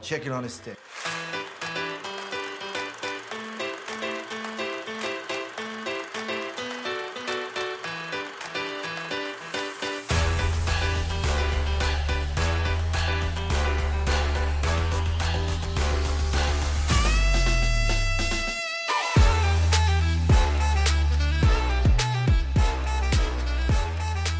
[0.00, 0.76] Chicken on a stick.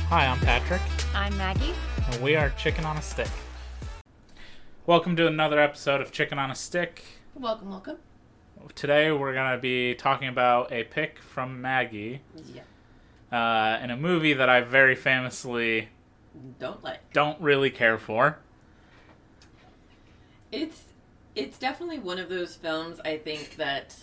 [0.08, 0.80] Hi, I'm Patrick,
[1.14, 1.74] I'm Maggie.
[2.06, 3.28] and we are Chicken on a Stick.
[4.88, 7.04] Welcome to another episode of Chicken on a Stick.
[7.34, 7.98] Welcome, welcome.
[8.74, 12.22] Today we're going to be talking about a pick from Maggie
[12.54, 12.62] Yeah.
[13.30, 15.90] uh, in a movie that I very famously
[16.58, 17.12] Don't like.
[17.12, 18.38] don't really care for.
[20.50, 20.84] It's
[21.34, 23.94] it's definitely one of those films I think that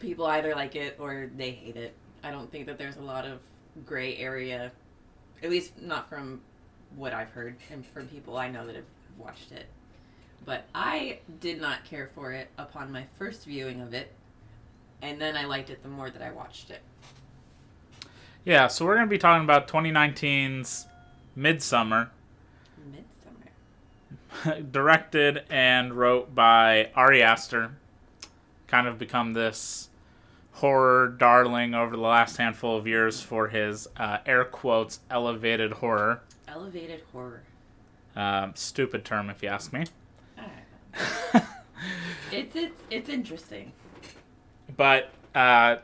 [0.00, 1.94] people either like it or they hate it.
[2.24, 3.38] I don't think that there's a lot of
[3.86, 4.72] gray area,
[5.44, 6.40] at least not from
[6.96, 8.84] what I've heard and from people I know that have
[9.20, 9.66] watched it.
[10.44, 14.12] But I did not care for it upon my first viewing of it,
[15.02, 16.82] and then I liked it the more that I watched it.
[18.44, 20.86] Yeah, so we're going to be talking about 2019's
[21.36, 22.08] Midsommar,
[22.90, 24.72] Midsommar.
[24.72, 27.72] directed and wrote by Ari Aster.
[28.66, 29.90] Kind of become this
[30.52, 36.22] horror darling over the last handful of years for his uh, air quotes elevated horror.
[36.48, 37.42] Elevated horror.
[38.16, 39.84] Um, stupid term, if you ask me.
[42.32, 43.72] It's it's it's interesting.
[44.76, 45.76] but uh,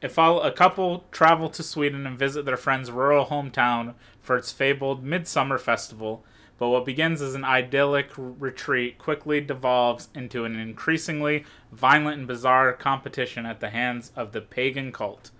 [0.00, 4.50] if all, a couple travel to Sweden and visit their friend's rural hometown for its
[4.50, 6.24] fabled Midsummer Festival,
[6.58, 12.26] but what begins as an idyllic r- retreat quickly devolves into an increasingly violent and
[12.26, 15.30] bizarre competition at the hands of the pagan cult.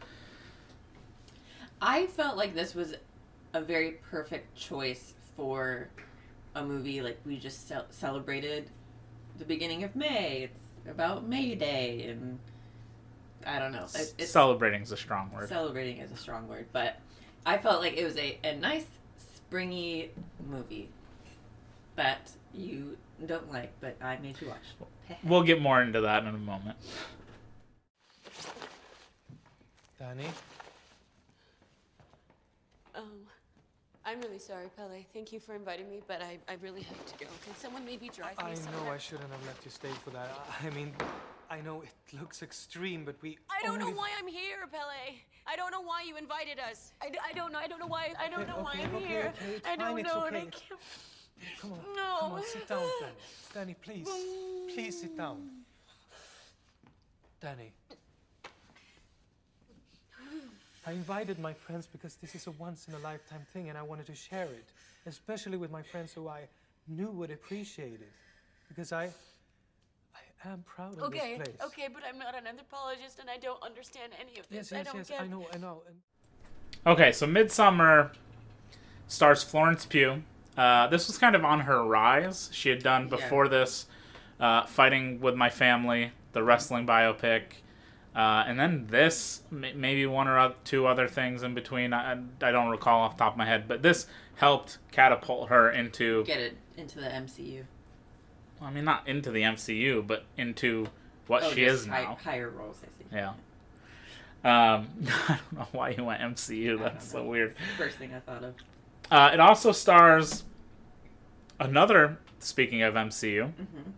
[1.81, 2.95] I felt like this was
[3.53, 5.89] a very perfect choice for
[6.55, 8.71] a movie like we just ce- celebrated
[9.39, 10.43] the beginning of May.
[10.51, 12.39] It's about May Day, and
[13.47, 13.87] I don't know.
[13.95, 15.49] It, it's Celebrating is a strong word.
[15.49, 16.97] celebrating is a strong word, but
[17.47, 18.87] I felt like it was a, a nice
[19.35, 20.11] springy
[20.49, 20.89] movie
[21.97, 22.97] that you
[23.27, 25.19] don't like, but I made you watch.
[25.25, 26.77] We'll get more into that in a moment.
[29.99, 30.27] Danny?
[32.95, 33.05] Um,
[34.05, 34.91] I'm really sorry, Pelle.
[35.13, 37.31] Thank you for inviting me, but I, I really have to go.
[37.45, 38.85] Can someone maybe drive me I somewhere?
[38.85, 40.31] know I shouldn't have let you stay for that.
[40.63, 40.93] I mean,
[41.49, 43.39] I know it looks extreme, but we.
[43.49, 44.91] I don't know why I'm here, Pelle.
[45.47, 46.93] I don't know why you invited us.
[47.01, 47.59] I, d- I don't know.
[47.59, 48.13] I don't know why.
[48.19, 49.33] I don't Okay, know why okay, I'm okay, here.
[49.67, 50.81] I don't fine, know, and I can't.
[51.61, 51.79] Come on.
[51.97, 52.17] No.
[52.21, 53.13] Come on, sit down, Danny.
[53.55, 54.09] Danny, please.
[54.75, 55.49] Please sit down.
[57.41, 57.73] Danny.
[60.87, 63.83] I invited my friends because this is a once in a lifetime thing and I
[63.83, 64.65] wanted to share it,
[65.07, 66.43] especially with my friends who I
[66.89, 68.13] knew would appreciate it.
[68.69, 69.11] Because I
[70.45, 71.61] I am proud of Okay, this place.
[71.67, 74.71] okay, but I'm not an anthropologist, and I don't understand any of this.
[74.71, 75.21] Yes, I yes, don't yes, get.
[75.21, 75.83] I know, I know.
[75.87, 75.97] And
[76.85, 78.11] Okay, so Midsommar
[79.07, 80.23] stars Florence Pugh.
[80.57, 82.51] Uh, this was kind of on her rise.
[82.53, 83.09] She had done Yeah.
[83.17, 83.87] before this
[84.41, 87.43] uh, Fighting with My Family, the wrestling biopic.
[88.15, 91.93] Uh, and then this, maybe one or two other things in between.
[91.95, 95.71] I, I don't recall off the top of my head, but this helped catapult her
[95.71, 97.65] into, Get it into the MCU.
[98.61, 100.89] I mean, not into the MCU, but into
[101.27, 102.19] what Oh, she is hi- now.
[102.23, 103.07] higher roles, I see.
[103.17, 103.33] Yeah.
[104.45, 104.89] Um,
[105.29, 106.79] I don't know why you went MCU.
[106.79, 107.55] That's so weird.
[107.79, 108.55] First thing I thought of.
[109.11, 110.45] Uh, it also stars
[111.59, 112.19] another.
[112.41, 113.91] Speaking of MCU, Mm-hmm.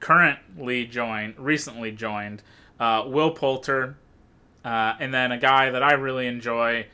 [0.00, 2.42] currently joined, recently joined,
[2.80, 3.96] uh, Will Poulter,
[4.64, 6.86] uh, and then a guy that I really enjoy,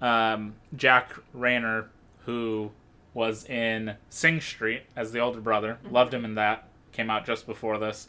[0.00, 1.88] um, Jack Reynor,
[2.24, 2.70] who
[3.12, 5.78] was in Sing Street as the older brother.
[5.90, 6.68] Loved him in that.
[6.92, 8.08] Came out just before this,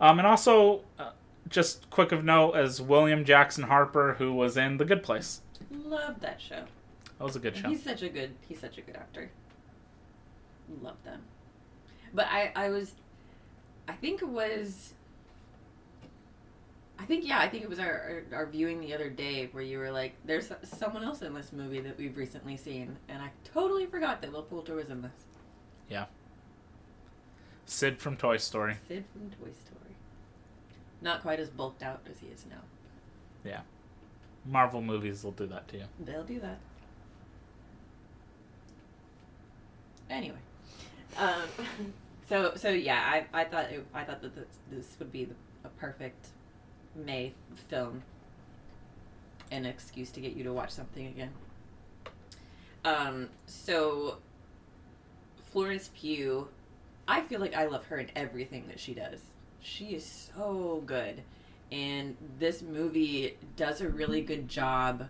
[0.00, 0.80] um, and also.
[0.98, 1.10] Uh,
[1.48, 5.42] just quick of note as William Jackson Harper, who was in The Good Place.
[5.70, 6.64] Love that show.
[7.18, 7.68] That was a good show.
[7.68, 9.30] He's such a good he's such a good actor.
[10.82, 11.22] Love them.
[12.12, 12.94] But I I was
[13.88, 14.94] I think it was
[17.04, 19.62] I think yeah, I think it was our, our our viewing the other day where
[19.62, 23.28] you were like there's someone else in this movie that we've recently seen and I
[23.52, 25.12] totally forgot that Will Poulter was in this.
[25.90, 26.06] Yeah.
[27.66, 28.76] Sid from Toy Story.
[28.88, 29.94] Sid from Toy Story.
[31.02, 32.62] Not quite as bulked out as he is now.
[33.44, 33.60] Yeah.
[34.46, 35.84] Marvel movies will do that to you.
[36.00, 36.58] They'll do that.
[40.08, 40.38] Anyway,
[41.18, 41.42] um,
[42.30, 45.34] so so yeah, I, I thought it, I thought that this, this would be the,
[45.64, 46.28] a perfect
[46.94, 47.32] May
[47.68, 48.02] film,
[49.50, 51.30] an excuse to get you to watch something again.
[52.84, 54.18] Um, so
[55.50, 56.48] Florence Pugh
[57.06, 59.20] I feel like I love her in everything that she does.
[59.60, 61.22] She is so good.
[61.70, 65.08] And this movie does a really good job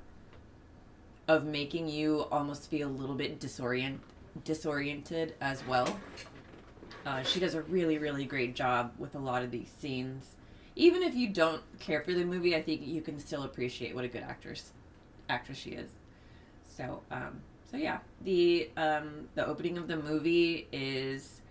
[1.29, 3.99] of making you almost feel a little bit disorient
[4.45, 6.01] disoriented as well.
[7.07, 10.34] Uh, she does a really, really great job with a lot of these scenes.
[10.76, 14.05] Even if you don't care for the movie, I think you can still appreciate what
[14.05, 14.73] a good actress
[15.29, 15.91] actress she is.
[16.65, 21.43] So, um, so yeah, the um, the opening of the movie is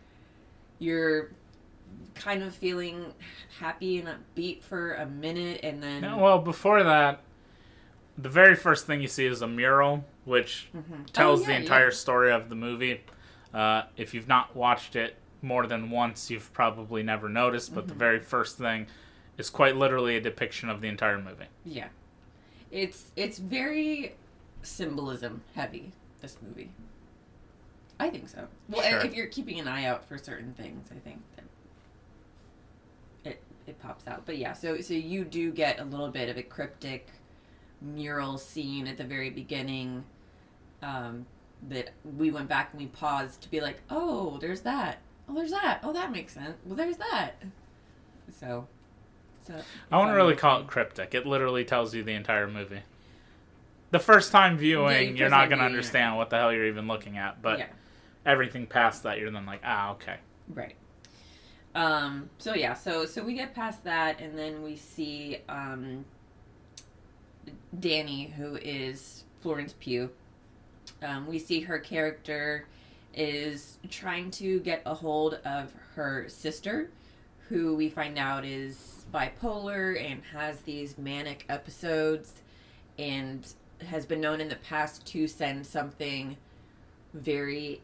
[0.80, 1.32] you're
[2.16, 3.14] kind of feeling
[3.60, 7.22] happy and upbeat for a minute, and then No, well, before that,
[8.18, 10.70] the very first thing you see is a mural, which
[11.14, 11.92] tells Oh, the entire yeah.
[11.92, 13.02] story of the movie.
[13.54, 17.90] Uh, if you've not watched it more than once, you've probably never noticed, but Mm-hmm.
[17.90, 18.88] the very first thing
[19.38, 21.46] is quite literally a depiction of the entire movie.
[21.66, 21.88] yeah,
[22.72, 24.16] it's it's very
[24.62, 25.92] symbolism heavy.
[26.22, 26.72] This movie,
[28.00, 28.48] I think so.
[28.70, 29.00] Well, Sure.
[29.02, 31.46] if you're keeping an eye out for certain things, I think that
[33.32, 34.26] it it pops out.
[34.26, 37.08] But yeah, so so you do get a little bit of a cryptic
[37.82, 40.04] mural scene at the very beginning.
[40.82, 41.26] Um,
[41.70, 44.98] that we went back and we paused to be like, oh, there's that.
[45.30, 45.80] Oh, there's that.
[45.82, 46.58] Oh, that makes sense.
[46.66, 47.36] Well, there's that.
[48.38, 48.68] So,
[49.46, 49.54] so
[49.92, 51.14] I wouldn't really call it cryptic.
[51.14, 52.82] It literally tells you the entire movie.
[53.92, 56.68] The first time viewing, first you're not going to viewing, understand what the hell you're
[56.68, 57.68] even looking at, but yeah.
[58.26, 60.18] everything past that, you're then like, ah, okay.
[60.48, 60.76] Right.
[61.76, 66.06] Um, so yeah, so so we get past that, and then we see um,
[67.80, 70.10] Danny, who is Florence Pugh.
[71.02, 72.68] Um, we see her character
[73.16, 76.90] is trying to get a hold of her sister,
[77.50, 82.34] who we find out is bipolar and has these manic episodes,
[82.98, 83.54] and
[83.88, 86.38] has been known in the past to send something
[87.14, 87.82] very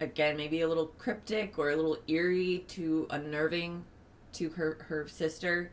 [0.00, 3.84] again maybe a little cryptic or a little eerie to unnerving
[4.32, 5.70] to her her sister.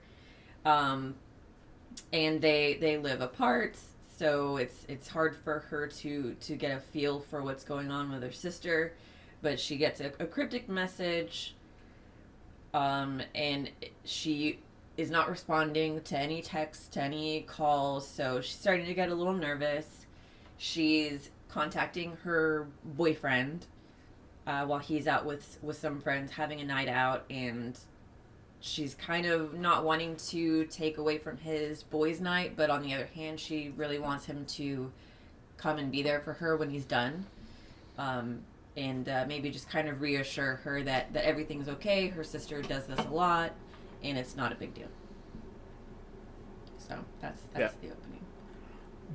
[0.65, 1.15] Um
[2.13, 3.77] and they they live apart
[4.17, 8.11] so it's it's hard for her to to get a feel for what's going on
[8.11, 8.93] with her sister.
[9.41, 11.55] But she gets a, a cryptic message
[12.75, 13.71] um and
[14.03, 14.59] she
[14.97, 19.15] is not responding to any texts to any calls so she's starting to get a
[19.15, 20.05] little nervous.
[20.57, 23.65] She's contacting her boyfriend
[24.45, 27.79] uh, while he's out with with some friends having a night out and
[28.59, 32.93] she's kind of not wanting to take away from his boys night but on the
[32.93, 34.91] other hand she really wants him to
[35.57, 37.25] come and be there for her when he's done.
[37.97, 38.41] Um,
[38.77, 42.07] and uh, maybe just kind of reassure her that that everything's okay.
[42.07, 43.53] Her sister does this a lot
[44.03, 44.87] and it's not a big deal.
[46.77, 48.21] So that's that's the opening.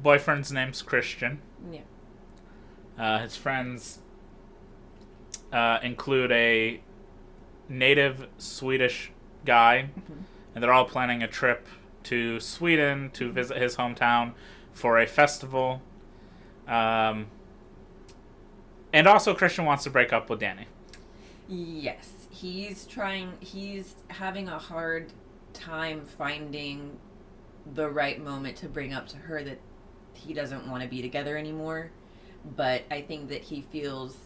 [0.03, 1.41] Boyfriend's name's Christian.
[1.71, 1.81] yeah.
[2.99, 4.01] Uh, his friends
[5.53, 6.81] uh, include a
[7.69, 9.11] native Swedish
[9.45, 9.89] guy,
[10.55, 11.67] and they're all planning a trip
[12.05, 14.33] to Sweden to visit his hometown
[14.73, 15.81] for a festival.
[16.69, 17.27] Um,
[18.93, 20.67] and also, Christian wants to break up with Danny.
[21.49, 23.33] Yes, he's trying.
[23.41, 25.13] He's having a hard
[25.53, 26.99] time finding
[27.75, 29.59] the right moment to bring up to her that
[30.15, 31.91] he doesn't want to be together anymore.
[32.57, 34.17] But I think that he feels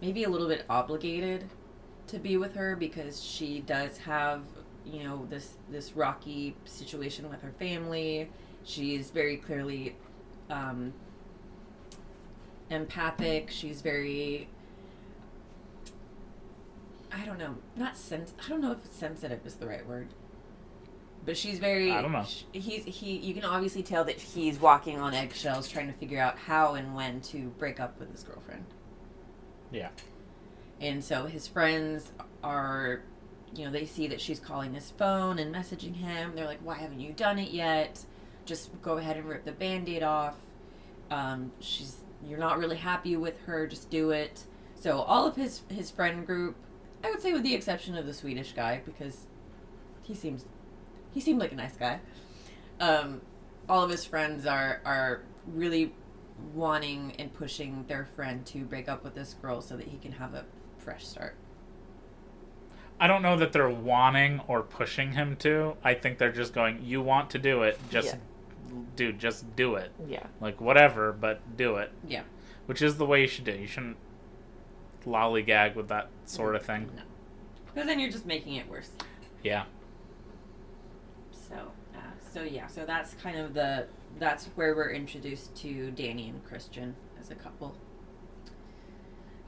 [0.00, 1.48] maybe a little bit obligated
[2.08, 4.42] to be with her because she does have,
[4.84, 8.30] you know, this this rocky situation with her family.
[8.64, 9.96] She's very clearly
[10.50, 10.92] um,
[12.70, 13.50] empathic.
[13.50, 14.48] She's very
[17.12, 18.34] I don't know, not sens.
[18.44, 20.08] I don't know if sensitive is the right word,
[21.26, 21.90] but she's very.
[21.90, 22.24] I don't know.
[22.24, 23.16] sh- He's he.
[23.16, 26.94] You can obviously tell that he's walking on eggshells, trying to figure out how and
[26.94, 28.64] when to break up with his girlfriend.
[29.72, 29.88] Yeah.
[30.80, 32.10] And so his friends
[32.44, 33.02] are,
[33.54, 36.32] you know, they see that she's calling his phone and messaging him.
[36.36, 38.04] They're like, "Why haven't you done it yet?
[38.46, 40.36] Just go ahead and rip the band-aid off."
[41.10, 41.96] Um, she's
[42.26, 43.66] you're not really happy with her.
[43.66, 44.44] Just do it.
[44.74, 46.56] So all of his his friend group,
[47.04, 49.26] I would say, with the exception of the Swedish guy, because
[50.02, 50.44] he seems
[51.12, 52.00] he seemed like a nice guy.
[52.78, 53.20] Um,
[53.68, 55.92] all of his friends are are really
[56.54, 60.12] wanting and pushing their friend to break up with this girl so that he can
[60.12, 60.44] have a
[60.78, 61.36] fresh start.
[62.98, 65.76] I don't know that they're wanting or pushing him to.
[65.82, 67.78] I think they're just going, you want to do it.
[67.90, 68.16] Just,
[69.00, 69.90] dude, just do it.
[70.06, 70.26] Yeah.
[70.42, 71.90] Like, whatever, but do it.
[72.06, 72.20] Yeah.
[72.66, 73.50] Which is the way you should do.
[73.52, 73.60] It.
[73.60, 73.96] You shouldn't
[75.06, 76.90] lollygag with that sort of thing.
[76.94, 77.02] No.
[77.64, 78.90] Because then you're just making it worse.
[79.42, 79.64] Yeah.
[81.32, 81.54] So,
[81.94, 81.98] uh,
[82.30, 83.86] so yeah, so that's kind of the
[84.18, 87.74] that's where we're introduced to Danny and Christian as a couple.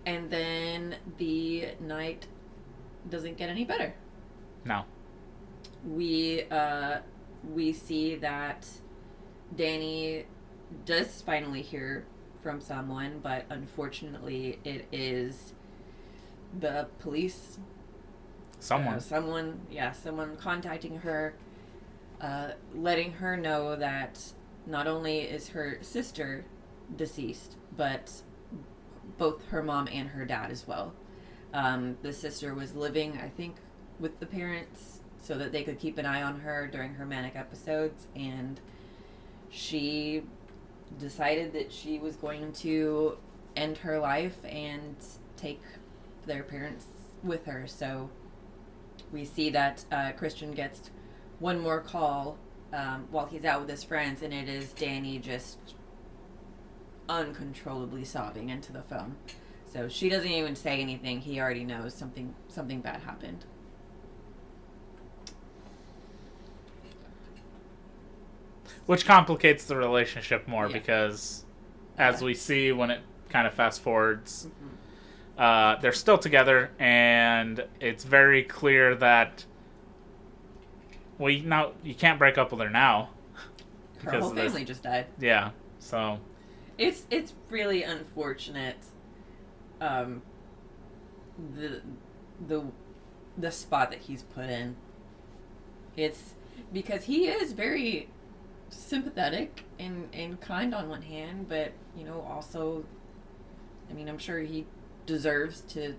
[0.06, 2.26] And then the night
[3.10, 3.92] doesn't get any better.
[4.64, 4.84] No.
[5.86, 7.00] We uh,
[7.52, 8.66] we see that
[9.56, 10.26] Danny
[10.84, 12.04] does finally hear
[12.42, 15.52] from someone, but unfortunately, it is
[16.58, 17.58] the police.
[18.58, 18.94] Someone.
[18.94, 21.34] Uh, someone, yeah, someone contacting her,
[22.20, 24.20] uh, letting her know that
[24.66, 26.44] not only is her sister
[26.96, 28.22] deceased, but
[29.18, 30.92] both her mom and her dad as well.
[31.52, 33.56] Um, the sister was living, I think,
[34.00, 37.36] with the parents so that they could keep an eye on her during her manic
[37.36, 38.60] episodes, and
[39.52, 40.22] she
[40.98, 43.18] decided that she was going to
[43.54, 44.96] end her life and
[45.36, 45.60] take
[46.26, 46.86] their parents
[47.22, 47.66] with her.
[47.66, 48.10] So
[49.12, 50.90] we see that uh, Christian gets
[51.38, 52.38] one more call
[52.72, 55.58] um, while he's out with his friends, and it is Danny just
[57.08, 59.16] uncontrollably sobbing into the phone.
[59.66, 61.20] So she doesn't even say anything.
[61.20, 63.44] He already knows something something bad happened.
[68.86, 70.72] Which complicates the relationship more Yeah.
[70.72, 71.44] because,
[71.96, 72.26] as Yeah.
[72.26, 74.48] we see when it kind of fast forwards,
[75.38, 79.46] uh, they're still together, and it's very clear that.
[81.18, 83.10] Well, you, now you can't break up with her now.
[84.02, 85.06] Her Because whole family just died.
[85.20, 86.18] Yeah, so
[86.76, 88.78] It's it's really unfortunate.
[89.80, 90.22] Um,
[91.56, 91.82] the
[92.46, 92.64] the
[93.38, 94.76] the spot that he's put in.
[95.96, 96.34] It's
[96.72, 98.08] because he is very
[98.72, 102.84] sympathetic and and kind on one hand, but you know also,
[103.90, 104.66] I mean, I'm sure he
[105.06, 105.94] deserves to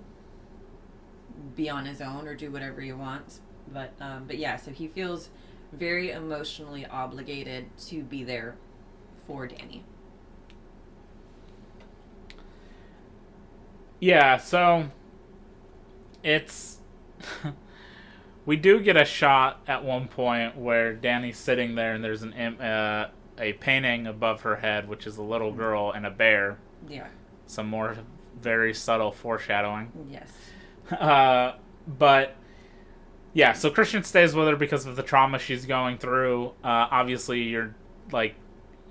[1.56, 3.42] be on his own or do whatever he wants.
[3.72, 5.30] But um, but yeah, so he feels
[5.72, 8.56] very emotionally obligated to be there
[9.26, 9.84] for Danny.
[14.00, 14.90] Yeah, so
[16.24, 16.80] it's
[18.46, 22.34] we do get a shot at one point where Danny's sitting there and there's an
[22.34, 26.60] uh, a painting above her head, which is a little girl and a bear.
[26.88, 27.08] Yeah.
[27.48, 27.98] Some more
[28.40, 29.92] very subtle foreshadowing.
[30.10, 30.32] Yes.
[30.92, 31.56] Uh,
[31.88, 32.36] but
[33.34, 36.48] yeah, so Christian stays with her because of the trauma she's going through.
[36.62, 37.74] Uh, obviously, you're
[38.12, 38.36] like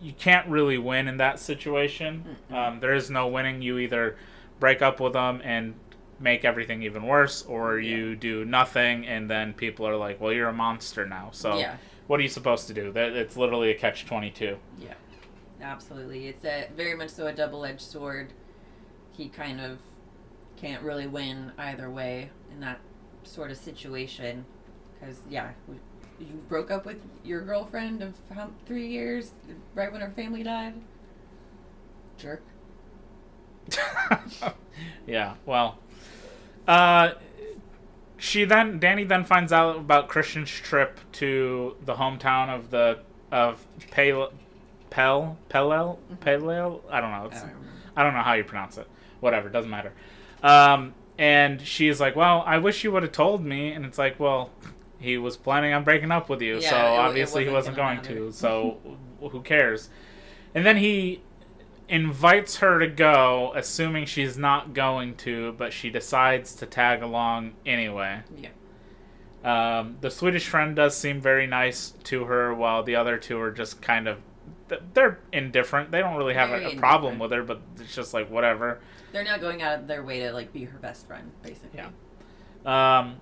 [0.00, 2.36] you can't really win in that situation.
[2.50, 3.60] Um, there is no winning.
[3.60, 4.16] You either
[4.58, 5.74] break up with them and
[6.22, 10.48] make everything even worse, or you do nothing, and then people are like, "Well, you're
[10.48, 11.76] a monster now." So, Yeah.
[12.06, 12.92] what are you supposed to do?
[12.92, 14.58] That it's literally a catch twenty two.
[14.78, 14.94] Yeah.
[15.60, 16.26] Absolutely.
[16.28, 18.32] It's a very much so a double-edged sword.
[19.12, 19.78] He kind of
[20.56, 22.80] can't really win either way in that
[23.24, 24.44] sort of situation
[24.98, 25.50] because yeah,
[26.18, 29.32] you broke up with your girlfriend of how, three years
[29.74, 30.74] right when her family died.
[32.18, 32.42] Jerk.
[35.06, 35.78] yeah, well,
[36.68, 37.12] uh,
[38.18, 43.00] she then Danny then finds out about Christian's trip to the hometown of the
[43.30, 44.32] of Pel
[44.90, 46.80] Pel Pelel Pelel.
[46.90, 47.30] I don't know.
[47.32, 47.52] I don't.
[47.96, 48.88] I don't know how you pronounce it.
[49.20, 49.92] Whatever, doesn't matter.
[50.42, 54.18] Um, and she's like, "Well, I wish you would have told me." And it's like,
[54.20, 54.50] "Well,
[54.98, 57.76] he was planning on breaking up with you, Yeah, so it- it obviously he wasn't
[57.76, 58.32] going matter." to.
[58.32, 58.78] So
[59.20, 59.90] who cares?"
[60.54, 61.22] And then he
[61.88, 67.54] invites her to go, assuming she's not going to, but she decides to tag along
[67.66, 68.22] anyway.
[68.36, 68.50] Yeah.
[69.44, 73.50] Um, the Swedish friend does seem very nice to her, while the other two are
[73.50, 74.18] just kind of
[74.94, 75.90] they're indifferent.
[75.90, 78.80] They don't really have a, a problem with her, but it's just like whatever.
[79.12, 81.80] They're not going out of their way to like be her best friend, basically.
[82.64, 83.00] Yeah.
[83.00, 83.16] Um,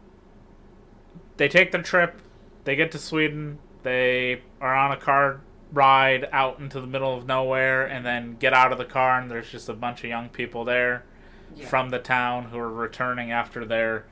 [1.36, 2.20] they take the trip.
[2.64, 3.58] They get to Sweden.
[3.82, 5.40] They are on a car
[5.72, 9.30] ride out into the middle of nowhere, and then get out of the car, and
[9.30, 11.04] there's just a bunch of young people there
[11.54, 11.66] Yeah.
[11.66, 14.04] from the town who are returning after their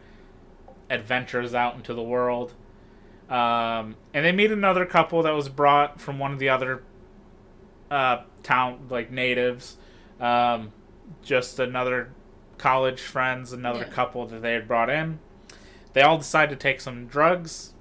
[0.90, 2.54] adventures out into the world.
[3.28, 6.82] Um, and they meet another couple that was brought from one of the other
[7.90, 9.76] uh, town like natives.
[10.20, 10.72] Um,
[11.22, 12.10] just another
[12.58, 13.88] college friends, another Yeah.
[13.94, 15.18] couple that they had brought in.
[15.92, 17.72] They all decide to take some drugs.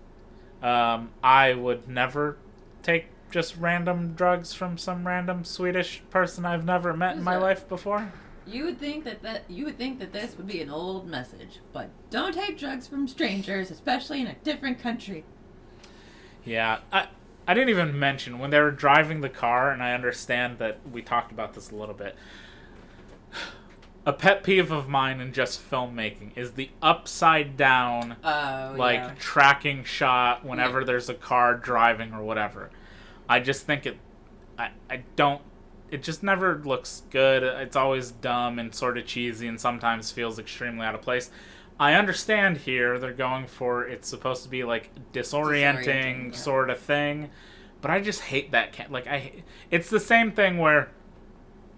[0.61, 2.37] Um, I would never
[2.83, 7.41] take just random drugs from some random Swedish person I've never met in my that?
[7.43, 8.11] life before.
[8.47, 11.59] You would think that, that you would think that this would be an old message,
[11.71, 15.23] but don't take drugs from strangers, especially in a different country.
[16.43, 17.09] Yeah, I
[17.47, 21.03] I didn't even mention when they were driving the car, and I understand that we
[21.03, 22.15] talked about this a little bit.
[24.03, 29.11] A pet peeve of mine in just filmmaking is the upside down Oh, like yeah.
[29.19, 30.85] tracking shot whenever Yeah.
[30.87, 32.71] there's a car driving or whatever.
[33.29, 33.97] I just think it
[34.57, 35.41] I I don't
[35.89, 37.43] it just never looks good.
[37.43, 41.29] It's always dumb and sort of cheesy, and sometimes feels extremely out of place.
[41.79, 46.37] I understand here they're going for it's supposed to be like disorienting, Disorienting, yeah.
[46.37, 47.29] sort of thing,
[47.81, 48.73] but I just hate that.
[48.75, 50.89] Ca- like I, it's the same thing where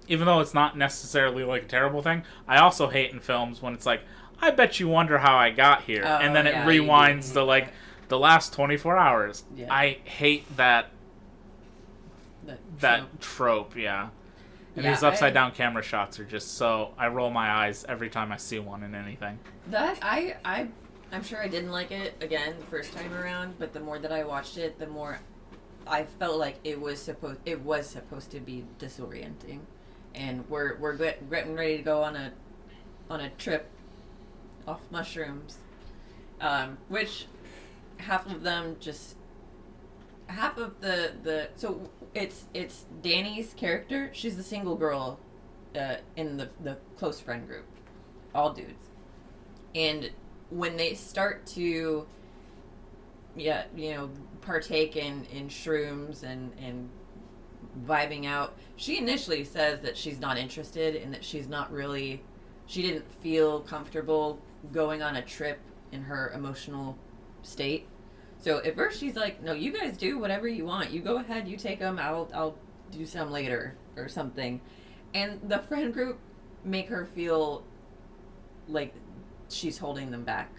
[0.08, 3.74] even though it's not necessarily like a terrible thing, I also hate in films when
[3.74, 4.02] it's like,
[4.42, 7.44] I bet you wonder how I got here, Oh, and then it yeah, rewinds the
[7.46, 7.74] like
[8.08, 9.44] the last twenty four hours.
[9.56, 9.72] Yeah.
[9.72, 10.90] I hate that
[12.80, 13.20] That trope.
[13.20, 13.76] trope.
[13.76, 14.10] Yeah,
[14.76, 16.94] and Yeah, these upside I- down camera shots are just so.
[16.98, 19.40] I roll my eyes every time I see one in anything.
[19.68, 20.68] That I I
[21.12, 24.12] I'm sure I didn't like it again the first time around, but the more that
[24.12, 25.20] I watched it, the more
[25.88, 29.60] I felt like it was supposed it was supposed to be disorienting,
[30.16, 32.32] and we're we're get, getting ready to go on a
[33.10, 33.68] on a trip
[34.68, 35.58] off mushrooms,
[36.42, 37.26] um, which
[37.98, 39.16] half of them just
[40.28, 44.10] half of the the so it's it's Danny's character.
[44.14, 45.20] She's the single girl
[45.76, 47.66] uh, in the the close friend group,
[48.34, 48.90] all dudes.
[49.76, 50.10] And
[50.50, 52.08] when they start to
[53.36, 54.10] yeah you know
[54.42, 56.90] partake in in shrooms and and
[57.86, 62.24] vibing out she initially says that she's not interested and that she's not really
[62.66, 64.40] she didn't feel comfortable
[64.72, 65.60] going on a trip
[65.92, 66.98] in her emotional
[67.44, 67.88] state
[68.40, 71.48] so at first she's like no you guys do whatever you want you go ahead
[71.48, 72.56] you take them i'll i'll
[72.92, 74.60] do some later or something
[75.14, 76.20] and the friend group
[76.64, 77.64] make her feel
[78.68, 78.94] like
[79.50, 80.50] she's holding them back.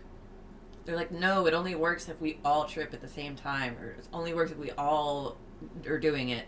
[0.84, 3.90] They're like, no, it only works if we all trip at the same time, or
[3.90, 5.36] it only works if we all
[5.86, 6.46] are doing it.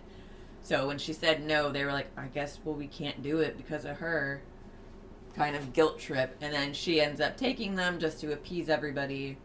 [0.63, 3.57] So when she said no, they were like, I guess, well, we can't do it
[3.57, 4.43] because of her.
[5.35, 6.37] Kind of guilt trip.
[6.41, 9.39] And then she ends up taking them just to appease everybody.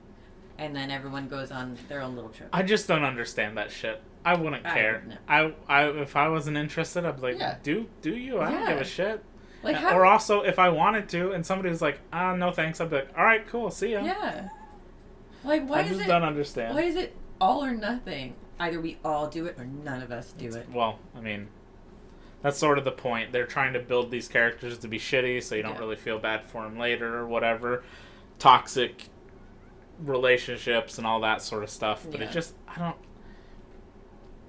[0.60, 2.50] And then everyone goes on their own little trip.
[2.52, 4.02] I just don't understand that shit.
[4.26, 5.02] I wouldn't I care.
[5.04, 5.20] wouldn't.
[5.28, 7.58] I, I, if I wasn't interested, I'd be like, Yeah.
[7.64, 8.42] do, do you?
[8.42, 9.24] I don't give a shit.
[9.64, 9.96] Like, how?
[9.98, 12.98] or also, if I wanted to, and somebody was like, ah, no thanks, I'd be
[12.98, 14.04] like, all right, cool, see ya.
[14.04, 14.50] yeah.
[15.44, 16.08] Like, why I is just it?
[16.08, 16.76] don't understand.
[16.76, 18.36] Why is it all or nothing?
[18.60, 20.68] Either we all do it or none of us do it.
[20.72, 21.48] Well, I mean,
[22.42, 23.32] that's sort of the point.
[23.32, 25.80] They're trying to build these characters to be shitty, so you don't Yeah.
[25.80, 27.84] really feel bad for them later or whatever.
[28.40, 29.10] Toxic
[30.04, 32.06] relationships and all that sort of stuff.
[32.10, 32.28] But Yeah.
[32.28, 32.96] it just, I don't.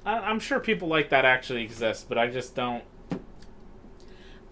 [0.04, 2.84] I, I'm sure people like that actually exist, but I just don't.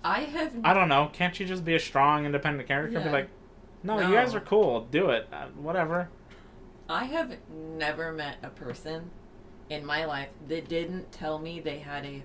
[0.05, 0.53] I have.
[0.65, 1.11] I don't know.
[1.13, 2.97] Can't you just be a strong, independent character?
[2.99, 3.29] And be like,
[3.83, 4.09] no, No.
[4.09, 4.83] you guys are cool.
[4.91, 5.29] Do it.
[5.33, 6.09] Uh, whatever.
[6.89, 9.11] I have never met a person
[9.69, 12.23] in my life that didn't tell me they had a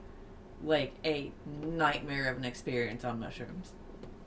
[0.64, 1.32] like a
[1.64, 3.74] nightmare of an experience on mushrooms.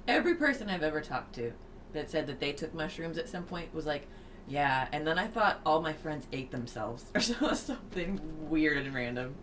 [0.09, 1.53] Every person I've ever talked to
[1.93, 4.09] that said that they took mushrooms at some point was like,
[4.49, 7.21] "Yeah," and then I thought all my friends ate themselves or
[7.55, 9.35] something weird and random.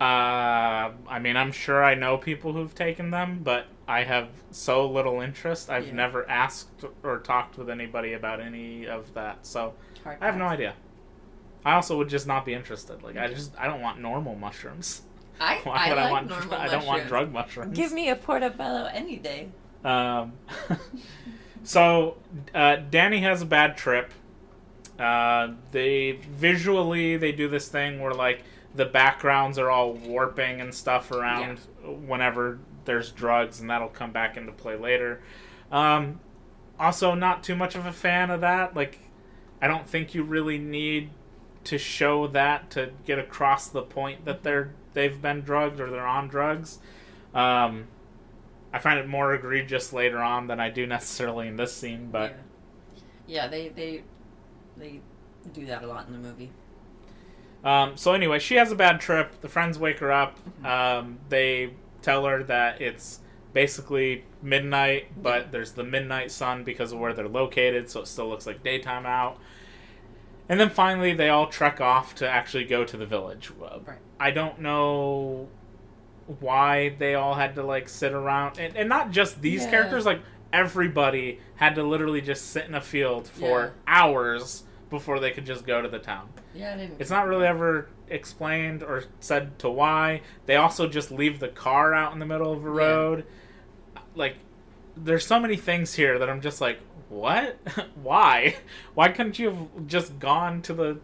[0.00, 4.88] Uh, I mean, I'm sure I know people who've taken them, but I have so
[4.88, 5.68] little interest.
[5.68, 5.92] I've Yeah.
[5.94, 6.68] never asked
[7.02, 10.74] or talked with anybody about any of that, so Hard I have no idea.
[11.66, 13.02] I also would just not be interested.
[13.02, 15.02] Like, I just I don't want normal mushrooms.
[15.38, 16.28] I, Why I would like I want?
[16.30, 17.76] normal I don't want drug mushrooms.
[17.76, 19.48] Give me a portobello any day.
[19.84, 20.32] Um,
[21.62, 22.16] so
[22.54, 24.12] uh, Danny has a bad trip.
[24.98, 28.42] Uh, they visually they do this thing where like
[28.74, 34.36] the backgrounds are all warping and stuff around whenever there's drugs, and that'll come back
[34.36, 35.20] into play later.
[35.72, 36.20] Um,
[36.78, 38.74] also, not too much of a fan of that.
[38.74, 38.98] Like,
[39.60, 41.10] I don't think you really need
[41.64, 46.06] to show that to get across the point that they're they've been drugged or they're
[46.06, 46.78] on drugs.
[47.34, 47.88] Um,
[48.72, 52.36] I find it more egregious later on than I do necessarily in this scene, but
[53.26, 54.02] yeah, yeah they they
[54.76, 55.00] they
[55.52, 56.50] do that a lot in the movie.
[57.64, 59.40] um, so anyway, she has a bad trip.
[59.40, 60.38] The friends wake her up.
[60.64, 63.20] Um, they tell her that it's
[63.52, 65.48] basically midnight, but Yeah.
[65.50, 69.04] there's the midnight sun because of where they're located, so it still looks like daytime
[69.06, 69.38] out.
[70.48, 73.50] And then finally, they all trek off to actually go to the village.
[73.58, 73.98] Right.
[74.18, 75.48] I don't know
[76.38, 79.70] why they all had to like sit around, and, and not just these Yeah.
[79.70, 80.06] characters.
[80.06, 80.20] Like
[80.52, 83.70] everybody had to literally just sit in a field for Yeah.
[83.86, 86.28] hours before they could just go to the town.
[86.54, 87.00] Yeah, I didn't.
[87.00, 90.22] It's not really ever explained or said to why.
[90.46, 92.74] They also just leave the car out in the middle of a Yeah.
[92.86, 93.24] road.
[94.16, 94.36] Like,
[94.96, 97.56] there's so many things here that I'm just like, what?
[98.02, 98.56] why?
[98.94, 100.98] Why couldn't you have just gone to the.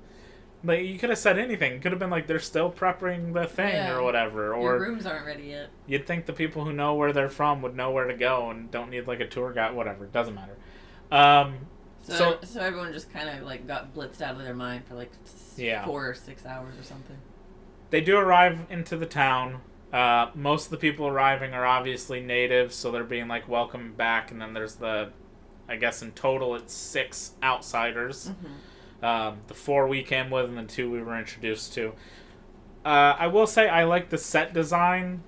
[0.66, 1.74] Like, you could have said anything.
[1.74, 3.94] It could have been like, they're still prepping the thing Yeah.
[3.94, 4.46] or whatever.
[4.46, 5.68] Your Or rooms aren't ready yet.
[5.86, 8.70] you'd think the people who know where they're from would know where to go and
[8.70, 10.04] don't need like a tour guide, whatever.
[10.04, 10.56] It doesn't matter.
[11.10, 11.58] Um,
[12.02, 14.94] So, So- so, everyone just kind of like got blitzed out of their mind for
[14.94, 15.10] like
[15.56, 15.84] Yeah.
[15.84, 17.16] four or six hours or something.
[17.90, 19.60] they do arrive into the town.
[19.92, 24.30] Uh, most of the people arriving are obviously natives, so they're being like welcome back.
[24.32, 25.10] And then there's the,
[25.68, 28.30] I guess in total it's six outsiders.
[29.02, 31.92] Um, the four we came with, and the two we were introduced to.
[32.84, 35.22] Uh, I will say I like the set design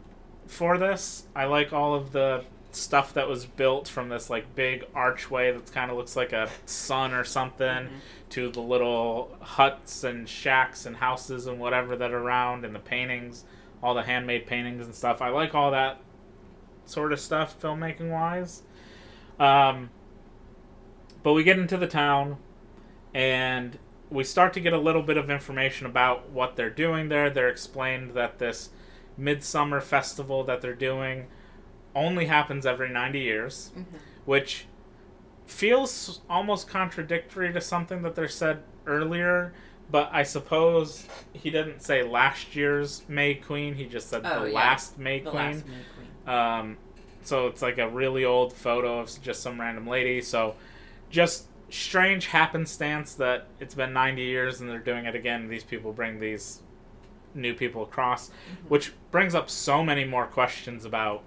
[0.46, 1.24] for this.
[1.34, 5.72] I like all of the stuff that was built from this like big archway that
[5.72, 7.88] kind of looks like a sun or something
[8.30, 12.80] to the little huts and shacks and houses and whatever that are around and the
[12.80, 13.44] paintings,
[13.82, 15.22] all the handmade paintings and stuff.
[15.22, 16.00] I like all that
[16.84, 18.62] sort of stuff filmmaking wise.
[19.38, 19.90] Um,
[21.22, 22.36] but we get into the town
[23.18, 23.76] and
[24.10, 27.28] we start to get a little bit of information about what they're doing there.
[27.28, 28.70] They're explained that this
[29.16, 31.26] midsummer festival that they're doing
[31.96, 33.72] only happens every 90 years,
[34.24, 34.66] which
[35.46, 39.52] feels almost contradictory to something that they said earlier.
[39.90, 43.74] But I suppose he didn't say last year's May Queen.
[43.74, 44.54] He just said Oh, the yeah.
[44.54, 45.42] last May The Queen.
[45.42, 45.72] last May
[46.24, 46.36] Queen.
[46.36, 46.76] Um,
[47.24, 50.22] so it's like a really old photo of just some random lady.
[50.22, 50.54] So
[51.10, 55.48] just strange happenstance that it's been 90 years and they're doing it again.
[55.48, 56.62] These people bring these
[57.34, 58.68] new people across, mm-hmm.
[58.68, 61.22] which brings up so many more questions about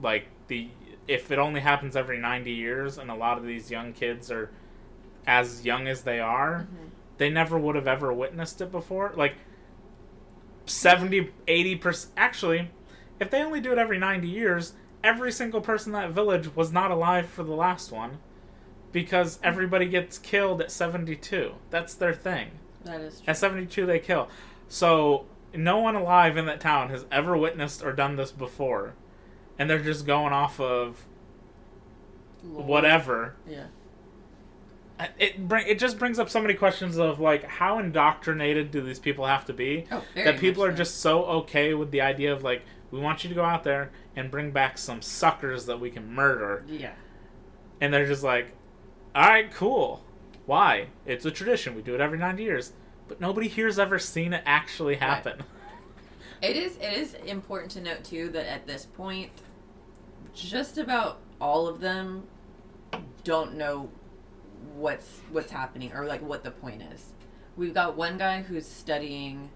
[0.00, 0.68] like the
[1.06, 4.50] if it only happens every 90 years and a lot of these young kids are
[5.26, 6.86] as young as they are mm-hmm.
[7.18, 9.12] they never would have ever witnessed it before.
[9.16, 9.34] Like
[10.66, 12.70] 70 80% actually
[13.20, 16.72] if they only do it every 90 years every single person in that village was
[16.72, 18.18] not alive for the last one
[18.92, 22.50] because everybody gets killed at 72 that's their thing
[22.84, 23.24] That is true.
[23.28, 24.28] at 72 they kill
[24.68, 28.94] so no one alive in that town has ever witnessed or done this before
[29.58, 31.04] and they're just going off of
[32.44, 32.66] Lord.
[32.66, 33.66] whatever Yeah.
[35.18, 38.98] it bring it just brings up so many questions of like how indoctrinated do these
[38.98, 40.76] people have to be Oh, that people are so.
[40.76, 43.90] just so okay with the idea of like we want you to go out there
[44.16, 46.92] and bring back some suckers that we can murder Yeah.
[47.80, 48.52] and they're just like
[49.14, 50.02] all right cool
[50.46, 52.72] why it's a tradition we do it every 90 years
[53.08, 55.42] but nobody here's ever seen it actually happen
[56.40, 59.30] It is it is important to note too that at this point
[60.34, 62.24] just about all of them
[63.22, 63.90] don't know
[64.74, 67.12] what's what's happening or like what the point is.
[67.56, 69.50] We've got one guy who's studying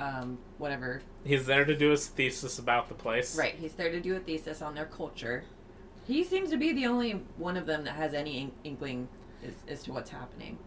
[0.00, 1.02] um whatever.
[1.24, 4.18] he's there to do his thesis about the place Right, he's there to do a
[4.20, 5.44] thesis on their culture.
[6.06, 9.08] He seems to be the only one of them that has any ink- inkling
[9.46, 10.58] as, as to what's happening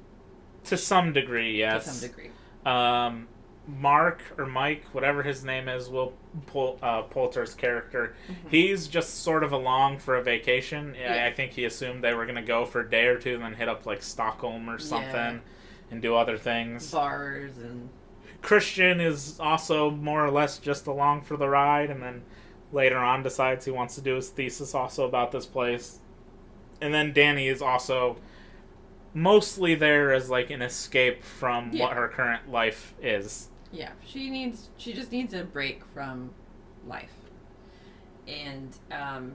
[0.65, 2.31] to some degree yes to some degree.
[2.65, 3.27] um,
[3.67, 6.13] Mark or Mike, whatever his name is, Will
[6.47, 8.15] Pol- uh, Poulter's character,
[8.49, 10.95] he's just sort of along for a vacation.
[10.95, 11.25] I- Yeah.
[11.25, 13.43] I think he assumed they were going to go for a day or two and
[13.43, 15.39] then hit up like Stockholm or something Yeah.
[15.91, 16.91] and do other things.
[16.91, 17.89] Bars and
[18.43, 22.21] Christian is also more or less just along for the ride and then
[22.71, 25.99] later on decides he wants to do his thesis also about this place.
[26.81, 28.17] And then Danny is also
[29.13, 31.85] mostly there as like an escape from Yeah.
[31.85, 33.49] what her current life is.
[33.71, 34.69] Yeah, she needs.
[34.77, 36.31] She just needs a break from
[36.87, 37.13] life.
[38.27, 39.33] And um,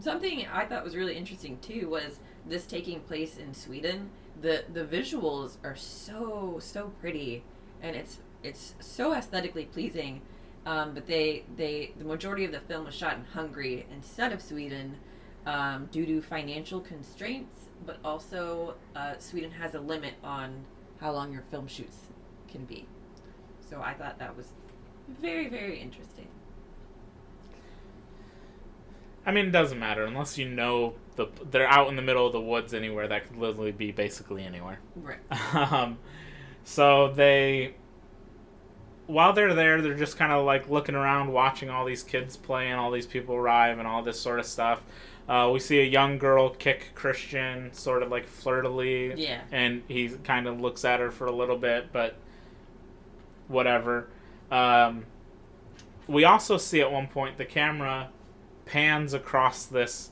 [0.00, 4.10] something I thought was really interesting too was this taking place in Sweden.
[4.40, 7.44] the The visuals are so so pretty,
[7.82, 10.20] and it's it's so aesthetically pleasing.
[10.66, 14.40] Um, but they they the majority of the film was shot in Hungary instead of
[14.40, 14.96] Sweden
[15.46, 17.68] um, due to financial constraints.
[17.84, 20.64] But also, uh, Sweden has a limit on
[21.00, 21.98] how long your film shoots
[22.48, 22.86] can be.
[23.68, 24.52] So I thought that was
[25.20, 26.28] very, very interesting.
[29.26, 32.32] I mean, it doesn't matter unless you know the they're out in the middle of
[32.32, 33.08] the woods anywhere.
[33.08, 34.78] That could literally be basically anywhere.
[34.96, 35.18] Right.
[35.54, 35.98] um,
[36.64, 37.74] so they,
[39.06, 42.70] while they're there, they're just kind of like looking around, watching all these kids play
[42.70, 44.80] and all these people arrive and all this sort of stuff.
[45.28, 49.40] Uh, we see a young girl kick Christian, sort of like flirtily, Yeah.
[49.52, 52.16] and he kind of looks at her for a little bit, but
[53.48, 54.08] whatever.
[54.50, 55.06] Um,
[56.06, 58.10] we also see at one point the camera
[58.66, 60.10] pans across this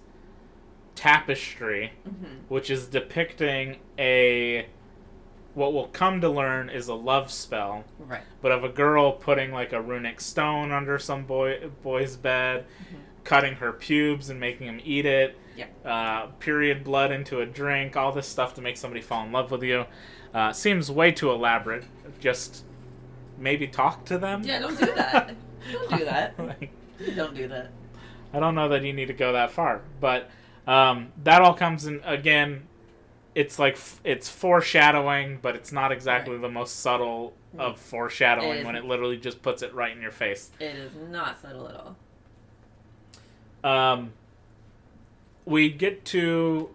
[0.95, 2.35] tapestry, Mm-hmm.
[2.49, 4.67] which is depicting a
[5.55, 8.23] what we'll come to learn is a love spell, Right.
[8.41, 12.65] but of a girl putting like a runic stone under some boy boy's bed,
[13.25, 15.39] cutting her pubes and making him eat it.
[15.57, 15.67] Yeah.
[15.85, 19.51] Uh, period blood into a drink, all this stuff to make somebody fall in love
[19.51, 19.85] with you.
[20.33, 21.85] Uh, seems way too elaborate.
[22.21, 22.65] Just
[23.37, 24.43] maybe talk to them.
[24.45, 25.35] Yeah, don't do that.
[25.73, 26.35] don't do that.
[26.39, 26.71] Like,
[27.17, 27.71] Don't do that.
[28.33, 30.31] I don't know that you need to go that far, but
[30.67, 32.63] um, that all comes in again.
[33.35, 38.67] It's like f- it's foreshadowing, but it's not exactly the most subtle of foreshadowing It
[38.67, 40.51] when it literally just puts it right in your face.
[40.61, 41.97] It is not subtle at all.
[43.65, 44.13] Um,
[45.45, 46.71] we get to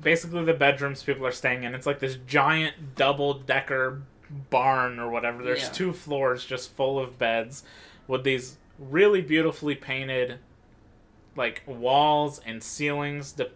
[0.00, 1.74] basically the bedrooms people are staying in.
[1.74, 4.02] It's like this giant double decker
[4.50, 5.42] barn or whatever.
[5.42, 5.68] There's Yeah.
[5.70, 7.62] two floors just full of beds
[8.06, 10.38] with these really beautifully painted
[11.36, 13.50] like walls and ceilings de-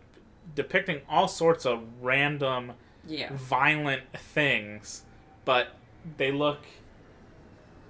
[0.55, 2.73] depicting all sorts of random
[3.07, 3.31] Yeah.
[3.33, 5.05] violent things,
[5.45, 5.69] but
[6.17, 6.61] they look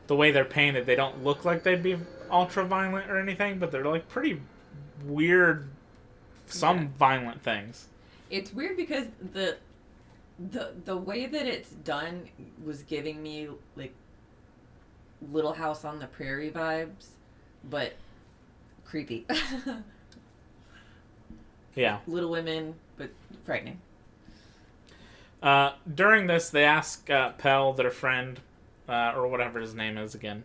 [0.06, 0.86] the way they're painted.
[0.86, 1.98] They don't look like they'd be
[2.30, 4.40] ultra violent or anything, but they're like pretty
[5.04, 5.68] weird,
[6.46, 6.88] some Yeah.
[6.98, 7.88] violent things.
[8.30, 9.58] It's weird because the
[10.38, 12.28] the the way that it's done
[12.62, 13.94] was giving me like
[15.32, 17.08] Little House on the Prairie vibes,
[17.64, 17.94] but
[18.84, 19.26] creepy.
[21.76, 21.98] Yeah.
[22.08, 23.10] Little Women, but
[23.44, 23.80] frightening.
[25.42, 28.40] Uh, during this, they ask uh, Pell, their friend,
[28.88, 30.42] uh, or whatever his name is again.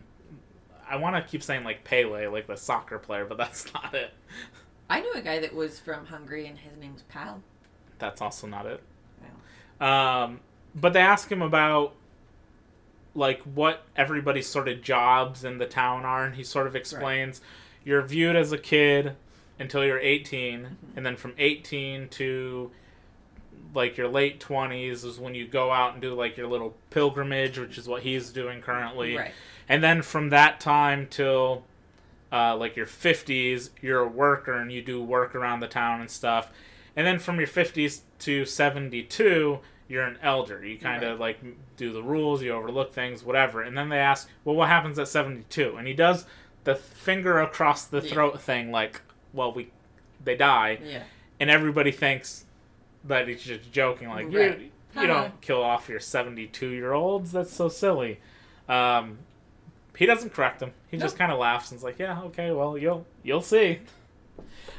[0.88, 4.12] I want to keep saying like Pele, like the soccer player, but that's not it.
[4.88, 7.42] I knew a guy that was from Hungary, and his name was Pal.
[7.98, 8.82] That's also not it.
[9.80, 10.24] Wow.
[10.24, 10.40] Um,
[10.74, 11.94] but they ask him about
[13.14, 17.40] like what everybody's sort of jobs in the town are, and he sort of explains
[17.84, 19.16] you're viewed as a kid
[19.62, 22.70] until you're 18, and then from 18 to
[23.74, 27.58] like your late 20s is when you go out and do like your little pilgrimage,
[27.58, 29.16] which is what he's doing currently.
[29.16, 29.32] Right.
[29.68, 31.64] And then from that time till
[32.30, 36.10] uh, like your 50s, you're a worker and you do work around the town and
[36.10, 36.50] stuff.
[36.94, 40.64] And then from your 50s to 72, you're an elder.
[40.64, 41.38] You kind of like
[41.78, 43.62] do the rules, you overlook things, whatever.
[43.62, 45.76] And then they ask, well, what happens at 72?
[45.76, 46.26] And he does
[46.64, 48.12] the finger across the Yeah.
[48.12, 49.00] throat thing, like,
[49.32, 49.70] well, we
[50.24, 50.78] they die.
[50.84, 51.02] Yeah.
[51.40, 52.44] And everybody thinks
[53.04, 54.60] that he's just joking, like, you Right.
[54.60, 55.06] you Haha.
[55.06, 57.32] don't kill off your 72 year olds.
[57.32, 58.20] That's so silly.
[58.68, 59.18] Um,
[59.96, 60.72] he doesn't correct him.
[60.90, 63.80] He just kind of laughs and's like, "Yeah, okay, well, you'll you'll see."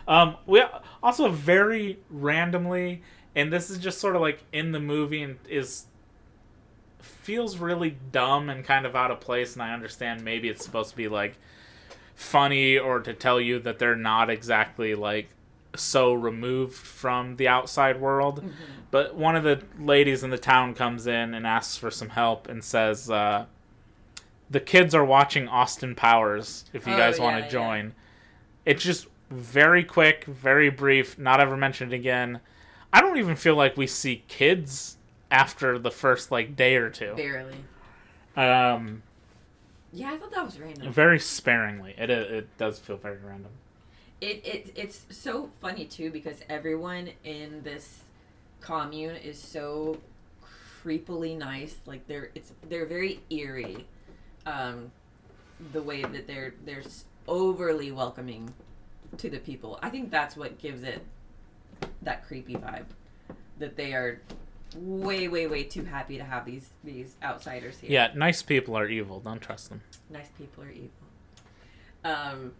[0.07, 0.63] Um, we
[1.01, 3.01] also very randomly,
[3.35, 5.85] and this is just sort of like in the movie and is
[6.99, 9.53] feels really dumb and kind of out of place.
[9.53, 11.37] And I understand maybe it's supposed to be like
[12.15, 15.29] funny or to tell you that they're not exactly like
[15.75, 18.43] so removed from the outside world.
[18.91, 22.47] But one of the ladies in the town comes in and asks for some help
[22.47, 23.45] and says, uh,
[24.49, 26.65] "The kids are watching Austin Powers.
[26.73, 27.51] If you Oh, guys want yeah, to yeah.
[27.51, 27.95] join."
[28.65, 32.39] It's just very quick, very brief, not ever mentioned again.
[32.93, 34.97] I don't even feel like we see kids
[35.31, 37.15] after the first like day or two.
[37.17, 37.55] Barely.
[38.37, 39.01] Um,
[39.93, 40.91] Yeah, I thought that was random.
[40.91, 41.93] very sparingly.
[41.97, 43.51] It it does feel very random.
[44.21, 48.01] It, it it's so funny too because everyone in this
[48.59, 49.97] commune is so
[50.83, 51.75] creepily nice.
[51.85, 53.85] Like they're it's they're very eerie.
[54.45, 54.91] Um,
[55.71, 56.83] the way that they're they're
[57.27, 58.53] overly welcoming
[59.17, 59.77] to the people.
[59.81, 61.05] I think that's what gives it
[62.01, 62.85] that creepy vibe.
[63.59, 64.21] That they are
[64.75, 67.91] way way way too happy to have these these outsiders here.
[67.91, 69.19] Yeah, nice people are evil.
[69.19, 69.81] Don't trust them.
[70.09, 70.89] nice people are evil.
[72.03, 72.53] Um,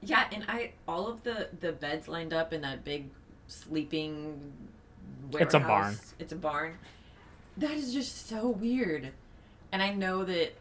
[0.00, 3.10] yeah, and I all of the the beds lined up in that big
[3.46, 4.52] sleeping.
[5.34, 5.96] It's a barn.
[6.18, 6.78] It's a barn.
[7.56, 9.10] That is just so weird,
[9.70, 10.54] and I know that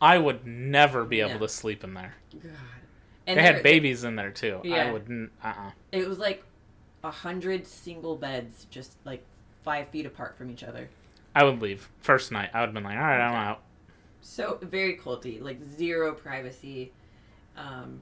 [0.00, 1.38] I would never be able Yeah.
[1.38, 2.14] to sleep in there.
[2.32, 2.52] God.
[3.26, 4.60] And they there- had babies in there too.
[4.64, 5.32] I wouldn't.
[5.42, 5.48] Uh.
[5.56, 6.44] uh It was like
[7.02, 9.24] a hundred single beds, just like
[9.66, 10.88] five feet apart from each other.
[11.34, 12.48] I would leave first night.
[12.54, 13.38] I would have been like, all right, I'm Okay.
[13.50, 13.62] out.
[14.22, 16.92] So very culty, like zero privacy.
[17.58, 18.00] Um,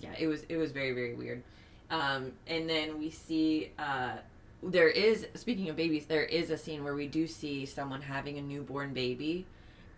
[0.00, 1.42] yeah, it was it was very very weird.
[1.90, 4.16] Um, and then we see uh,
[4.62, 8.38] there is speaking of babies, there is a scene where we do see someone having
[8.38, 9.46] a newborn baby,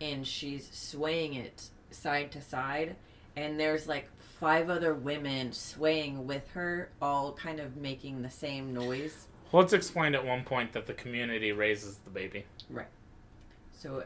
[0.01, 2.95] and she's swaying it side to side,
[3.35, 4.09] and there's like
[4.39, 9.27] five other women swaying with her, all kind of making the same noise.
[9.51, 12.45] Well, it's explained at one point that the community raises the baby.
[12.69, 12.87] Right.
[13.71, 14.03] So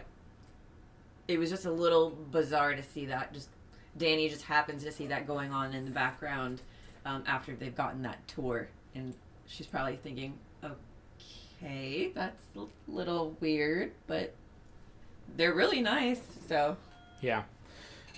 [1.28, 3.34] it was just a little bizarre to see that.
[3.34, 3.50] Just
[3.98, 6.62] Danny just happens to see that going on in the background
[7.06, 9.14] um, after they've gotten that tour, and
[9.48, 14.34] she's probably thinking, "Okay, that's a little weird, but
[15.36, 16.78] they're really nice." So
[17.22, 17.44] Yeah.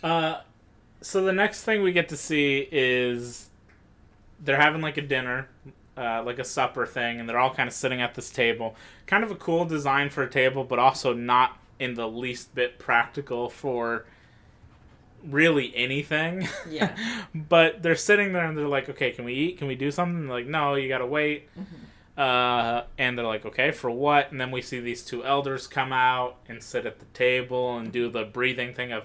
[0.03, 0.41] Uh,
[1.01, 3.49] so the next thing we get to see is
[4.39, 5.47] they're having like a dinner,
[5.97, 8.75] uh, like a supper thing, and they're all kind of sitting at this table.
[9.05, 12.79] Kind of a cool design for a table, but also not in the least bit
[12.79, 14.05] practical for
[15.23, 16.47] really anything.
[16.69, 16.95] Yeah.
[17.35, 19.57] but they're sitting there and they're like, okay, can we eat?
[19.57, 20.27] Can we do something?
[20.27, 21.49] They're like, no, you gotta wait.
[22.17, 24.31] Uh, and they're like, okay, for what?
[24.31, 27.91] And then we see these two elders come out and sit at the table and
[27.91, 29.03] do the breathing thing of,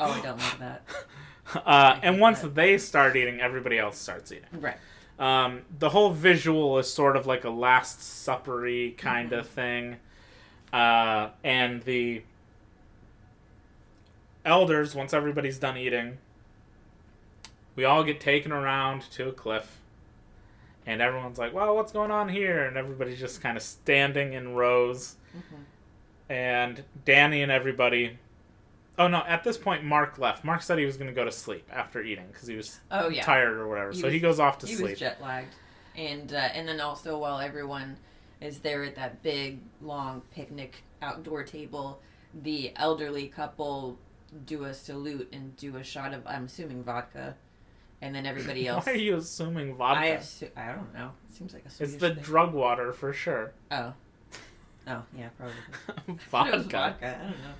[0.00, 0.82] Oh, I don't like that.
[1.66, 2.54] uh, and once that.
[2.54, 4.48] they start eating, everybody else starts eating.
[4.52, 4.76] Right.
[5.20, 9.96] Um, the whole visual is sort of like a Last Suppery kind of thing,
[10.72, 12.22] uh, and the
[14.46, 16.16] elders, once everybody's done eating,
[17.76, 19.78] we all get taken around to a cliff,
[20.86, 24.54] and everyone's like, "Well, what's going on here?" And everybody's just kind of standing in
[24.54, 25.16] rows,
[26.30, 28.18] and Danny and everybody.
[29.00, 29.18] Oh no!
[29.26, 30.44] At this point, Mark left.
[30.44, 33.08] Mark said he was going to go to sleep after eating because he was Oh
[33.08, 33.22] yeah.
[33.24, 33.90] tired or whatever.
[33.92, 34.90] He so was- he goes off to he sleep.
[34.90, 35.54] was jet lagged,
[35.96, 37.96] and uh, and then also while everyone
[38.40, 42.00] is there at that big long picnic outdoor table,
[42.42, 43.98] the elderly couple
[44.46, 47.36] do a salute and do a shot of I'm assuming vodka,
[48.02, 48.84] and then everybody else.
[48.86, 50.00] Why are you assuming vodka?
[50.00, 51.12] I assu- I don't know.
[51.30, 52.22] It seems like a it's the thing.
[52.22, 53.52] drug water for sure.
[53.70, 53.94] Oh.
[54.86, 56.18] Oh yeah, probably.
[56.30, 56.58] Vodka.
[56.58, 57.06] vodka.
[57.06, 57.54] I don't know.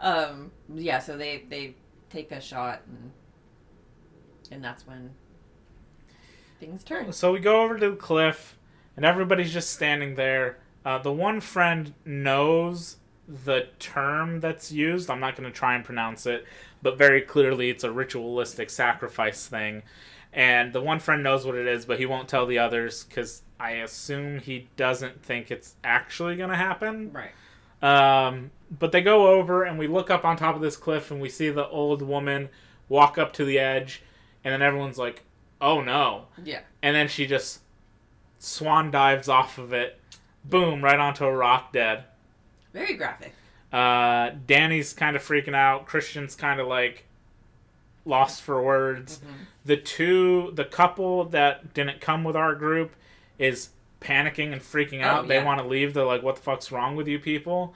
[0.00, 0.50] Um.
[0.74, 0.98] Yeah.
[0.98, 1.74] So they they
[2.08, 3.12] take a shot and
[4.50, 5.10] and that's when
[6.58, 7.12] things turn.
[7.12, 8.58] So we go over to the cliff,
[8.96, 10.58] and everybody's just standing there.
[10.84, 12.96] Uh, the one friend knows
[13.44, 15.10] the term that's used.
[15.10, 16.44] I'm not going to try and pronounce it,
[16.82, 19.82] but very clearly it's a ritualistic sacrifice thing.
[20.32, 23.42] And the one friend knows what it is, but he won't tell the others because
[23.58, 27.12] I assume he doesn't think it's actually going to happen.
[27.12, 27.32] Right.
[27.82, 31.20] Um, but they go over, and we look up on top of this cliff, and
[31.20, 32.48] we see the old woman
[32.88, 34.02] walk up to the edge,
[34.44, 35.22] and then everyone's like,
[35.60, 36.60] "Oh no!" Yeah.
[36.82, 37.60] And then she just
[38.38, 39.98] swan dives off of it,
[40.44, 42.04] boom, right onto a rock, dead.
[42.72, 43.34] Very graphic.
[43.72, 45.86] Uh, Danny's kind of freaking out.
[45.86, 47.04] Christian's kind of like
[48.04, 49.18] lost for words.
[49.18, 49.32] Mm-hmm.
[49.64, 52.92] The two, the couple that didn't come with our group,
[53.38, 55.28] is panicking and freaking Oh, out.
[55.28, 55.92] They want to leave.
[55.94, 57.74] They're like, "What the fuck's wrong with you people?"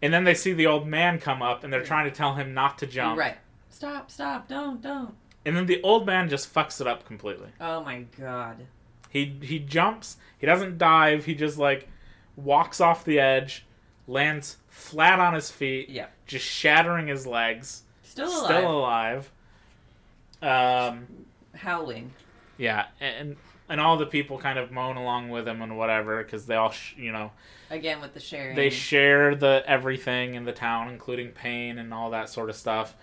[0.00, 2.54] And then they see the old man come up, and they're trying to tell him
[2.54, 3.18] not to jump.
[3.18, 3.36] Right.
[3.70, 4.10] Stop!
[4.10, 4.48] Stop!
[4.48, 4.80] Don't!
[4.80, 5.14] Don't!
[5.44, 7.48] And then the old man just fucks it up completely.
[7.60, 8.66] Oh my god.
[9.10, 10.16] He he jumps.
[10.38, 11.24] He doesn't dive.
[11.24, 11.88] He just like
[12.36, 13.64] walks off the edge,
[14.06, 16.06] lands flat on his feet, Yeah.
[16.26, 17.82] just shattering his legs.
[18.02, 18.44] Still alive.
[18.44, 19.32] Still alive.
[20.42, 21.06] Um,
[21.54, 22.12] Howling.
[22.56, 23.36] yeah, and
[23.68, 26.70] and all the people kind of moan along with him and whatever because they all
[26.70, 27.30] sh- you know
[27.70, 28.56] Again with the sharing.
[28.56, 32.94] they share the everything in the town, including pain and all that sort of stuff.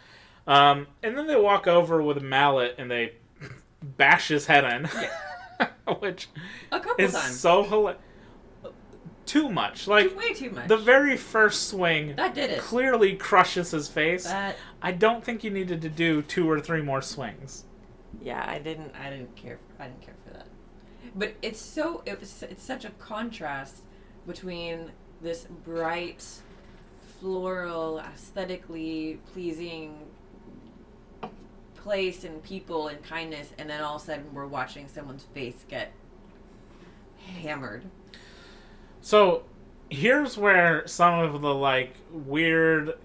[0.47, 3.13] Um, and then they walk over with a mallet and they
[3.84, 5.67] bash his head in,
[5.99, 6.30] which
[6.71, 7.39] a couple is times.
[7.39, 8.01] so hilarious.
[9.25, 9.88] Too much.
[9.88, 10.67] Like Way too much.
[10.67, 12.60] the very first swing that did it.
[12.60, 14.25] clearly crushes his face.
[14.25, 14.56] That.
[14.84, 17.63] I don't think you needed to do two or three more swings.
[18.21, 18.91] Yeah, I didn't.
[18.95, 19.58] I didn't care.
[19.80, 20.44] I didn't care for that.
[21.15, 22.04] But it's so.
[22.06, 22.43] It was.
[22.43, 23.84] It's such a contrast
[24.28, 26.25] between this bright,
[27.19, 30.08] floral, aesthetically pleasing
[31.75, 35.65] place and people and kindness, and then all of a sudden we're watching someone's face
[35.69, 35.93] get
[37.41, 37.86] hammered.
[39.01, 39.43] So
[39.89, 42.95] here's where some of the like weird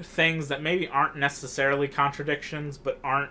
[0.00, 3.30] things that maybe aren't necessarily contradictions but aren't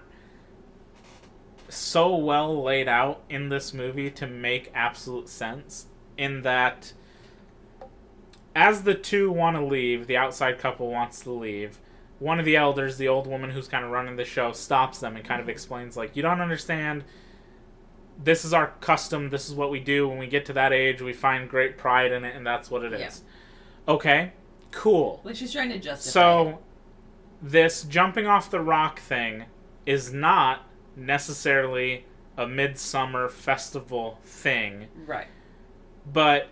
[1.72, 6.94] so well laid out in this movie to make absolute sense in that
[8.56, 11.80] as the two want to leave the outside couple wants to leave
[12.20, 15.16] one of the elders the old woman who's kind of running the show stops them
[15.16, 15.52] and kind of mm-hmm.
[15.52, 17.04] explains like you don't understand
[18.24, 19.30] this is our custom.
[19.30, 21.02] This is what we do when we get to that age.
[21.02, 23.00] We find great pride in it, and that's what it is.
[23.00, 23.94] Yeah.
[23.94, 24.34] Okay,
[24.72, 25.22] cool.
[25.24, 26.10] Like she's trying to justify.
[26.10, 26.12] it.
[26.12, 26.60] So,
[27.42, 29.46] this jumping off the rock thing
[29.86, 32.06] is not necessarily
[32.38, 35.27] a midsummer festival thing, right.
[36.12, 36.47] but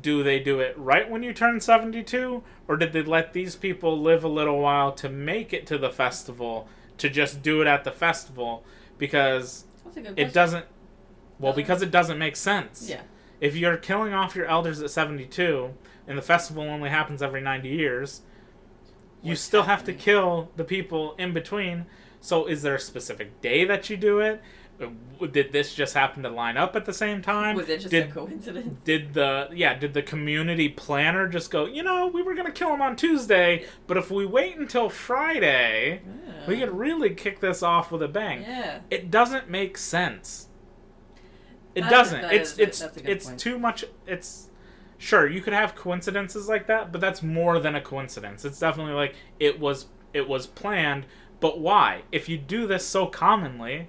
[0.00, 2.42] do they do it right when you turn 72?
[2.66, 5.90] Or did they let these people live a little while to make it to the
[5.90, 8.64] festival, to just do it at the festival?
[8.98, 10.66] Because That's a good it doesn't.
[11.38, 12.88] Well, Doesn't- because it doesn't make sense.
[12.88, 13.02] Yeah.
[13.40, 15.74] If you're killing off your elders at 72,
[16.06, 18.22] and the festival only happens every 90 years,
[19.22, 21.86] you What's still have to kill the people in between.
[22.24, 24.40] So, is there a specific day that you do it?
[24.80, 27.54] Uh, Did this just happen to line up at the same time?
[27.54, 28.82] Was it just did, a coincidence?
[28.82, 32.72] did the yeah did the community planner just go you know we were gonna kill
[32.74, 36.00] him on tuesday but if we wait until friday
[36.48, 36.64] we Yeah.
[36.66, 38.80] could really kick this off with a bang Yeah.
[38.90, 40.48] it doesn't make sense
[41.76, 43.38] it doesn't it's it's that's a good it's point.
[43.40, 44.50] too much it's
[44.98, 48.94] sure you could have coincidences like that but that's more than a coincidence it's definitely
[48.94, 51.06] like it was it was planned
[51.44, 53.86] but why if you do this so commonly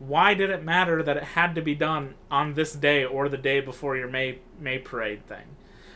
[0.00, 3.36] why did it matter that it had to be done on this day or the
[3.36, 5.44] day before your May May parade thing?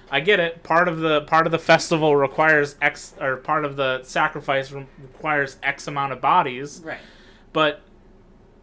[0.08, 0.62] I get it.
[0.62, 4.86] Part of the part of the festival requires X, or part of the sacrifice re-
[5.02, 6.80] requires X amount of bodies.
[6.84, 7.00] Right.
[7.52, 7.80] But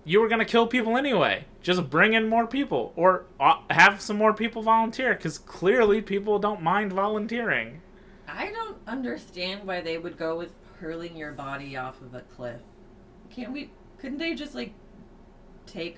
[0.06, 1.45] you were gonna kill people anyway.
[1.62, 6.39] Just bring in more people, or uh, have some more people volunteer, because clearly people
[6.39, 7.82] don't mind volunteering.
[8.26, 12.61] I don't understand why they would go with hurling your body off of a cliff.
[13.30, 13.71] Can't we?
[13.99, 14.73] Couldn't they just like
[15.65, 15.97] take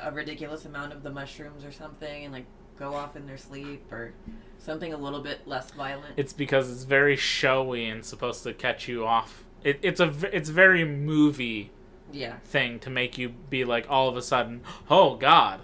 [0.00, 2.46] a ridiculous amount of the mushrooms or something and like
[2.78, 4.12] go off in their sleep or
[4.58, 6.14] something a little bit less violent?
[6.16, 9.44] It's because it's very showy and supposed to catch you off.
[9.64, 11.72] It, it's a it's very movie
[12.12, 12.36] yeah.
[12.44, 15.60] thing to make you be like all of a sudden, oh god,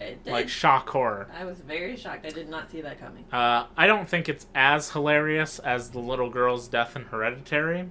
[0.00, 0.32] It did.
[0.32, 1.28] like shock horror.
[1.38, 2.24] I was very shocked.
[2.26, 3.24] I did not see that coming.
[3.32, 7.90] Uh, I don't think it's as hilarious as the little girl's death in Hereditary,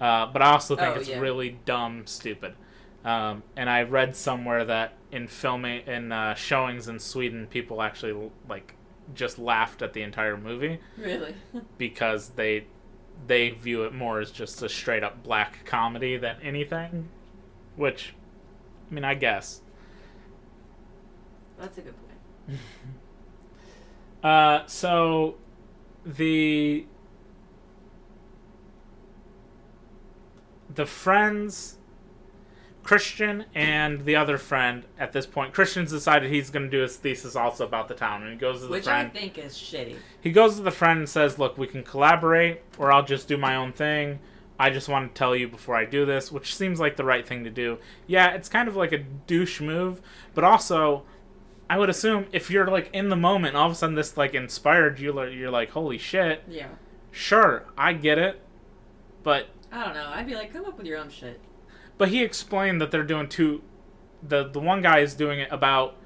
[0.00, 1.18] uh, but I also think Oh, it's yeah.
[1.18, 2.54] really dumb, stupid.
[3.04, 8.30] Um, and I read somewhere that in filming in uh, showings in Sweden, people actually
[8.48, 8.74] like
[9.14, 11.34] just laughed at the entire movie Really?
[11.78, 12.66] because they
[13.28, 17.08] they view it more as just a straight up black comedy than anything.
[17.76, 18.14] Which,
[18.90, 19.62] I mean, I guess.
[21.58, 21.94] That's a good
[22.48, 22.60] point.
[24.22, 25.36] Uh, so
[26.04, 26.86] the
[30.76, 31.76] the friends
[32.82, 36.96] Christian and the other friend at this point Christian's decided he's going to do his
[36.96, 39.54] thesis also about the town and he goes to the Which friend I think is
[39.54, 39.96] shitty.
[40.20, 43.36] he goes to the friend and says look we can collaborate or I'll just do
[43.36, 44.20] my own thing
[44.58, 47.26] I just want to tell you before I do this which seems like the right
[47.26, 50.00] thing to do yeah it's kind of like a douche move
[50.32, 51.02] but also
[51.68, 54.34] I would assume if you're like in the moment, all of a sudden this like
[54.34, 56.44] inspired you, you're like, holy shit.
[56.48, 56.68] Yeah.
[57.10, 58.40] Sure, I get it,
[59.24, 60.10] but I don't know.
[60.14, 61.40] I'd be like, come up with your own shit.
[61.98, 63.62] but he explained that they're doing two.
[64.22, 65.96] The the one guy is doing it about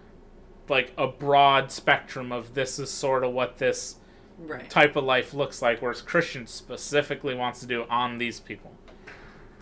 [0.69, 3.97] like a broad spectrum of this is sort of what this
[4.39, 4.71] Right.
[4.71, 8.73] type of life looks like, whereas Christian specifically wants to do on these people.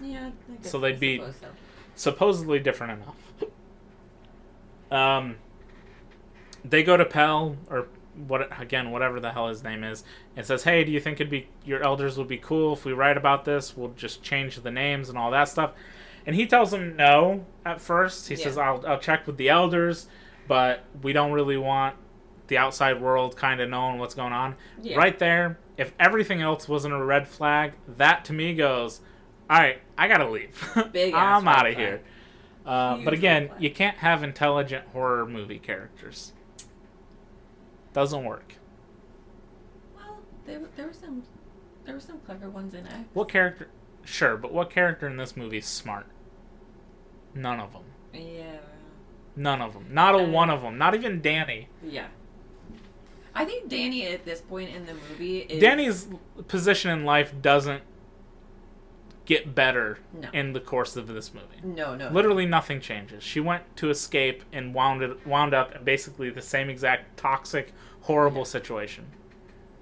[0.00, 0.30] Yeah.
[0.52, 1.48] I guess So they'd be- so.
[1.96, 3.16] supposedly different enough.
[4.90, 5.36] Um,
[6.64, 7.88] they go to Pell or
[8.26, 10.04] what again, whatever the hell his name is,
[10.36, 12.92] and says, "Hey, do you think it'd be your elders would be cool if we
[12.92, 13.76] write about this?
[13.76, 15.72] We'll just change the names and all that stuff."
[16.26, 18.28] And he tells him no at first.
[18.28, 20.08] He says, "I'll I'll check with the elders,
[20.46, 21.96] but we don't really want
[22.48, 24.96] the outside world kind of knowing what's going on." Yeah.
[24.96, 29.00] Right there, if everything else wasn't a red flag, that to me goes,
[29.48, 30.62] "All right, I gotta leave.
[30.92, 32.02] Big I'm out of here."
[32.66, 36.32] Uh, but again, you can't have intelligent horror movie characters.
[37.98, 38.54] Doesn't work.
[39.96, 41.24] Well, there, were- there were some,
[41.84, 42.94] there were some clever ones in X.
[43.12, 43.66] What character?
[44.04, 46.06] Sure, but what character in this movie is smart?
[47.34, 47.82] None of them.
[48.14, 48.58] Yeah.
[49.34, 49.86] None of them.
[49.90, 50.78] Not a Uh, one of them.
[50.78, 51.70] Not even Danny.
[51.82, 52.06] Yeah.
[53.34, 56.06] I think Danny at this point in the movie is Danny's
[56.46, 57.82] position in life doesn't
[59.24, 60.28] get better No.
[60.32, 61.60] in the course of this movie.
[61.62, 63.22] no no Literally nothing changes.
[63.24, 67.74] She went to escape and wound it, wound up in basically the same exact toxic,
[68.02, 69.06] horrible situation.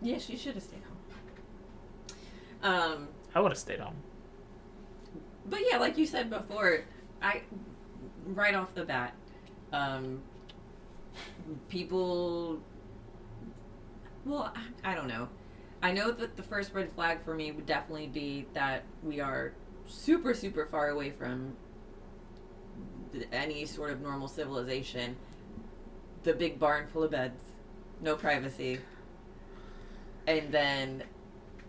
[0.03, 0.97] Yeah, she should have stayed home.
[2.63, 3.97] Um, I would have stayed home.
[5.47, 6.81] but yeah, like you said before,
[7.23, 7.43] I
[8.27, 9.15] right off the bat,
[9.73, 10.23] um,
[11.69, 12.59] people.
[14.25, 14.53] Well,
[14.85, 15.29] I, I don't know.
[15.83, 19.53] I know that the first red flag for me would definitely be that we are
[19.87, 21.57] super, super far away from
[23.33, 25.17] any sort of normal civilization.
[26.25, 27.41] The big barn full of beds,
[28.01, 28.81] no privacy,
[30.27, 31.05] and then,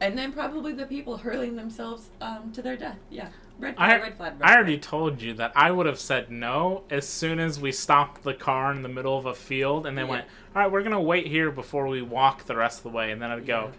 [0.01, 2.97] and then probably the people hurling themselves um, to their death.
[3.09, 4.33] Yeah, red flag, I, red flag.
[4.39, 7.71] Red I already told you that I would have said no as soon as we
[7.71, 10.09] stopped the car in the middle of a field and they Yeah.
[10.09, 10.25] went,
[10.55, 13.11] all right, we're going to wait here before we walk the rest of the way.
[13.11, 13.71] And then I'd go,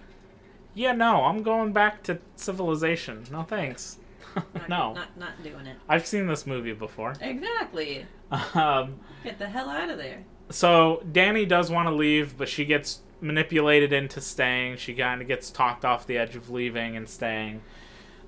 [0.74, 3.24] yeah, no, I'm going back to civilization.
[3.30, 3.98] No thanks.
[4.36, 4.92] Not, no.
[4.94, 5.76] not not doing it.
[5.88, 7.14] I've seen this movie before.
[7.20, 8.06] Exactly.
[8.54, 10.22] Um, Get the hell out of there.
[10.50, 14.76] So Danny does want to leave, but she gets manipulated into staying.
[14.76, 17.62] She kind of gets talked off the edge of leaving and staying.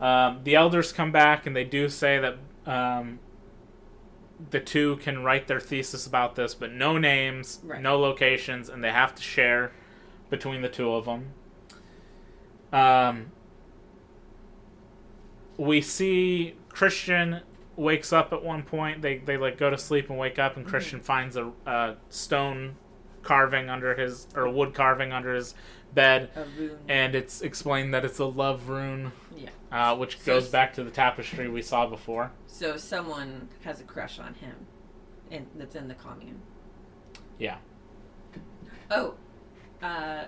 [0.00, 2.36] Um, the elders come back and they do say that
[2.70, 3.18] um,
[4.50, 7.80] the two can write their thesis about this, but no names, Right.
[7.80, 9.72] no locations, and they have to share
[10.30, 11.32] between the two of them.
[12.72, 13.32] Um,
[15.56, 17.42] we see Christian
[17.80, 19.02] wakes up at one point.
[19.02, 22.76] They they like go to sleep and wake up, and Christian finds a, a stone
[23.22, 25.54] carving under his or wood carving under his
[25.94, 26.30] bed,
[26.88, 29.48] and it's explained that it's a love rune, yeah.
[29.72, 32.30] uh, which So goes back to the tapestry we saw before.
[32.46, 34.54] So someone has a crush on him,
[35.30, 36.40] and that's in the commune.
[37.38, 37.56] Yeah.
[38.90, 39.14] Oh,
[39.82, 40.24] uh,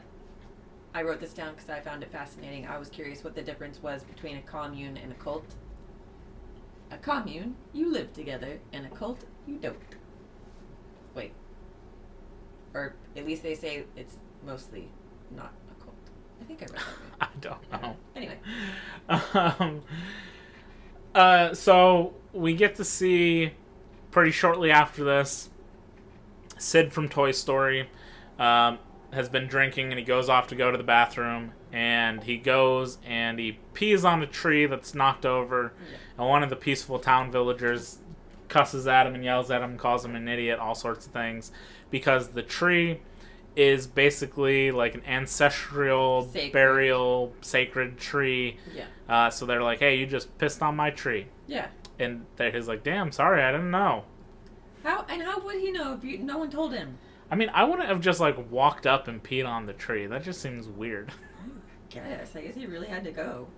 [0.95, 2.67] I wrote this down because I found it fascinating.
[2.67, 5.45] I was curious what the difference was between a commune and a cult.
[6.93, 9.77] A commune, you live together, and a cult, you don't.
[11.15, 11.33] Wait.
[12.75, 14.89] Or at least they say it's mostly
[15.31, 15.97] not a cult.
[16.41, 17.19] I think I read that right.
[17.21, 17.97] I don't know.
[18.15, 18.39] Anyway,
[19.09, 19.83] um,
[21.15, 23.53] uh, so we get to see
[24.11, 25.49] pretty shortly after this
[26.59, 27.89] Sid from Toy Story
[28.39, 28.79] um,
[29.13, 32.99] has been drinking and he goes off to go to the bathroom and he goes
[33.05, 35.73] and he pees on a tree that's knocked over
[36.19, 37.99] and one of the peaceful town villagers
[38.49, 41.51] cusses at him and yells at him calls him an idiot all sorts of things
[41.91, 43.01] because the tree
[43.57, 46.53] is basically like an ancestral Sacred.
[46.53, 51.27] burial sacred tree yeah, uh, so they're like hey you just pissed on my tree
[51.47, 51.67] yeah.
[51.99, 54.05] and they're, he's like damn sorry i didn't know
[54.83, 56.99] How and how would he know if you, no one told him?
[57.31, 60.23] i mean i wouldn't have just like walked up and peed on the tree that
[60.23, 61.13] just seems weird
[61.93, 63.49] Guess I guess he really had to go.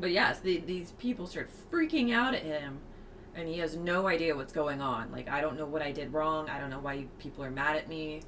[0.00, 2.78] But yes, the, these people start freaking out at him,
[3.34, 5.12] and he has no idea what's going on.
[5.12, 6.48] Like I don't know what I did wrong.
[6.48, 8.22] I don't know why you people are mad at me.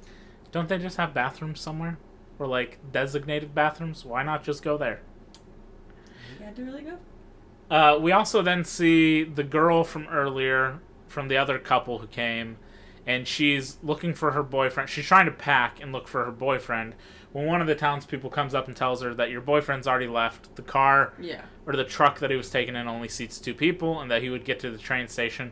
[0.51, 1.97] don't they just have bathrooms somewhere
[2.39, 5.01] or like designated bathrooms why not just go there
[6.37, 6.97] He had to really go.
[7.69, 12.57] Uh, we also then see the girl from earlier, from the other couple who came,
[13.05, 14.89] and she's looking for her boyfriend.
[14.89, 16.93] She's trying to pack and look for her boyfriend.
[17.33, 20.55] When one of the townspeople comes up and tells her that your boyfriend's already left,
[20.55, 21.41] the car Yeah.
[21.65, 24.29] or the truck that he was taking in only seats two people, and that he
[24.29, 25.51] would get to the train station,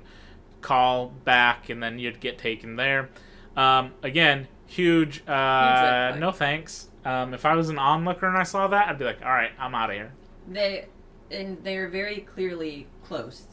[0.62, 3.10] call back, and then you'd get taken there.
[3.58, 5.22] Um, again, huge.
[5.22, 6.20] Uh, flag.
[6.20, 6.88] no thanks.
[7.04, 9.52] Um, if I was an onlooker and I saw that, I'd be like, all right,
[9.58, 10.12] I'm out of here.
[10.48, 10.86] They
[11.32, 13.44] and they're very clearly close.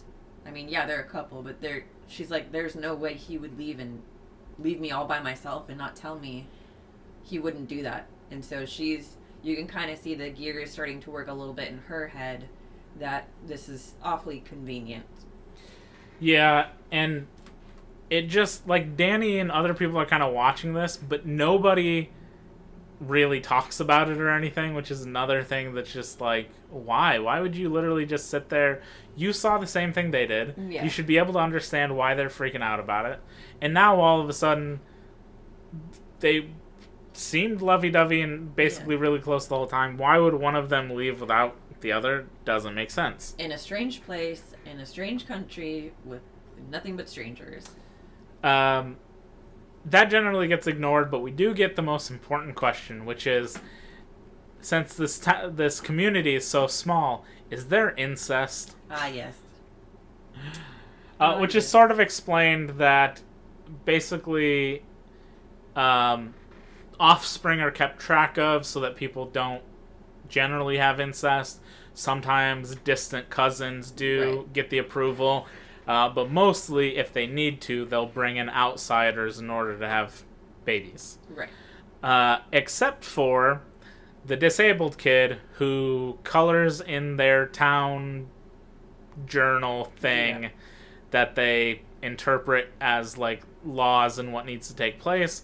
[0.47, 1.85] I mean, yeah, they're a couple, but they're.
[2.09, 4.03] She's like, there's no way he would leave and
[4.59, 6.47] leave me all by myself and not tell me
[7.23, 8.07] he wouldn't do that.
[8.31, 9.17] And so she's.
[9.41, 12.09] You can kind of see the gears starting to work a little bit in her
[12.09, 12.49] head
[12.99, 15.07] that this is awfully convenient.
[16.19, 17.29] Yeah, and
[18.11, 22.11] it just like Danny and other people are kind of watching this, but nobody
[23.01, 27.19] really talks about it or anything, which is another thing that's just like, why?
[27.19, 28.83] Why would you literally just sit there?
[29.15, 30.57] You saw the same thing they did.
[30.57, 30.85] Mm, yeah.
[30.85, 33.21] You should be able to understand why they're freaking out about it.
[33.61, 34.81] And now all of a sudden,
[36.21, 36.51] they
[37.19, 39.97] seemed lovey-dovey and basically really close the whole time.
[39.99, 42.27] Why would one of them leave without the other?
[42.45, 43.35] Doesn't make sense.
[43.39, 46.23] In a strange place, in a strange country, with
[46.71, 47.71] nothing but strangers.
[48.43, 48.97] Um,
[49.85, 53.59] that generally gets ignored, but we do get the most important question, which is,
[54.61, 58.77] since this ta- this community is so small, is there incest?
[58.91, 59.35] Ah, yes.
[61.21, 61.59] Uh, Oh, which yeah.
[61.59, 63.23] is sort of explained that
[63.85, 64.83] basically,
[65.75, 66.35] um,
[67.01, 69.63] offspring are kept track of so that people don't
[70.29, 71.61] generally have incest.
[71.95, 74.53] Sometimes distant cousins do Right.
[74.53, 75.47] get the approval,
[75.87, 80.23] uh, but mostly, if they need to, they'll bring in outsiders in order to have
[80.65, 81.19] babies.
[81.35, 81.49] Right.
[82.03, 83.63] Uh, except for
[84.25, 88.29] the disabled kid who colors in their town
[89.27, 90.49] journal thing Yeah.
[91.11, 95.43] that they interpret as like laws and what needs to take place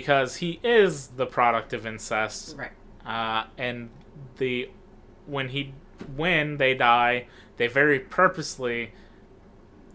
[0.00, 2.72] because he is the product of incest Right.
[3.06, 3.90] uh, and
[4.38, 4.68] the
[5.26, 5.72] when he
[6.16, 7.26] when they die
[7.58, 8.90] they very purposely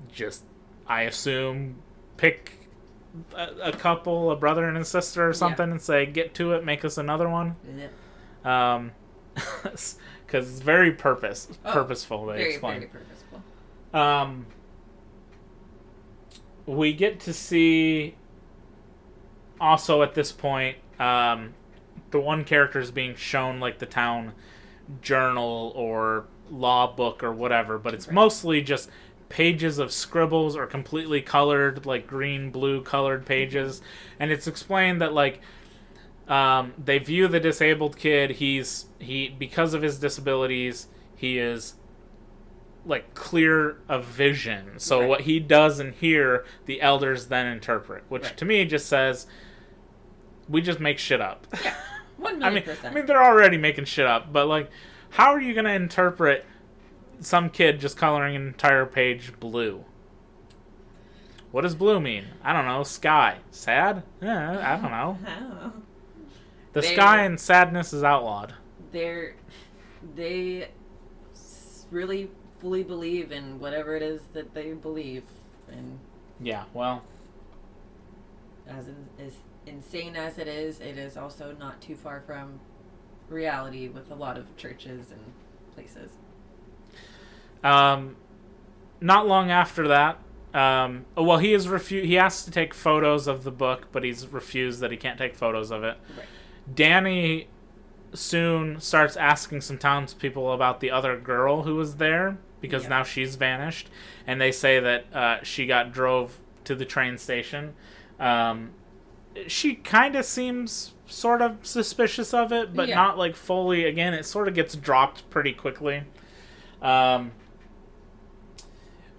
[0.09, 0.43] just
[0.87, 1.75] i assume
[2.15, 2.69] pick
[3.35, 6.63] a, a couple a brother and a sister or something and say get to it
[6.63, 7.91] make us another one Yep.
[8.45, 8.91] um
[9.63, 13.43] because it's very purpose Oh, purposeful they Very, explain very purposeful.
[13.93, 14.45] um,
[16.65, 18.15] we get to see
[19.59, 21.53] also at this point um,
[22.11, 24.33] the one character is being shown like the town
[25.01, 28.15] journal or law book or whatever, but it's Right.
[28.15, 28.89] mostly just
[29.29, 33.79] pages of scribbles or completely colored like green blue colored pages
[34.19, 35.39] and it's explained that like
[36.27, 41.75] um, they view the disabled kid he's he because of his disabilities he is
[42.85, 44.71] like clear of vision.
[44.77, 45.09] So Right.
[45.09, 48.37] what he does and hear, the elders then interpret, which Right.
[48.37, 49.27] to me just says
[50.49, 51.47] we just make shit up.
[51.63, 51.75] Yeah.
[52.17, 52.93] One I million mean, percent.
[52.93, 54.69] I mean they're already making shit up, but like
[55.11, 56.45] how are you going to interpret
[57.21, 59.85] some kid just coloring an entire page blue?
[61.51, 62.25] What does blue mean?
[62.43, 62.83] I don't know.
[62.83, 63.37] Sky.
[63.51, 64.03] Sad?
[64.21, 65.17] Yeah, I don't know.
[65.61, 65.73] Oh.
[66.73, 68.53] The They- sky and sadness is outlawed.
[68.91, 69.35] They're
[70.15, 70.69] they
[71.89, 72.29] really
[72.59, 75.23] fully believe in whatever it is that they believe,
[75.71, 75.99] in.
[76.39, 77.03] Yeah, well,
[78.67, 79.33] as in, as
[79.69, 82.59] insane as it is, it is also not too far from
[83.29, 85.21] reality with a lot of churches and
[85.75, 86.11] places.
[87.63, 88.15] um,
[89.01, 90.17] not long after that,
[90.53, 94.03] um, oh, well, he is refu- He asked to take photos of the book, but
[94.03, 95.97] he's refused that he can't take photos of it.
[96.17, 96.25] Right.
[96.75, 97.47] Danny
[98.13, 102.89] soon starts asking some townspeople about the other girl who was there because Yeah.
[102.89, 103.89] now she's vanished,
[104.25, 107.73] and they say that uh, she got drove to the train station.
[108.19, 108.71] Um,
[109.47, 112.95] she kind of seems sort of suspicious of it, but Yeah.
[112.95, 113.85] not like fully.
[113.85, 116.03] Again, it sort of gets dropped pretty quickly.
[116.81, 117.31] Um,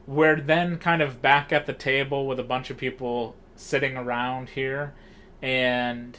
[0.07, 4.51] we're then kind of back at the table with a bunch of people sitting around
[4.51, 4.95] here,
[5.43, 6.19] and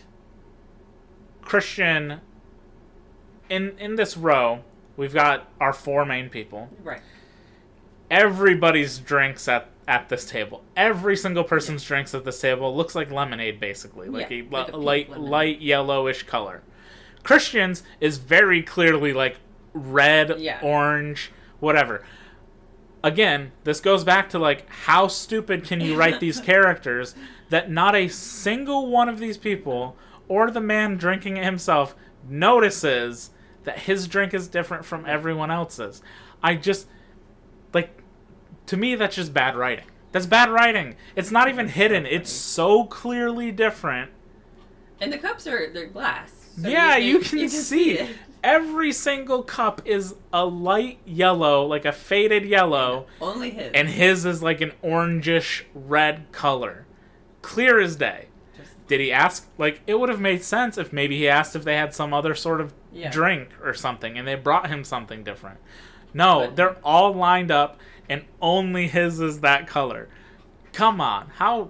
[1.42, 2.22] Christian.
[3.50, 4.64] In in this row,
[4.96, 6.70] we've got our four main people.
[6.84, 7.02] Right.
[8.10, 10.64] Everybody's drinks at at this table.
[10.78, 14.72] Every single person's drinks at this table looks like lemonade, basically, like Yeah, a, like
[14.74, 15.30] a light lemonade.
[15.32, 16.62] light yellowish color.
[17.24, 19.38] Christian's is very clearly like
[19.74, 20.60] red, Yeah.
[20.62, 22.04] orange, whatever.
[23.04, 27.16] Again, this goes back to like how stupid can you write these characters
[27.50, 31.96] that not a single one of these people or the man drinking it himself
[32.30, 33.32] notices
[33.64, 36.02] that his drink is different from everyone else's.
[36.44, 36.88] I just
[38.68, 39.86] to me that's just bad writing.
[40.12, 40.96] That's bad writing.
[41.16, 42.06] It's not even hidden.
[42.06, 44.12] It's so clearly different.
[45.00, 46.50] And the cups are they're glass.
[46.62, 48.10] so yeah, you, can, see, it.
[48.44, 53.72] every single cup is a light yellow, like a faded yellow, Only his.
[53.74, 56.86] and his is like an orangish red color.
[57.42, 58.28] Clear as day.
[58.88, 59.48] Did he ask?
[59.58, 62.36] Like, it would have made sense if maybe he asked if they had some other
[62.36, 63.10] sort of Yeah.
[63.10, 65.60] drink or something and they brought him something different.
[66.14, 67.80] No, But- they're all lined up
[68.10, 70.10] and only his is that color.
[70.74, 71.28] Come on.
[71.36, 71.70] How.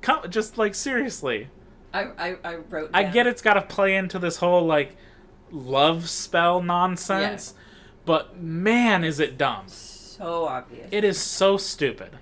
[0.00, 1.48] Come, just like, seriously.
[1.92, 2.90] I, I, I wrote.
[2.94, 4.96] I get it's got to play into this whole, like,
[5.50, 7.54] love spell nonsense,
[8.04, 9.68] but man, is it dumb.
[9.68, 10.88] So obvious.
[10.90, 12.18] It is so stupid.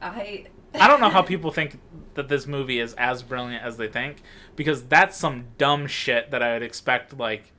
[0.00, 0.46] I.
[0.74, 1.78] I don't know how people think
[2.14, 4.22] that this movie is as brilliant as they think
[4.56, 7.52] because that's some dumb shit that I would expect like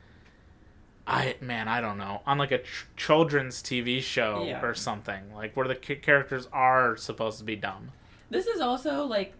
[1.10, 4.62] I man, I don't know, on like a ch- children's TV show Yeah.
[4.62, 7.92] or something, like where the characters are supposed to be dumb.
[8.30, 9.34] This is also like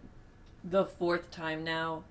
[0.64, 2.04] the fourth time now.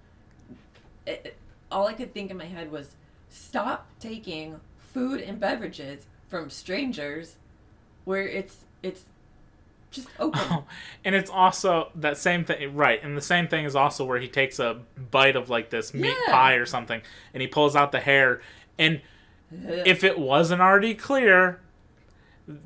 [1.05, 1.38] It, it-
[1.70, 2.95] all I could think in my head was
[3.30, 7.36] stop taking food and beverages from strangers
[8.05, 9.03] where it's it's
[9.91, 10.39] just open.
[10.49, 10.64] Oh,
[11.03, 13.03] and it's also that same thing, right?
[13.03, 14.80] And the same thing is also where he takes a
[15.12, 16.32] bite of like this meat Yeah.
[16.34, 17.01] pie or something,
[17.34, 18.39] and he pulls out the hair.
[18.80, 19.01] And
[19.52, 21.60] if it wasn't already clear,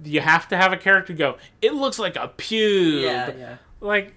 [0.03, 1.37] you have to have a character go.
[1.61, 3.03] It looks like a pube.
[3.03, 3.57] yeah, yeah.
[3.79, 4.13] Like,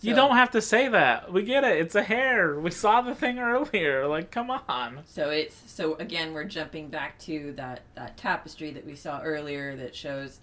[0.00, 1.32] you So- don't have to say that.
[1.32, 1.78] We get it.
[1.78, 2.58] It's a hair.
[2.58, 4.06] We saw the thing earlier.
[4.06, 5.00] Like, come on.
[5.06, 9.76] So it's so again we're jumping back to that that tapestry that we saw earlier
[9.76, 10.40] that shows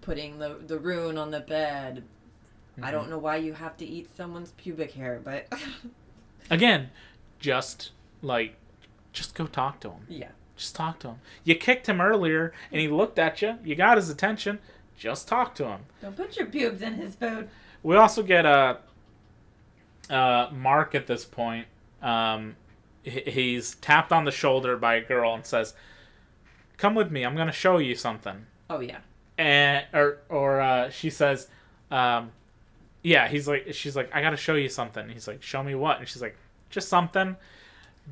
[0.00, 2.04] putting the the rune on the bed.
[2.82, 3.10] I don't mm-hmm.
[3.10, 5.52] know why you have to eat someone's pubic hair, but
[6.50, 6.90] Again,
[7.38, 8.56] just like,
[9.12, 10.06] just go talk to him.
[10.08, 10.28] yeah.
[10.56, 11.16] Just talk to him.
[11.44, 13.58] You kicked him earlier, and he looked at you.
[13.64, 14.58] You got his attention.
[14.96, 15.80] Just talk to him.
[16.00, 17.48] Don't put your pubes in his food.
[17.82, 18.78] We also get a
[20.10, 21.66] uh, Mark at this point.
[22.02, 22.56] Um,
[23.02, 25.74] he's tapped on the shoulder by a girl and says,
[26.76, 27.24] "Come with me.
[27.24, 28.98] I'm going to show you something." Oh yeah.
[29.38, 31.48] and or or uh, she says,
[31.90, 32.30] um,
[33.02, 35.74] "Yeah." He's like, she's like, "I got to show you something." He's like, "Show me
[35.74, 36.36] what?" And she's like,
[36.70, 37.36] "Just something."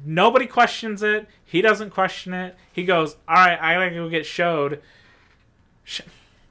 [0.04, 1.26] Nobody questions it.
[1.44, 2.56] He doesn't question it.
[2.72, 4.80] He goes, "All right, I gotta go get showed."
[5.84, 6.00] Sh-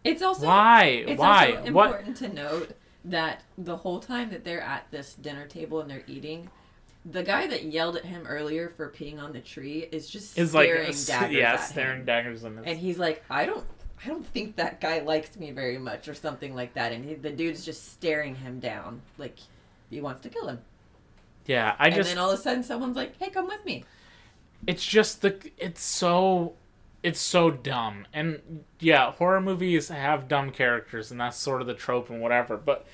[0.04, 0.84] It's also Why?
[1.08, 1.54] It's Why?
[1.56, 1.86] also What?
[1.88, 2.76] important to note
[3.06, 6.50] that the whole time that they're at this dinner table and they're eating,
[7.06, 10.54] the guy that yelled at him earlier for peeing on the tree is just Is
[10.54, 12.06] like staring s- daggers yeah, at staring him.
[12.06, 12.66] daggers in his.
[12.66, 13.66] and he's like, I don't,
[14.04, 16.92] I don't think that guy likes me very much, or something like that.
[16.92, 19.38] And he, the dude's just staring him down, like
[19.90, 20.60] he wants to kill him.
[21.50, 22.10] Yeah, I just.
[22.10, 23.84] and then all of a sudden, someone's like, "Hey, come with me."
[24.68, 26.52] it's just the it's so
[27.02, 28.42] it's so dumb and
[28.82, 32.86] yeah horror movies have dumb characters and that's sort of the trope and whatever but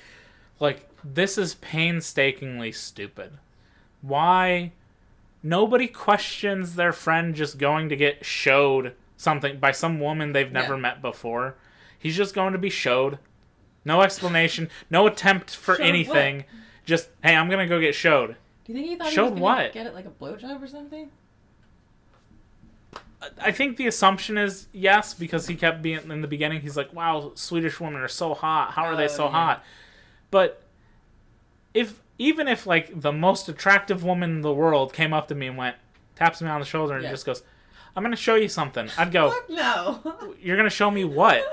[0.60, 3.32] like this is painstakingly stupid
[4.00, 4.70] why
[5.42, 10.74] nobody questions their friend just going to get showed something by some woman they've never
[10.74, 10.80] Yeah.
[10.82, 11.56] met before
[11.98, 13.18] he's just going to be showed
[13.84, 14.68] No explanation.
[14.88, 15.88] No attempt for Showed what?
[15.88, 16.44] anything.
[16.84, 18.36] Just hey, I'm gonna go get showed.
[18.66, 19.72] Do you think he thought Showed he was gonna what?
[19.72, 21.10] get it like a blowjob or something?
[23.40, 26.60] I think the assumption is yes because he kept being in the beginning.
[26.60, 28.72] He's like, "Wow, Swedish women are so hot.
[28.72, 29.30] How are they Oh, so yeah.
[29.30, 29.64] hot?"
[30.30, 30.62] But
[31.74, 35.46] if even if like the most attractive woman in the world came up to me
[35.46, 35.76] and went,
[36.14, 37.10] taps me on the shoulder and Yeah.
[37.10, 37.42] just goes,
[37.96, 40.34] "I'm gonna show you something," I'd go, no.
[40.40, 41.44] "You're gonna show me what?"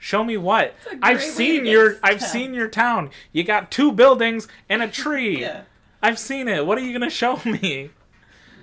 [0.00, 0.74] Show me what?
[1.02, 2.32] I've seen your I've stabbed.
[2.32, 3.10] seen your town.
[3.32, 5.40] You got two buildings and a tree.
[5.40, 5.62] yeah,
[6.02, 6.64] I've seen it.
[6.66, 7.90] What are you gonna show me?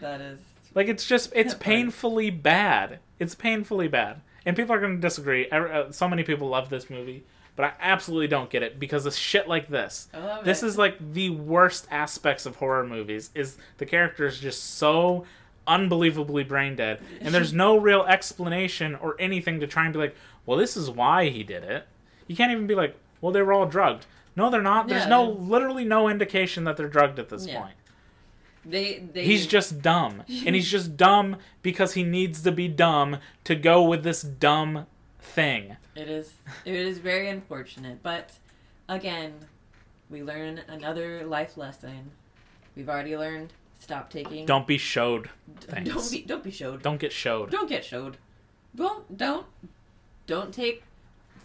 [0.02, 0.40] that is.
[0.74, 3.00] Like it's just it's painfully bad.
[3.20, 4.22] It's painfully bad.
[4.46, 5.50] And people are going to disagree.
[5.50, 7.24] Uh, So many people love this movie,
[7.56, 10.08] but I absolutely don't get it because of shit like this.
[10.14, 10.68] I love This it.
[10.68, 15.26] is like the worst aspects of horror movies is the characters just so
[15.68, 20.16] unbelievably brain dead and there's no real explanation or anything to try and be like,
[20.46, 21.88] "Well, this is why he did it."
[22.28, 24.06] You can't even be like, "Well, they were all drugged."
[24.36, 24.88] No, they're not.
[24.88, 25.10] There's Yeah.
[25.10, 27.62] no literally no indication that they're drugged at this Yeah.
[27.62, 27.76] point.
[28.66, 29.24] They they.
[29.26, 30.24] He's just dumb.
[30.46, 34.88] And he's just dumb because he needs to be dumb to go with this dumb
[35.20, 35.78] thing.
[35.96, 36.34] It is.
[36.66, 38.34] It is very unfortunate, but
[38.90, 39.34] again,
[40.10, 42.12] we learn another life lesson.
[42.76, 43.54] We've already learned.
[43.80, 44.46] Stop taking.
[44.46, 45.30] Don't be showed
[45.60, 45.88] things.
[45.90, 46.22] Don't be.
[46.24, 46.82] Don't be showed.
[46.82, 47.52] Don't get showed.
[47.52, 48.18] Don't get showed.
[48.76, 49.46] Don't don't
[50.28, 50.84] don't take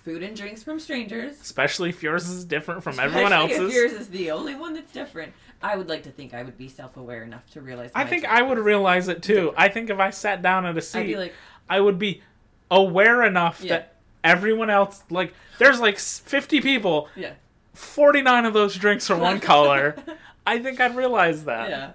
[0.03, 1.40] food and drinks from strangers.
[1.40, 3.59] Especially if yours is different from everyone else's.
[3.68, 5.32] If yours is the only one that's different.
[5.62, 7.90] I would like to think I would be self-aware enough to realize.
[7.94, 9.53] I think I would realize it too.
[9.57, 11.34] I think if I sat down at a seat, like,
[11.68, 12.22] I would be
[12.70, 13.68] aware enough Yeah.
[13.70, 17.34] that everyone else, like, there's like 50 people, yeah,
[17.74, 19.96] 49 of those drinks are one color.
[20.46, 21.68] I think I'd realize that.
[21.68, 21.90] yeah.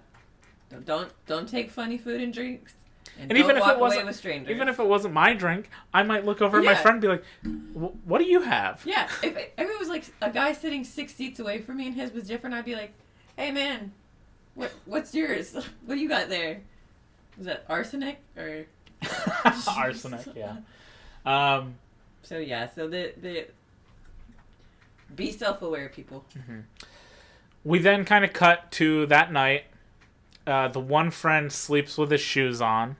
[0.86, 2.74] Don't don't take funny food and drinks.
[3.20, 6.42] And, And even if it wasn't, even if it wasn't my drink, I might look
[6.42, 7.24] over at my friend and be like,
[8.06, 11.40] "What do you have?" Yeah, if, if it was like a guy sitting six seats
[11.40, 12.92] away from me and his was different, I'd be like,
[13.38, 13.94] "Hey man,
[14.54, 15.54] what what's yours?
[15.86, 16.60] What do you got there?
[17.40, 18.66] Is that arsenic or?"
[19.78, 20.58] Arsenic, yeah.
[21.26, 21.76] Um,
[22.24, 23.48] So yeah, so the the
[25.16, 26.26] be self aware, people.
[27.64, 29.66] we then kind of cut to that night.
[30.46, 32.98] Uh, the one friend sleeps with his shoes on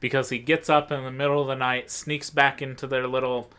[0.00, 3.50] because he gets up in the middle of the night, sneaks back into their little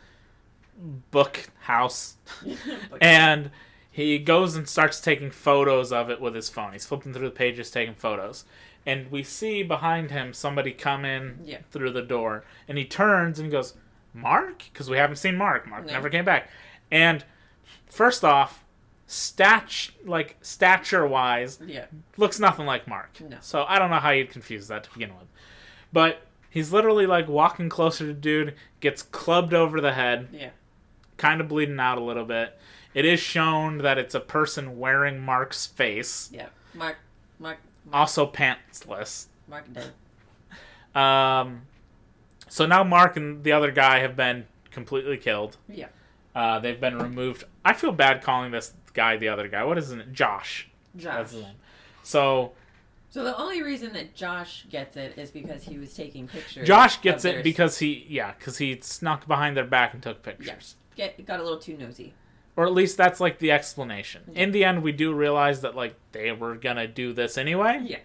[1.12, 2.16] book house,
[3.02, 3.52] and
[3.92, 6.74] he goes and starts taking photos of it with his phone.
[6.74, 8.46] He's flipping through the pages, taking photos.
[8.86, 11.58] And we see behind him somebody come in Yeah.
[11.70, 12.46] through the door.
[12.68, 13.74] And he turns and he goes,
[14.14, 14.64] Mark?
[14.72, 15.68] Because we haven't seen Mark.
[15.68, 15.94] Mark No.
[15.94, 16.50] never came back.
[16.90, 17.26] And
[17.88, 18.64] first off,
[19.06, 21.86] stat like stature wise, yeah,
[22.16, 23.20] looks nothing like Mark.
[23.20, 23.38] No.
[23.42, 25.28] So I don't know how you'd confuse that to begin with.
[25.92, 30.50] But he's literally like walking closer to dude, gets clubbed over the head, yeah,
[31.18, 32.58] kind of bleeding out a little bit.
[32.94, 36.48] It is shown that it's a person wearing Mark's face, yeah.
[36.74, 36.98] Mark,
[37.40, 37.58] Mark,
[37.94, 39.28] also pantsless.
[39.48, 39.92] Mark dead.
[40.96, 41.62] Um,
[42.48, 45.58] so now Mark and the other guy have been completely killed.
[45.68, 45.88] Yeah,
[46.36, 47.44] Uh, they've been removed.
[47.64, 49.64] I feel bad calling this guy the other guy.
[49.64, 50.10] What is his name?
[50.12, 50.68] Josh.
[50.98, 51.16] Josh.
[51.16, 51.56] That's his name.
[52.04, 52.54] So
[53.12, 56.68] So the only reason that Josh gets it is because he was taking pictures.
[56.68, 60.48] Josh gets it because he, yeah, because he snuck behind their back and took pictures.
[60.48, 60.76] Yes.
[60.96, 62.14] get got a little too nosy.
[62.56, 64.24] Or at least that's like the explanation.
[64.32, 64.44] Yeah.
[64.44, 67.82] In the end, we do realize that like they were gonna do this anyway.
[67.84, 68.00] Yeah,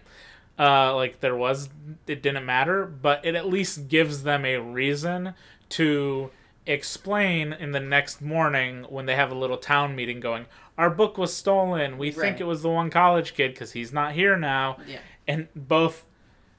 [0.57, 1.69] Uh, like there was,
[2.07, 5.33] it didn't matter, but it at least gives them a reason
[5.69, 6.31] to
[6.67, 10.45] explain in the next morning when they have a little town meeting going,
[10.77, 11.97] our book was stolen.
[11.97, 14.77] We think it was the one college kid because he's not here now.
[14.87, 16.05] yeah, And both,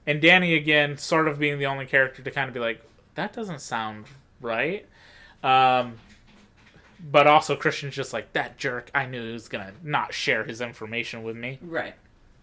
[0.07, 2.83] and Danny again, sort of being the only character to kind of be like,
[3.15, 4.07] that doesn't sound
[4.41, 4.87] right.
[5.43, 5.95] Um,
[7.11, 8.91] but also Christian's just like that jerk.
[8.95, 11.59] I knew he was gonna not share his information with me.
[11.63, 11.95] right.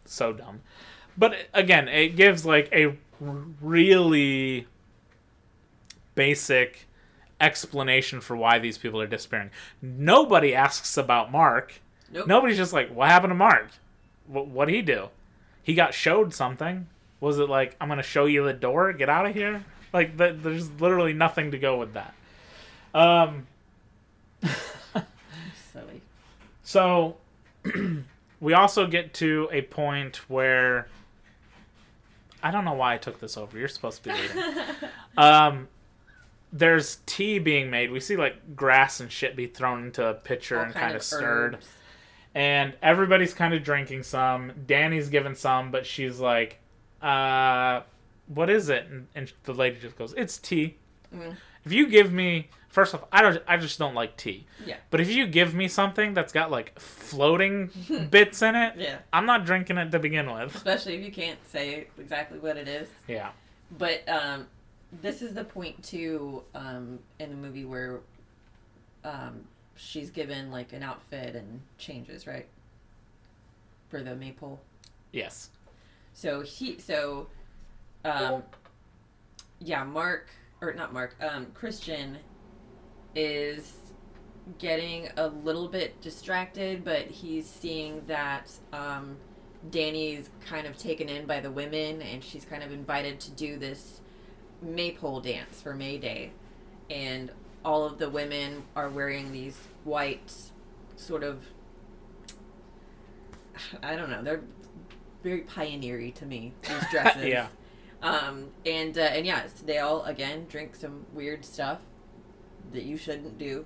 [0.06, 0.62] So dumb.
[1.18, 4.68] But again, it gives like a really
[6.16, 6.88] basic
[7.44, 9.52] explanation for why these people are disappearing.
[9.82, 11.82] Nobody asks about Mark.
[12.12, 12.28] Nope.
[12.28, 13.70] Nobody's just like, what happened to Mark?
[14.28, 15.10] What what did he do?
[15.62, 16.88] He got showed something.
[17.20, 19.66] Was it like, I'm gonna show you the door, get out of here?
[19.92, 22.14] Like, th- there's literally nothing to go with that.
[22.94, 23.48] Um.
[25.72, 26.02] Silly.
[26.64, 27.18] So
[28.40, 30.88] we also get to a point where
[32.42, 33.58] I don't know why I took this over.
[33.58, 34.44] You're supposed to be leading.
[35.18, 35.68] um,
[36.56, 37.92] there's tea being made.
[37.92, 41.02] We see like grass and shit be thrown into a pitcher All and kind of
[41.04, 41.56] stirred.
[41.56, 41.68] herbs.
[42.36, 44.52] And everybody's kind of drinking some.
[44.66, 46.60] Danny's given some, but she's like,
[47.02, 47.82] uh,
[48.28, 48.86] what is it?
[48.88, 50.78] And, and the lady just goes, it's tea.
[51.14, 51.36] Mm.
[51.66, 54.46] If you give me first off, I don't I just don't like tea.
[54.66, 54.78] Yeah.
[54.90, 57.70] But if you give me something that's got like floating
[58.12, 58.98] bits in it, Yeah.
[59.12, 60.56] I'm not drinking it to begin with.
[60.56, 62.88] Especially if you can't say exactly what it is.
[63.08, 63.30] Yeah.
[63.78, 64.48] But um,
[65.02, 68.02] this is the point too um, in the movie where
[69.04, 72.48] um, she's given like an outfit and changes, right?
[73.90, 74.60] For the maypole.
[75.12, 75.50] Yes.
[76.14, 77.28] So he so
[78.06, 78.44] um
[79.60, 80.30] yeah, Mark
[80.62, 82.18] or not Mark, um Christian
[83.16, 83.74] is
[84.58, 89.18] getting a little bit distracted, but he's seeing that um
[89.72, 93.58] Danny's kind of taken in by the women and she's kind of invited to do
[93.58, 94.02] this
[94.64, 96.32] maypole dance for May Day.
[96.90, 97.32] And
[97.64, 100.32] all of the women are wearing these white
[100.96, 101.44] sort of
[103.84, 104.44] I don't know, they're
[105.24, 107.26] very pioneery to me, these dresses.
[107.26, 107.48] Yeah.
[108.02, 111.80] Um, and uh, and yeah, they all again drink some weird stuff
[112.74, 113.66] that you shouldn't do.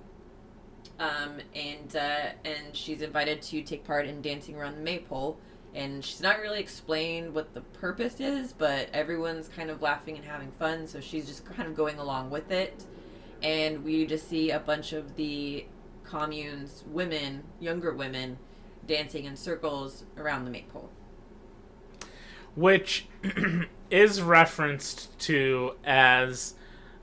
[1.00, 5.38] Um, and uh, and she's invited to take part in dancing around the maypole,
[5.78, 10.24] and she's not really explained what the purpose is, but everyone's kind of laughing and
[10.24, 12.84] having fun, so she's just kind of going along with it.
[13.42, 15.66] And we just see a bunch of the
[16.04, 18.38] commune's women, younger women,
[18.86, 20.90] dancing in circles around the maypole.
[22.56, 23.06] which
[23.90, 26.54] is referenced to as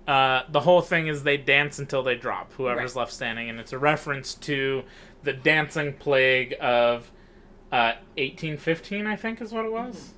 [0.07, 2.99] uh, the whole thing is they dance until they drop, whoever's Right.
[3.01, 4.83] left standing, and it's a reference to
[5.23, 7.09] the dancing plague of
[7.75, 10.13] uh, 1815, I think is what it was.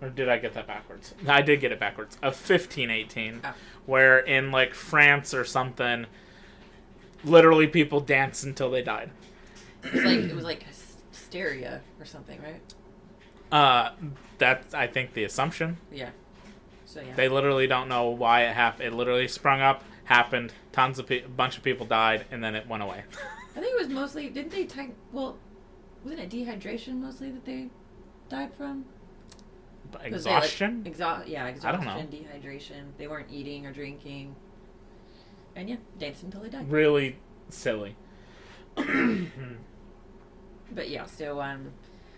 [0.00, 1.14] Or did I get that backwards?
[1.26, 2.16] I did get it backwards.
[2.16, 3.54] Of 1518, Ah.
[3.86, 6.06] where in like France or something,
[7.24, 9.10] literally people danced until they died.
[9.84, 10.64] It was like it was like
[11.10, 12.60] hysteria or something, right?
[13.50, 13.92] Uh,
[14.38, 15.76] that's I think the assumption.
[15.90, 16.10] Yeah.
[16.84, 17.14] So yeah.
[17.14, 18.88] They literally don't know why it happened.
[18.88, 20.52] It literally sprung up, happened.
[20.72, 23.04] Tons of pe- a bunch of people died, and then it went away.
[23.56, 25.36] I think it was mostly didn't they tank well
[26.04, 27.68] wasn't it dehydration mostly that they
[28.28, 28.84] died from?
[29.92, 30.84] They, like, Exhaustion.
[30.84, 32.96] exha- yeah, exhaustion, dehydration.
[32.98, 34.34] They weren't eating or drinking.
[35.54, 36.70] And yeah, danced until they died.
[36.70, 37.16] really
[37.50, 37.94] silly.
[40.74, 41.72] But yeah, so um,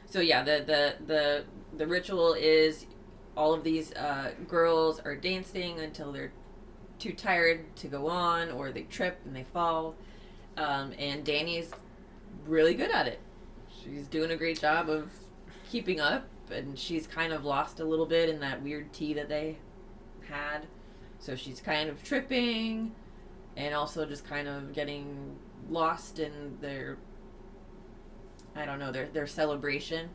[0.06, 1.44] so yeah, the the the
[1.76, 2.86] the ritual is
[3.36, 6.32] all of these uh, girls are dancing until they're
[7.00, 9.96] too tired to go on, or they trip and they fall.
[10.56, 11.70] Um, and Danny's
[12.46, 13.18] really good at it.
[13.84, 15.10] She's doing a great job of
[15.70, 19.28] keeping up, and she's kind of lost a little bit in that weird tea that
[19.28, 19.58] they
[20.28, 20.66] had.
[21.18, 22.92] So she's kind of tripping,
[23.56, 25.36] and also just kind of getting
[25.70, 26.98] lost in their
[28.56, 30.08] I don't know their their celebration.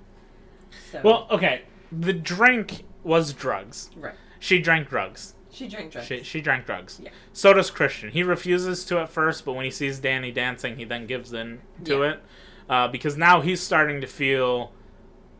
[0.91, 1.63] So Well, okay.
[1.91, 3.89] The drink was drugs.
[3.95, 5.33] right, She drank drugs.
[5.51, 6.07] she drank drugs.
[6.07, 6.99] She, she drank drugs.
[7.03, 7.09] Yeah.
[7.33, 8.11] So does Christian.
[8.11, 11.61] He refuses to at first, but when he sees Danny dancing, he then gives in
[11.85, 12.11] to Yeah.
[12.11, 12.23] it.
[12.69, 14.71] Uh, because now he's starting to feel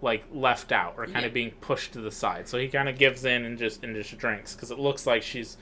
[0.02, 1.26] like left out or kind Yeah.
[1.28, 2.48] of being pushed to the side.
[2.48, 5.22] So he kind of gives in and just and just drinks because it looks like
[5.24, 5.58] she's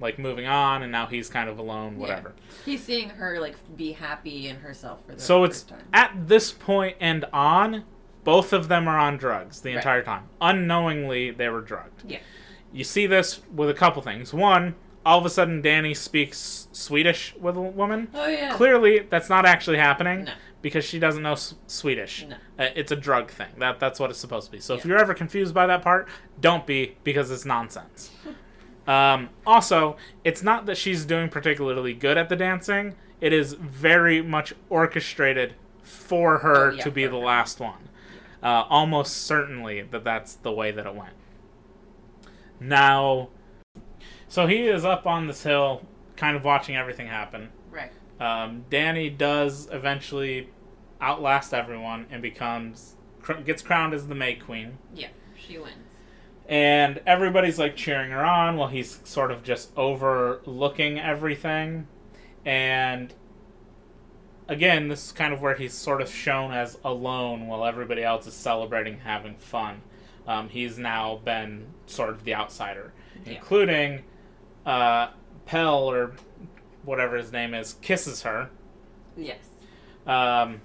[0.00, 1.94] like moving on, and now he's kind of alone.
[1.94, 1.98] Yeah.
[2.00, 2.34] Whatever.
[2.64, 5.82] He's seeing her like be happy in herself for the So it's time.
[5.92, 7.82] at this point and on,
[8.22, 9.76] both of them are on drugs the Right.
[9.78, 10.28] entire time.
[10.40, 12.02] Unknowingly, they were drugged.
[12.06, 12.18] Yeah.
[12.72, 14.32] You see this with a couple things.
[14.34, 14.76] One,
[15.08, 18.08] all of a sudden, Danny speaks Swedish with a woman.
[18.14, 18.54] Oh yeah.
[18.54, 20.32] Clearly, that's not actually happening No.
[20.62, 22.26] because she doesn't know S- Swedish.
[22.28, 22.36] No.
[22.58, 23.48] Uh, it's a drug thing.
[23.58, 24.60] That that's what it's supposed to be.
[24.60, 26.08] So if you're ever confused by that part,
[26.40, 28.10] don't be because it's nonsense.
[28.86, 32.94] um, also, it's not that she's doing particularly good at the dancing.
[33.20, 37.24] It is very much orchestrated for her Oh, yeah, to be the her.
[37.24, 37.88] last one.
[38.42, 41.14] Uh, almost certainly that that's the way that it went.
[42.60, 43.28] Now,
[44.28, 45.82] so he is up on this hill,
[46.16, 47.48] kind of watching everything happen.
[47.70, 47.92] Right.
[48.20, 50.50] Um, Danny does eventually
[51.00, 55.08] outlast everyone and becomes cr- gets crowned as the May Queen, Yeah.
[55.36, 55.74] She wins.
[56.48, 61.86] and everybody's like cheering her on while he's sort of just overlooking everything.
[62.44, 63.14] And
[64.48, 68.26] again, this is kind of where he's sort of shown as alone while everybody else
[68.26, 69.82] is celebrating, having fun.
[70.26, 72.92] Um, he's now been sort of the outsider,
[73.24, 73.34] Yeah.
[73.34, 74.04] including
[74.68, 75.10] uh,
[75.46, 76.12] Pell or
[76.84, 78.50] whatever his name is kisses her.
[79.16, 79.38] Yes.
[80.06, 80.60] Um,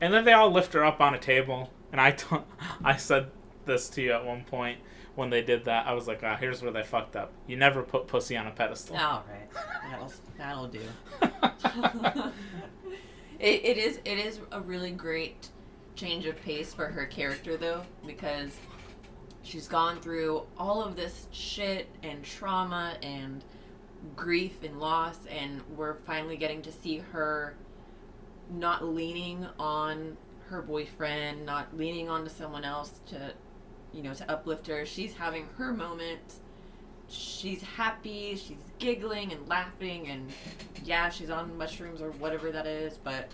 [0.00, 1.70] and then they all lift her up on a table.
[1.92, 2.36] And I, t-
[2.84, 3.30] I said
[3.64, 4.80] this to you at one point
[5.14, 5.86] when they did that.
[5.86, 7.32] I was like, ah, here's where they fucked up.
[7.46, 8.96] You never put pussy on a pedestal.
[8.96, 9.48] All right.
[9.90, 10.80] That'll that'll do.
[13.38, 15.48] it, it is it is a really great
[15.94, 18.56] change of pace for her character though because
[19.46, 23.44] she's gone through all of this shit and trauma and
[24.16, 27.54] grief and loss, and we're finally getting to see her
[28.50, 30.16] not leaning on
[30.48, 33.32] her boyfriend, not leaning on to someone else to,
[33.92, 34.84] you know, to uplift her.
[34.84, 36.40] She's having her moment.
[37.08, 38.36] She's happy.
[38.36, 40.30] She's giggling and laughing, and
[40.84, 42.98] yeah, she's on mushrooms or whatever that is.
[43.02, 43.30] But,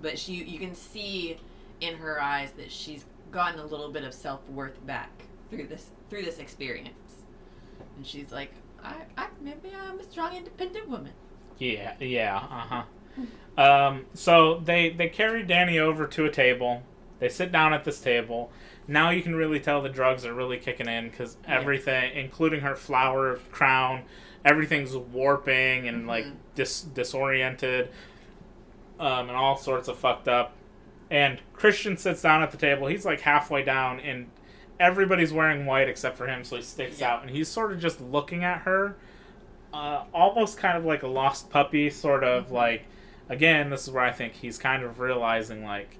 [0.00, 1.38] but she, you can see
[1.80, 3.04] in her eyes that she's
[3.34, 5.10] gotten a little bit of self worth back
[5.50, 7.24] through this through this experience,
[7.96, 11.12] and she's like, I, I maybe I'm a strong, independent woman.
[11.58, 12.84] Yeah, yeah, uh
[13.56, 13.62] huh.
[13.62, 16.82] Um, so they they carry Danny over to a table.
[17.18, 18.50] They sit down at this table.
[18.86, 21.58] Now you can really tell the drugs are really kicking in because Yeah.
[21.58, 24.02] everything, including her flower crown,
[24.44, 27.88] everything's warping and like dis- disoriented,
[29.00, 30.52] um, and all sorts of fucked up.
[31.14, 32.88] And Christian sits down at the table.
[32.88, 34.26] He's like halfway down, and
[34.80, 37.12] everybody's wearing white except for him, so he sticks Yeah.
[37.14, 37.22] out.
[37.22, 38.96] And he's sort of just looking at her,
[39.72, 42.86] uh, almost kind of like a lost puppy, sort of like.
[43.28, 45.96] Again, this is where I think he's kind of realizing like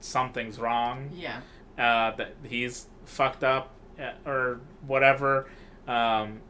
[0.00, 1.40] something's wrong, Yeah.
[1.78, 5.48] uh, that he's fucked up uh, or whatever,
[5.88, 6.40] um,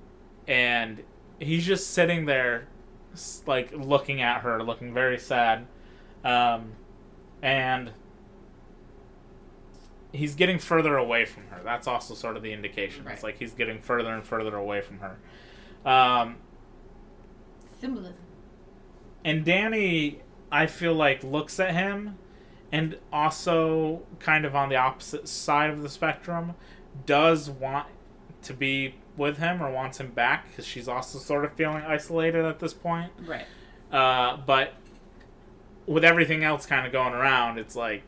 [0.48, 1.02] and
[1.38, 2.66] he's just sitting there,
[3.46, 5.66] like looking at her, looking very sad,
[6.24, 6.72] um,
[7.43, 7.93] and
[10.12, 11.61] he's getting further away from her.
[11.62, 13.07] That's also sort of the indication.
[13.09, 15.18] It's like he's getting further and further away from her.
[15.91, 16.37] Um,
[17.80, 18.16] Symbolism.
[19.24, 22.18] and Danny, I feel like looks at him,
[22.72, 26.55] and also kind of on the opposite side of the spectrum,
[27.05, 27.87] does want
[28.43, 32.45] to be with him or wants him back because she's also sort of feeling isolated
[32.45, 33.12] at this point.
[33.24, 33.47] Right.
[33.93, 34.74] Uh, but
[35.87, 38.03] with everything else kind of going around, it's like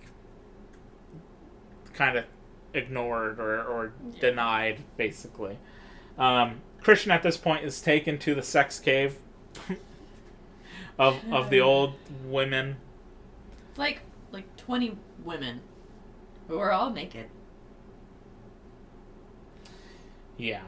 [1.94, 2.24] kind of
[2.74, 4.20] ignored or, or Yeah.
[4.20, 5.58] denied, basically.
[6.18, 9.16] Um, Christian at this point is taken to the sex cave
[10.98, 12.76] of of the old women.
[13.70, 14.00] It's like
[14.32, 15.60] like twenty women
[16.48, 17.26] who are all naked.
[20.36, 20.62] Yeah.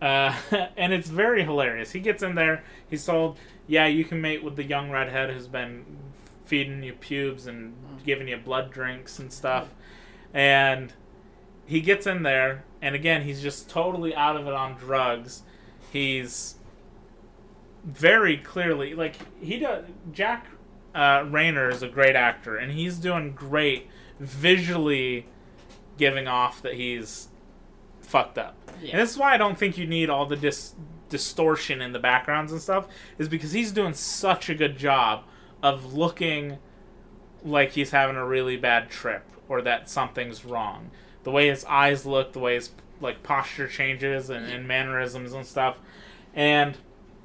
[0.00, 0.34] Uh,
[0.76, 1.92] and it's very hilarious.
[1.92, 2.64] He gets in there.
[2.88, 5.84] He's told, "Yeah, you can mate with the young redhead who's been
[6.44, 7.74] feeding you pubes and
[8.04, 9.68] giving you blood drinks and stuff."
[10.32, 10.92] And
[11.66, 15.42] he gets in there, and again, he's just totally out of it on drugs.
[15.92, 16.56] He's
[17.84, 19.84] very clearly like he does.
[20.12, 20.46] Jack
[20.94, 23.88] uh, Reynor is a great actor, and he's doing great
[24.20, 25.26] visually,
[25.98, 27.28] giving off that he's
[28.00, 28.56] fucked up.
[28.80, 28.92] Yeah.
[28.92, 30.74] And this is why I don't think you need all the dis-
[31.08, 32.86] distortion in the backgrounds and stuff,
[33.18, 35.24] is because he's doing such a good job
[35.64, 36.58] of looking
[37.42, 40.90] like he's having a really bad trip or that something's wrong.
[41.24, 45.44] The way his eyes look, the way his like posture changes and, and mannerisms and
[45.44, 45.78] stuff.
[46.34, 46.76] And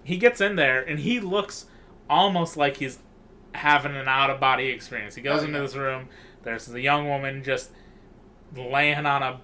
[0.03, 1.65] he gets in there and he looks
[2.09, 2.99] almost like he's
[3.53, 5.15] having an out of body experience.
[5.15, 5.63] He goes Oh, into yeah.
[5.63, 6.07] this room,
[6.43, 7.71] there's the young woman just
[8.55, 9.41] laying on a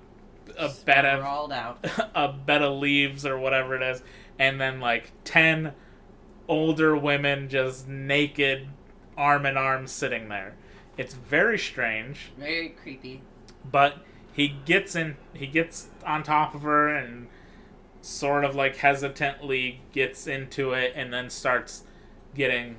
[0.57, 1.85] a bed of out.
[2.15, 4.01] a bed of leaves or whatever it is,
[4.39, 5.73] and then like ten
[6.47, 8.67] older women just naked,
[9.17, 10.55] arm in arm, sitting there.
[10.97, 13.21] It's very strange, Very creepy.
[13.69, 13.97] but
[14.31, 17.27] he gets in, he gets on top of her and
[18.01, 21.83] sort of like hesitantly gets into it, and then starts
[22.33, 22.77] getting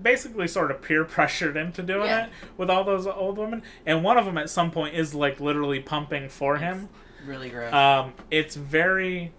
[0.00, 2.26] basically sort of peer pressured into doing Yeah.
[2.26, 5.40] it with all those old women and one of them at some point is like
[5.40, 6.88] literally pumping for him
[7.26, 7.72] Really gross.
[7.72, 9.32] um, it's very,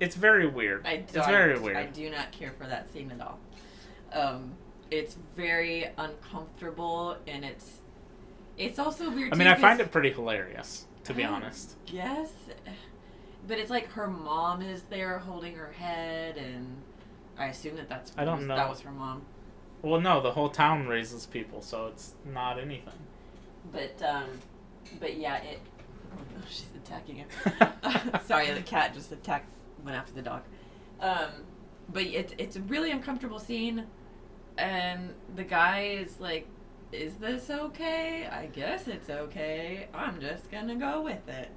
[0.00, 0.86] it's very weird.
[0.86, 1.76] I it's very weird.
[1.76, 3.38] I do not care for that scene at all.
[4.12, 4.52] Um,
[4.90, 7.80] it's very uncomfortable, and it's
[8.56, 9.32] it's also weird.
[9.32, 11.76] I mean, I find it pretty hilarious, to be I honest.
[11.86, 12.30] Yes,
[13.46, 16.76] but it's like her mom is there holding her head, and
[17.38, 18.56] I assume that that's I don't know.
[18.56, 19.22] that was her mom.
[19.82, 22.92] Well, no, the whole town raises people, so it's not anything.
[23.72, 24.28] But um,
[25.00, 25.60] but yeah, it.
[26.10, 27.28] Oh, she's attacking him.
[28.24, 29.46] Sorry, the cat just attacked,
[29.84, 30.42] went after the dog.
[31.00, 31.28] Um,
[31.92, 33.86] but it's it's a really uncomfortable scene,
[34.58, 36.46] and the guy is like,
[36.92, 38.26] "Is this okay?
[38.30, 39.88] I guess it's okay.
[39.94, 41.50] I'm just gonna go with it."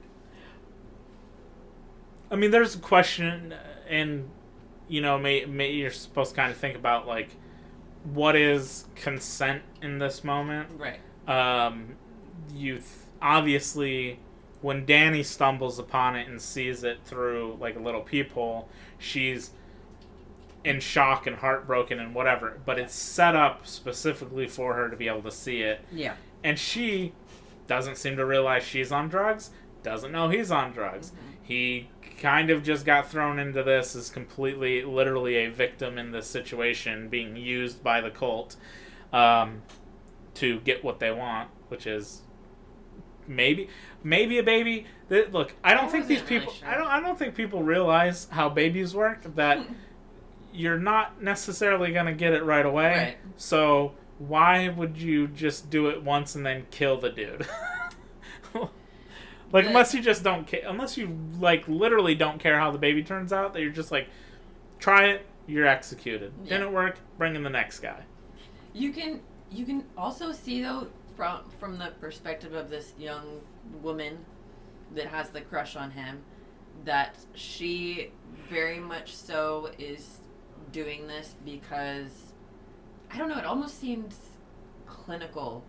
[2.29, 3.53] I mean, there's a question,
[3.89, 4.29] and
[4.87, 7.29] you know, may, may you're supposed to kind of think about like,
[8.13, 10.69] what is consent in this moment?
[10.77, 10.99] Right.
[11.27, 11.95] um,
[12.53, 12.85] you th-
[13.21, 14.19] obviously
[14.61, 19.51] when Danny stumbles upon it and sees it through like a little peephole, she's
[20.63, 22.59] in shock and heartbroken and whatever.
[22.65, 26.13] But it's set up specifically for her to be able to see it, Yeah.
[26.43, 27.13] and she
[27.67, 29.51] doesn't seem to realize she's on drugs.
[29.83, 31.11] Doesn't know he's on drugs.
[31.41, 31.89] He
[32.19, 37.09] kind of just got thrown into this as completely, literally a victim in this situation,
[37.09, 38.55] being used by the cult
[39.11, 39.63] um,
[40.35, 42.21] to get what they want, which is
[43.27, 43.69] maybe
[44.03, 44.85] maybe a baby.
[45.09, 46.53] Look, I don't I think these really people.
[46.53, 46.67] sure.
[46.67, 46.87] I don't.
[46.87, 49.23] I don't think people realize how babies work.
[49.35, 49.65] That
[50.53, 52.95] you're not necessarily gonna get it right away.
[52.95, 53.17] Right.
[53.37, 57.47] So why would you just do it once and then kill the dude?
[59.51, 63.03] like unless you just don't care, unless you like literally don't care how the baby
[63.03, 64.07] turns out, that you're just like,
[64.79, 66.33] try it, you're executed.
[66.43, 66.57] Yeah.
[66.57, 68.03] Didn't work, bring in the next guy.
[68.73, 69.21] You can
[69.51, 73.41] you can also see though from from the perspective of this young
[73.81, 74.19] woman
[74.95, 76.21] that has the crush on him
[76.85, 78.11] that she
[78.49, 80.20] very much so is
[80.71, 82.33] doing this because
[83.11, 84.17] I don't know, it almost seems
[84.85, 85.63] clinical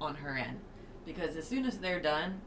[0.00, 0.60] on her end
[1.04, 2.40] because as soon as they're done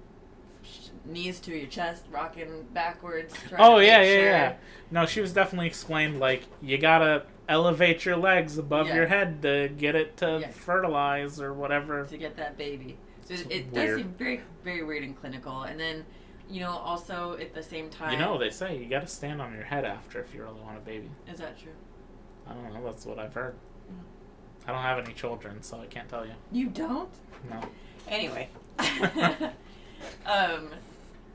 [1.05, 4.55] knees to your chest rocking backwards Oh yeah, yeah, sure- yeah.
[4.91, 8.95] No, she was definitely explained like you gotta elevate your legs above Yeah.
[8.95, 10.47] your head to get it to Yeah.
[10.49, 12.05] fertilize or whatever.
[12.05, 12.97] to get that baby.
[13.25, 13.87] So it, It's it weird.
[13.87, 15.63] does seem very, very weird and clinical.
[15.63, 16.05] And then,
[16.49, 19.53] you know, also at the same time, You know, they say you gotta stand on
[19.53, 21.09] your head after if you really want a baby.
[21.31, 21.71] is that true?
[22.47, 22.83] I don't know.
[22.83, 23.55] That's what I've heard.
[24.67, 26.33] I don't have any children, so I can't tell you.
[26.51, 27.09] You don't?
[27.49, 27.61] No.
[28.07, 28.49] Anyway,
[30.25, 30.69] um,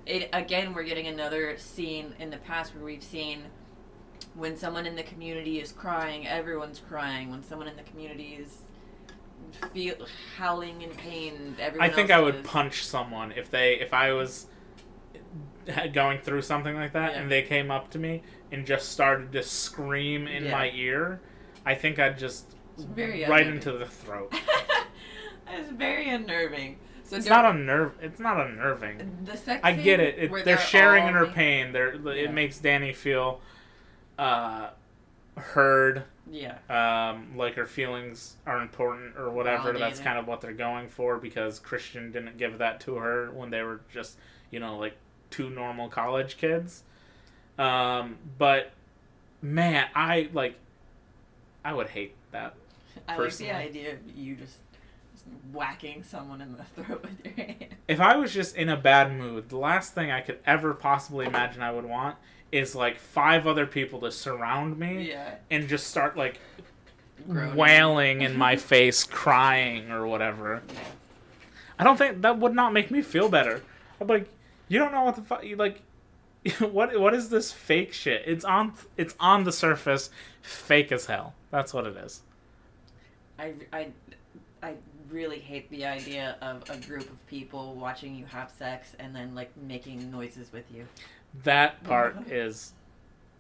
[0.07, 3.45] it again, we're getting another scene in the past where we've seen
[4.35, 7.31] when someone in the community is crying, everyone's crying.
[7.31, 8.59] When someone in the community is
[9.73, 9.97] feel
[10.37, 11.89] howling in pain, everyone.
[11.91, 12.47] I think I would is.
[12.47, 14.47] punch someone if they if I was
[15.93, 17.21] going through something like that Yeah.
[17.21, 20.53] and they came up to me and just started to scream in Yeah.
[20.53, 21.21] my ear.
[21.67, 23.55] I think I'd just very right unnerving.
[23.57, 24.33] into the throat.
[25.53, 26.79] it's very unnerving.
[27.05, 27.93] So It's not unnerv.
[28.03, 29.19] It's not unnerving.
[29.25, 30.19] The sex I get it.
[30.19, 31.73] it where they're, sharing in her ma- pain.
[31.73, 32.13] They're, Yeah.
[32.25, 33.41] It makes Danny feel
[34.19, 34.71] uh,
[35.37, 36.59] heard, Yeah.
[36.69, 39.73] um, like her feelings are important or whatever.
[39.73, 43.51] That's kind of what they're going for because Christian didn't give that to her when
[43.51, 44.19] they were just,
[44.51, 44.97] you know, like
[45.31, 46.83] two normal college kids.
[47.59, 48.71] Um, but
[49.43, 50.57] man, I like,
[51.65, 52.55] I would hate that.
[53.09, 53.53] I Personally.
[53.53, 54.59] like the idea of you just,
[55.13, 57.67] just whacking someone in the throat with your hand.
[57.87, 61.27] If I was just in a bad mood, the last thing I could ever possibly
[61.27, 62.17] imagine I would want
[62.51, 65.35] is like five other people to surround me Yeah.
[65.51, 66.41] and just start like
[67.29, 67.57] Groaning.
[67.57, 70.63] wailing in my face, crying or whatever.
[71.79, 73.63] I don't think that would not make me feel better.
[74.01, 74.29] I'm like,
[74.69, 75.45] you don't know what the fuck.
[75.45, 75.83] You like,
[76.61, 76.99] what?
[76.99, 78.23] What is this fake shit?
[78.27, 78.75] It's on.
[78.97, 80.11] It's on the surface,
[80.43, 81.35] fake as hell.
[81.51, 82.23] That's what it is.
[83.39, 83.89] I, I,
[84.63, 84.75] I
[85.11, 89.35] really hate the idea of a group of people watching you have sex and then
[89.35, 90.87] like making noises with you.
[91.45, 92.73] That part is,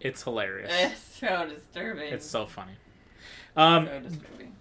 [0.01, 0.73] it's hilarious.
[0.93, 2.13] It's so disturbing.
[2.13, 2.73] It's so funny.
[3.57, 4.53] Um, so disturbing.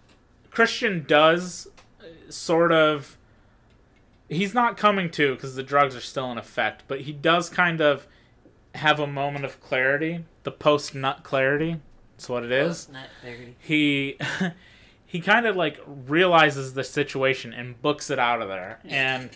[0.49, 1.67] Christian does
[2.01, 3.17] uh, sort of.
[4.29, 7.79] He's not coming to because the drugs are still in effect, but he does kind
[7.81, 8.07] of
[8.75, 10.25] have a moment of clarity.
[10.43, 11.77] The post nut clarity.
[12.15, 12.89] That's what it is.
[13.59, 14.17] He
[15.05, 18.79] he kind of like realizes the situation and books it out of there.
[18.85, 19.29] And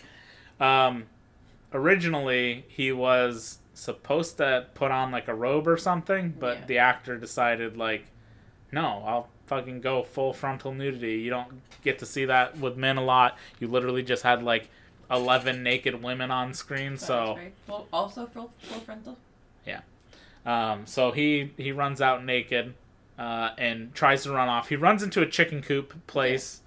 [0.60, 1.04] um,
[1.72, 6.66] originally he was supposed to put on like a robe or something, but Yeah.
[6.66, 8.06] the actor decided like,
[8.70, 11.14] no, I'll fucking go full frontal nudity.
[11.20, 13.36] You don't get to see that with men a lot.
[13.58, 14.68] You literally just had like
[15.12, 17.36] eleven naked women on screen, so.
[17.36, 17.52] Right.
[17.66, 19.16] Full, also full, full frontal.
[20.44, 22.74] Um, so he he runs out naked
[23.18, 24.68] uh, and tries to run off.
[24.68, 26.62] He runs into a chicken coop place,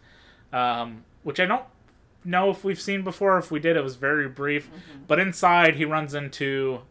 [0.54, 1.66] um, which I don't
[2.24, 3.38] know if we've seen before.
[3.38, 4.68] If we did, it was very brief.
[4.68, 5.04] Mm-hmm.
[5.08, 6.82] But inside, he runs into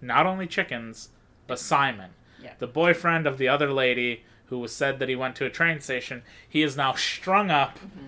[0.00, 1.08] not only chickens
[1.48, 2.10] but Simon,
[2.42, 2.52] Yeah.
[2.58, 5.80] the boyfriend of the other lady who was said that he went to a train
[5.80, 6.22] station.
[6.48, 7.78] He is now strung up.
[7.78, 8.06] Mm-hmm.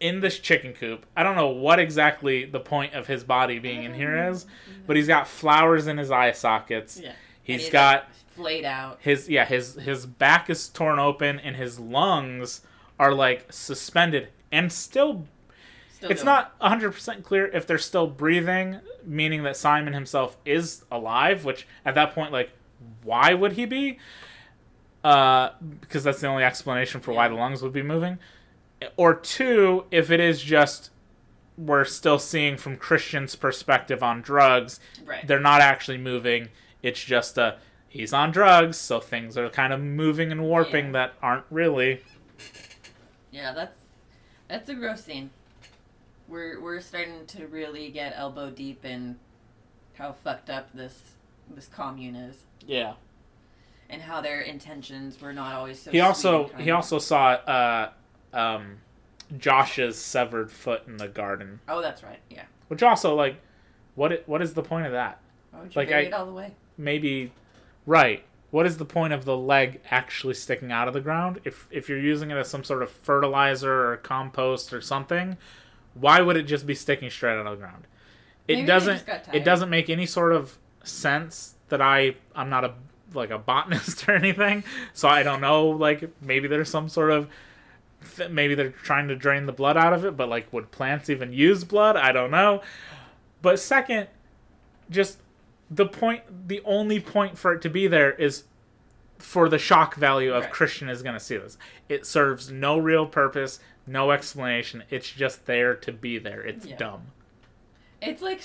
[0.00, 3.82] In this chicken coop, I don't know what exactly the point of his body being
[3.82, 4.46] in here is,
[4.86, 7.00] but he's got flowers in his eye sockets.
[7.02, 7.12] Yeah.
[7.42, 8.98] He's And got flayed out.
[9.00, 12.60] his yeah his his back is torn open and his lungs
[13.00, 15.26] are like suspended and still
[15.90, 16.36] Still it's going.
[16.36, 21.96] not 100% clear if they're still breathing meaning that simon himself is alive which at
[21.96, 22.50] that point like
[23.02, 23.98] why would he be
[25.02, 25.50] uh
[25.80, 28.18] because that's the only explanation for why the lungs would be moving
[28.96, 30.90] or two if it is just
[31.56, 35.26] we're still seeing from christian's perspective on drugs right.
[35.26, 36.48] they're not actually moving.
[36.82, 37.56] It's just a
[37.88, 40.92] he's on drugs, so things are kind of moving and warping Yeah.
[40.92, 42.02] that aren't really.
[43.32, 43.76] Yeah, that's
[44.46, 45.30] that's a gross scene.
[46.28, 49.16] We're we're starting to really get elbow deep in
[49.94, 51.02] how fucked up this
[51.50, 52.36] this commune is
[52.66, 52.94] Yeah.
[53.90, 55.90] and how their intentions were not always so.
[55.90, 57.90] He also he also saw uh,
[58.32, 58.78] um,
[59.36, 62.20] Josh's severed foot in the garden, Oh, that's right.
[62.30, 62.44] Yeah.
[62.68, 63.36] which also like,
[63.94, 65.18] what what is the point of that?
[65.50, 66.52] Why would you Like, bury I- it all the way?
[66.76, 67.32] Maybe,
[67.86, 68.24] right?
[68.50, 71.40] What is the point of the leg actually sticking out of the ground?
[71.44, 75.36] If if you're using it as some sort of fertilizer or compost or something,
[75.94, 77.86] why would it just be sticking straight out of the ground?
[78.46, 79.04] It Maybe doesn't.
[79.34, 82.72] It doesn't make any sort of sense that I I'm not a
[83.12, 84.64] like a botanist or anything,
[84.94, 85.68] so I don't know.
[85.68, 87.28] Like maybe there's some sort of
[88.16, 91.08] th- maybe they're trying to drain the blood out of it, but like would plants
[91.10, 91.96] even use blood?
[91.96, 92.62] I don't know.
[93.42, 94.08] But second,
[94.90, 95.18] just
[95.70, 98.44] the point the only point for it to be there is
[99.18, 100.52] for the shock value of Right.
[100.52, 101.58] Christian is going to see this.
[101.88, 104.84] It serves no real purpose, no explanation.
[104.90, 106.40] It's just there to be there.
[106.40, 106.76] It's Yeah.
[106.76, 107.02] dumb.
[108.00, 108.42] It's like,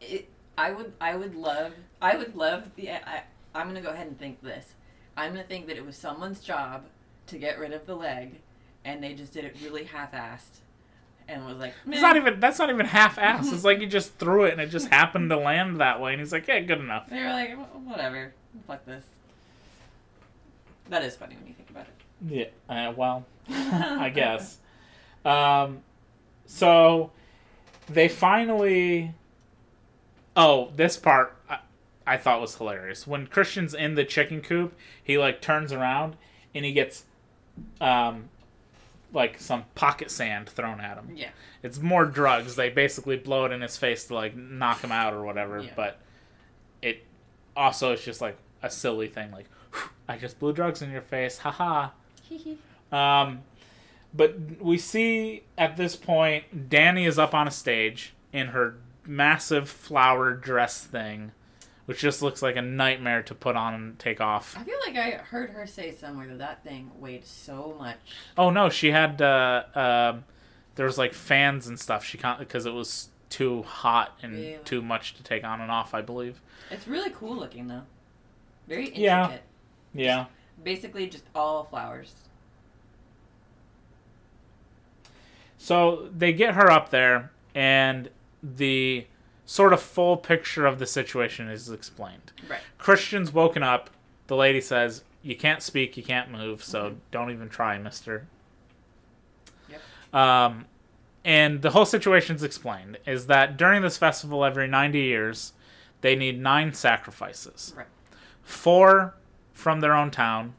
[0.00, 0.28] it.
[0.56, 0.92] I would.
[1.00, 1.72] I would love.
[2.00, 2.90] I would love the.
[2.92, 4.74] I, I'm gonna go ahead and think this.
[5.16, 6.84] I'm gonna think that it was someone's job
[7.32, 8.40] to get rid of the leg,
[8.84, 10.60] and they just did it really half-assed,
[11.28, 13.52] and was like, It's not even that's not even half-assed.
[13.52, 16.20] It's like you just threw it and it just happened to land that way and
[16.20, 17.08] he's like, Yeah, good enough.
[17.08, 17.56] They were like,
[17.86, 18.34] whatever,
[18.66, 19.04] fuck this.
[20.88, 22.52] That is funny when you think about it.
[22.68, 22.88] Yeah.
[22.88, 24.58] Uh, well, I guess.
[25.24, 25.82] Um,
[26.46, 27.12] so
[27.88, 29.14] they finally.
[30.34, 31.58] Oh, this part I,
[32.06, 33.06] I thought was hilarious.
[33.06, 36.16] When Christian's in the chicken coop, he like turns around
[36.54, 37.04] and he gets,
[37.80, 38.28] um,
[39.12, 41.10] like some pocket sand thrown at him.
[41.14, 41.30] Yeah.
[41.62, 42.56] It's more drugs.
[42.56, 45.60] They basically blow it in his face to like knock him out or whatever.
[45.60, 45.70] Yeah.
[45.76, 46.00] But
[46.80, 47.04] it
[47.56, 49.30] also is just like a silly thing.
[49.30, 49.46] Like
[50.08, 51.38] I just blew drugs in your face.
[51.38, 51.90] Haha.
[52.90, 53.40] Um,
[54.14, 58.76] but we see at this point Danny is up on a stage in her
[59.06, 61.32] massive flower dress thing,
[61.92, 64.56] which just looks like a nightmare to put on and take off.
[64.58, 67.98] I feel like I heard her say somewhere that that thing weighed so much.
[68.38, 70.24] Oh no, she had uh, um
[70.76, 72.02] there was like fans and stuff.
[72.02, 74.58] She can't because it was too hot and Really?
[74.64, 75.92] too much to take on and off.
[75.92, 76.40] I believe.
[76.70, 77.82] It's really cool looking though.
[78.66, 79.02] Very intricate.
[79.02, 79.36] Yeah.
[79.92, 80.24] Yeah.
[80.64, 82.14] Basically, just all flowers.
[85.58, 88.08] So they get her up there, and
[88.42, 89.04] the
[89.44, 92.32] sort of full picture of the situation is explained.
[92.48, 92.60] Right.
[92.78, 93.90] Christian's woken up.
[94.28, 98.26] The lady says, "You can't speak, you can't move, so don't even try, Mister."
[99.68, 99.80] Yep.
[100.14, 100.64] Um,
[101.24, 105.52] and the whole situation's explained is that during this festival, every ninety years,
[106.00, 107.74] they need nine sacrifices.
[107.76, 107.86] Right.
[108.42, 109.14] Four
[109.52, 110.54] from their own town,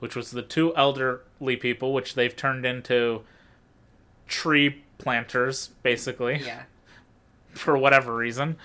[0.00, 3.22] which was the two elderly people, which they've turned into
[4.26, 6.62] tree planters, basically Yeah.
[7.52, 8.56] For whatever reason.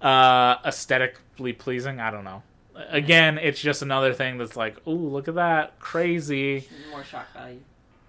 [0.00, 2.42] Uh, aesthetically pleasing, I don't know.
[2.88, 6.68] Again, it's just another thing that's like, ooh, look at that, crazy.
[6.90, 7.60] More shock value.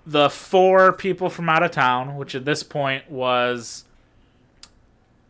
[0.07, 3.85] The four people from out of town, which at this point was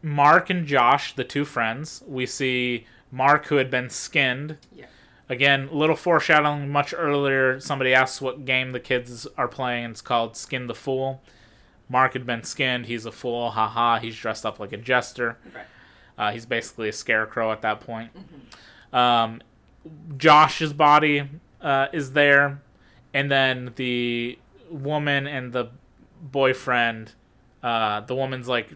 [0.02, 2.04] Mark and Josh, the two friends.
[2.08, 4.58] We see Mark, who had been skinned.
[4.76, 4.86] Yeah.
[5.28, 7.60] Again, little foreshadowing much earlier.
[7.60, 9.92] Somebody asks what game the kids are playing.
[9.92, 11.22] It's called Skin the Fool.
[11.90, 12.86] Mark had been skinned.
[12.88, 13.52] He's a fool.
[13.52, 13.99] Haha.
[13.99, 15.38] He's dressed up like a jester.
[15.53, 15.66] Right.
[16.18, 18.12] Uh, he's basically a scarecrow at that point.
[18.94, 19.41] Um,
[20.18, 21.30] Josh's body
[21.62, 22.62] uh, is there,
[23.14, 24.40] and then the
[24.70, 25.70] woman and the
[26.22, 27.12] boyfriend.
[27.62, 28.70] Uh, the woman's like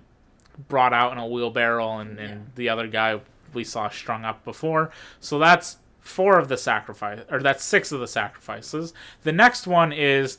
[0.67, 2.45] brought out in a wheelbarrow, and, and Yeah.
[2.55, 3.19] the other guy
[3.53, 4.91] we saw strung up before.
[5.19, 8.93] So that's four of the sacrifice, or that's six of the sacrifices.
[9.23, 10.37] The next one is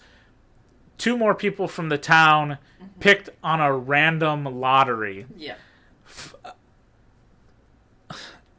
[1.01, 2.59] two more people from the town
[3.01, 5.25] picked on a random lottery.
[5.35, 5.55] Yeah.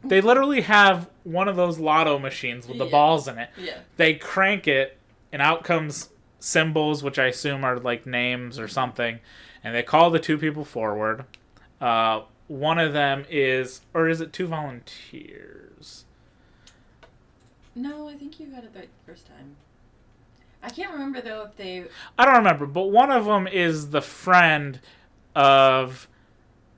[0.04, 2.92] They literally have one of those lotto machines with the Yeah.
[2.92, 3.52] balls in it.
[3.56, 3.78] Yeah.
[3.98, 4.98] They crank it,
[5.32, 6.10] and out comes
[6.40, 9.20] symbols, which I assume are like names or something,
[9.64, 11.26] and they call the two people forward.
[11.80, 16.06] Uh, one of them is, or is it two volunteers?
[17.76, 19.56] No, I think you got it right the first time.
[20.64, 21.86] I can't remember though if they.
[22.18, 24.80] I don't remember, but one of them is the friend
[25.36, 26.08] of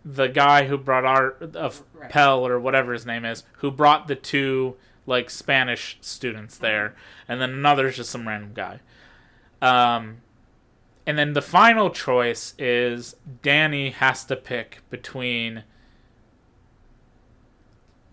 [0.05, 2.10] the guy who brought art of Right.
[2.10, 6.95] Pelle or whatever his name is, who brought the two like Spanish students there,
[7.27, 8.80] and then another is just some random guy.
[9.61, 10.18] Um,
[11.05, 15.64] and then the final choice is Danny has to pick between.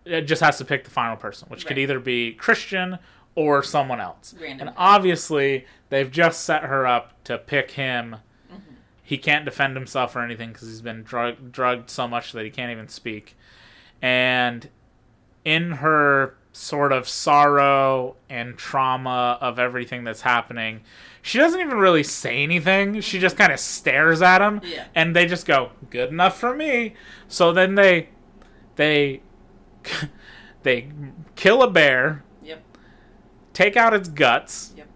[0.05, 2.98] It just has to pick the final person, which could either be Christian
[3.35, 4.35] or someone else.
[4.40, 4.69] Random.
[4.69, 8.16] And obviously, they've just set her up to pick him.
[8.52, 8.74] Mm-hmm.
[9.02, 12.51] He can't defend himself or anything because he's been drug- drugged so much that he
[12.51, 13.36] can't even speak.
[14.02, 14.69] And
[15.44, 20.81] in her sort of sorrow and trauma of everything that's happening,
[21.23, 23.01] she doesn't even really say anything.
[23.01, 24.86] She just kind of stares at him, Yeah.
[24.94, 26.94] and they just go, "Good enough for me."
[27.28, 28.09] So then they
[28.77, 29.20] they
[30.62, 30.89] they
[31.36, 32.24] kill a bear.
[33.52, 34.86] Take out its guts, Yep.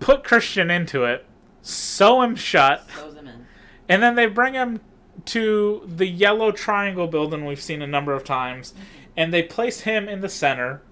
[0.00, 1.24] put Christian into it,
[1.62, 3.46] sew him shut, Throws him in.
[3.88, 4.80] and then they bring him
[5.26, 8.84] to the yellow triangle building we've seen a number of times, mm-hmm.
[9.16, 10.82] and they place him in the center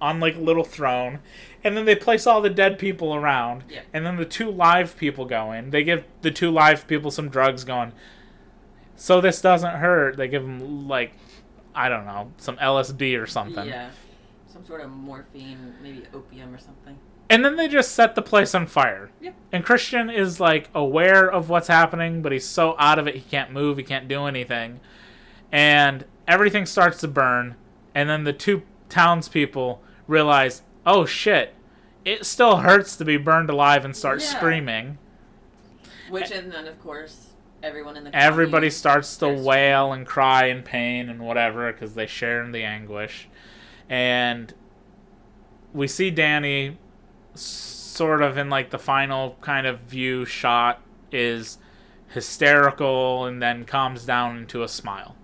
[0.00, 1.18] on like a little throne,
[1.64, 3.80] and then they place all the dead people around, Yeah.
[3.92, 5.70] and then the two live people go in.
[5.70, 7.92] They give the two live people some drugs going.
[8.96, 10.16] So this doesn't hurt.
[10.16, 11.12] They give them like,
[11.74, 13.66] I don't know, some LSD or something.
[13.66, 13.90] Yeah.
[14.54, 16.96] Some sort of morphine, maybe opium or something.
[17.28, 19.10] And then they just set the place on fire.
[19.20, 19.34] Yep.
[19.50, 23.20] And Christian is like aware of what's happening, but he's so out of it he
[23.22, 24.78] can't move, he can't do anything.
[25.50, 27.56] And everything starts to burn.
[27.96, 31.52] And then the two townspeople realize, oh shit,
[32.04, 34.28] it still hurts to be burned alive and start Yeah.
[34.28, 34.98] screaming.
[36.10, 40.62] Which, and then, of course, everyone in the Everybody starts to wail and cry in
[40.62, 43.28] pain and whatever because they share in the anguish.
[43.88, 44.52] And
[45.72, 46.78] we see Danny
[47.34, 50.80] sort of in like the final kind of view shot
[51.12, 51.58] is
[52.08, 55.16] hysterical and then calms down into a smile.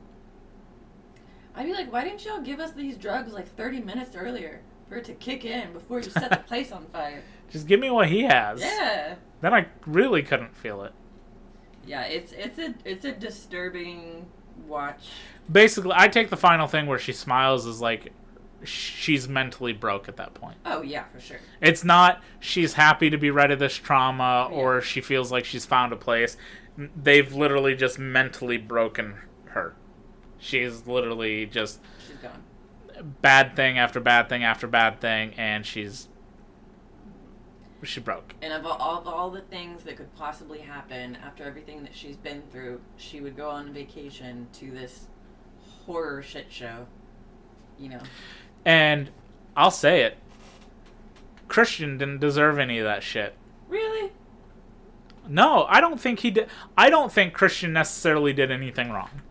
[1.54, 4.96] I'd be like, why didn't y'all give us these drugs like 30 minutes earlier for
[4.96, 7.22] it to kick in before you set the place on fire?
[7.50, 8.60] Just give me what he has.
[8.60, 9.16] Yeah.
[9.40, 10.92] Then I really couldn't feel it.
[11.86, 14.26] Yeah, it's it's a it's a disturbing
[14.68, 15.08] watch.
[15.50, 18.12] Basically, I take the final thing where she smiles as like
[18.64, 20.56] she's mentally broke at that point.
[20.66, 21.38] Oh yeah, for sure.
[21.60, 25.66] It's not she's happy to be rid of this trauma or she feels like she's
[25.66, 26.36] found a place.
[26.76, 29.14] They've literally just mentally broken
[29.46, 29.74] her.
[30.38, 32.42] She's literally just She's gone.
[33.20, 36.08] bad thing after bad thing after bad thing, and she's
[37.82, 38.34] she broke.
[38.42, 42.16] And of all, all all the things that could possibly happen after everything that she's
[42.16, 45.08] been through, she would go on vacation to this
[45.86, 46.86] horror shit show.
[47.78, 48.00] You know.
[48.64, 49.10] And
[49.56, 50.18] I'll say it,
[51.48, 53.34] Christian didn't deserve any of that shit.
[53.68, 54.12] Really?
[55.28, 56.48] No, I don't think he did.
[56.76, 59.22] I don't think Christian necessarily did anything wrong.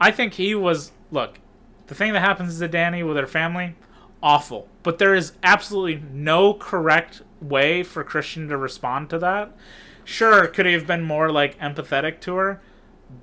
[0.00, 0.92] I think he was.
[1.10, 1.38] Look,
[1.86, 3.76] the thing that happens to Danny with her family,
[4.22, 4.68] awful.
[4.82, 9.56] But there is absolutely no correct way for Christian to respond to that.
[10.04, 12.60] Sure, could he have been more like empathetic to her?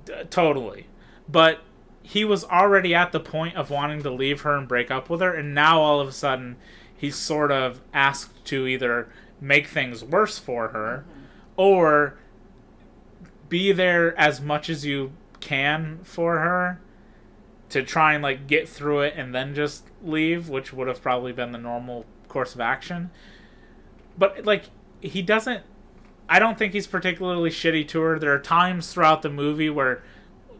[0.04, 0.86] D- totally.
[1.28, 1.60] But
[2.02, 5.20] he was already at the point of wanting to leave her and break up with
[5.20, 6.56] her, and now all of a sudden
[6.96, 9.08] he's sort of asked to either
[9.40, 11.04] make things worse for her
[11.56, 12.18] or
[13.48, 16.80] be there as much as you can for her
[17.68, 21.32] to try and like get through it and then just leave, which would have probably
[21.32, 23.10] been the normal course of action.
[24.16, 24.64] But like
[25.00, 25.64] he doesn't
[26.28, 28.18] I don't think he's particularly shitty to her.
[28.18, 30.02] There are times throughout the movie where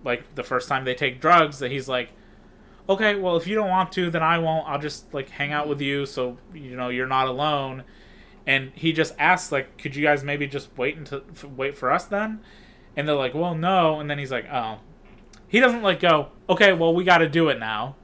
[0.05, 2.11] like the first time they take drugs that he's like
[2.89, 4.69] okay, well if you don't want to then I won't.
[4.69, 7.85] I'll just like hang out with you so you know you're not alone.
[8.47, 11.91] And he just asks like could you guys maybe just wait until f- wait for
[11.91, 12.41] us then?
[12.97, 14.81] And they're like, "Well, no." And then he's like, "Oh."
[15.49, 17.97] He doesn't like go, "Okay, well, we got to do it now."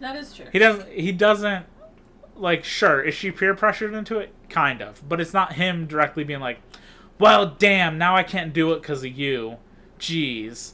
[0.00, 0.46] That is true.
[0.52, 0.90] He doesn't.
[0.90, 1.66] He doesn't.
[2.36, 4.34] Like, sure, is she peer pressured into it?
[4.48, 6.58] Kind of, but it's not him directly being like,
[7.18, 9.58] "Well, damn, now I can't do it because of you."
[9.98, 10.72] Jeez,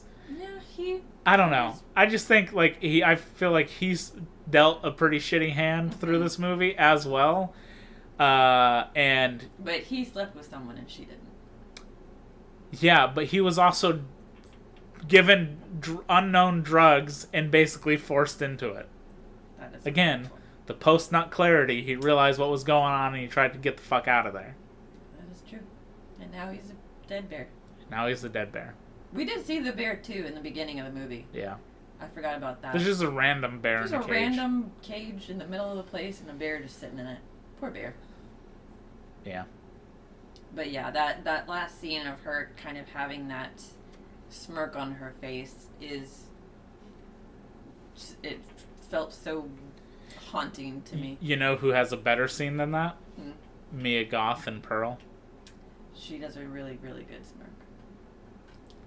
[0.81, 1.01] he.
[1.25, 1.75] I don't know.
[1.95, 3.03] I just think like he.
[3.03, 4.11] I feel like he's
[4.49, 7.53] dealt a pretty shitty hand through this movie as well,
[8.19, 11.29] uh, and But he slept with someone and she didn't.
[12.71, 14.01] yeah, but he was also
[15.07, 18.87] given dr- unknown drugs and basically forced into it.
[19.59, 20.29] That is Again,
[20.65, 23.77] the post nut clarity, he realized what was going on and he tried to get
[23.77, 24.55] the fuck out of there.
[25.19, 25.59] That is true.
[26.19, 27.47] And now he's a dead bear.
[27.89, 28.75] Now he's a dead bear.
[29.13, 31.25] We did see the bear too in the beginning of the movie.
[31.33, 31.55] Yeah.
[31.99, 32.73] I forgot about that.
[32.73, 34.09] There's just a random bear There's a cage.
[34.09, 37.19] random cage in the middle of the place and a bear just sitting in it.
[37.59, 37.93] Poor bear.
[39.25, 39.43] Yeah.
[40.55, 43.61] But yeah, that that last scene of her kind of having that
[44.29, 46.23] smirk on her face is
[48.23, 48.39] it
[48.89, 49.47] felt so
[50.31, 51.17] haunting to me.
[51.21, 52.95] You know who has a better scene than that?
[53.15, 53.31] Hmm.
[53.71, 54.97] Mia Goth and Pearl.
[55.95, 57.50] She does a really really good smirk.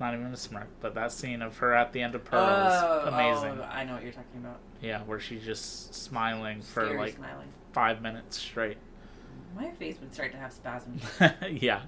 [0.00, 2.98] Not even a smirk, but that scene of her at the end of Pearl oh,
[3.00, 3.60] is amazing.
[3.60, 4.58] oh, I know what you're talking about.
[4.80, 7.48] Yeah, where she's just smiling for like smiling.
[7.72, 8.76] five minutes straight.
[9.56, 11.02] My face would start to have spasms.
[11.50, 11.82] yeah.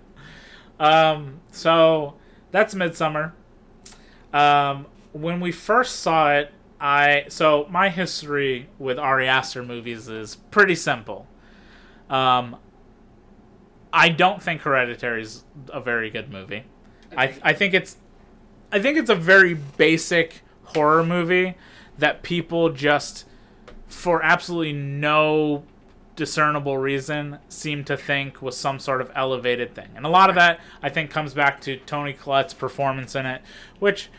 [0.79, 2.15] Um, so
[2.53, 3.33] that's Midsommar.
[4.33, 10.37] Um, when we first saw it, I so my history with Ari Aster movies is
[10.51, 11.27] pretty simple.
[12.09, 12.57] Um,
[13.93, 16.65] I don't think Hereditary is a very good movie.
[17.17, 17.97] I I think it's
[18.73, 21.55] I think it's a very basic horror movie
[21.99, 23.25] that people just
[23.89, 25.65] for absolutely no
[26.17, 29.89] discernible reason seem to think was some sort of elevated thing.
[29.95, 33.43] And a lot of that I think comes back to Toni Collette's performance in it,
[33.79, 34.11] which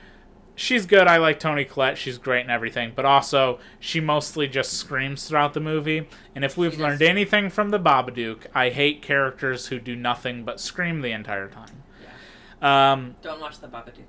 [0.56, 1.08] she's good.
[1.08, 1.98] I like Toni Collette.
[1.98, 6.08] She's great and everything, but also she mostly just screams throughout the movie.
[6.36, 10.60] And if we've learned anything from the Babadook, I hate characters who do nothing but
[10.60, 11.84] scream the entire time.
[12.62, 14.04] Um, Don't watch the Babadook.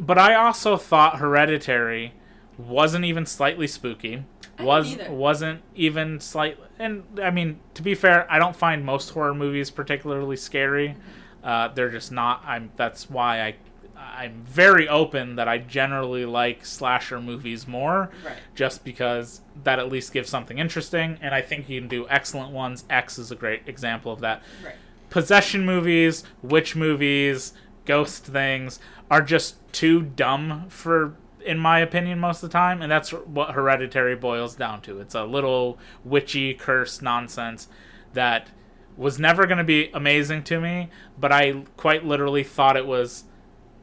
[0.00, 2.12] but I also thought Hereditary
[2.58, 4.24] wasn't even slightly spooky.
[4.58, 5.10] I Was either.
[5.12, 6.58] wasn't even slight.
[6.78, 10.88] And I mean, to be fair, I don't find most horror movies particularly scary.
[10.88, 11.46] Mm-hmm.
[11.48, 12.42] Uh, they're just not.
[12.46, 12.70] I'm.
[12.76, 13.54] That's why I.
[13.98, 18.36] I'm very open that I generally like slasher movies more, Right.
[18.54, 22.50] just because that at least gives something interesting, and I think you can do excellent
[22.52, 22.84] ones.
[22.88, 24.74] X is a great example of that Right.
[25.10, 27.52] possession movies, witch movies,
[27.86, 28.78] ghost things
[29.10, 33.52] are just too dumb for in my opinion most of the time and that's what
[33.52, 35.00] hereditary boils down to.
[35.00, 37.68] It's a little witchy curse nonsense
[38.12, 38.50] that
[38.96, 40.88] was never going to be amazing to me
[41.18, 43.24] but i quite literally thought it was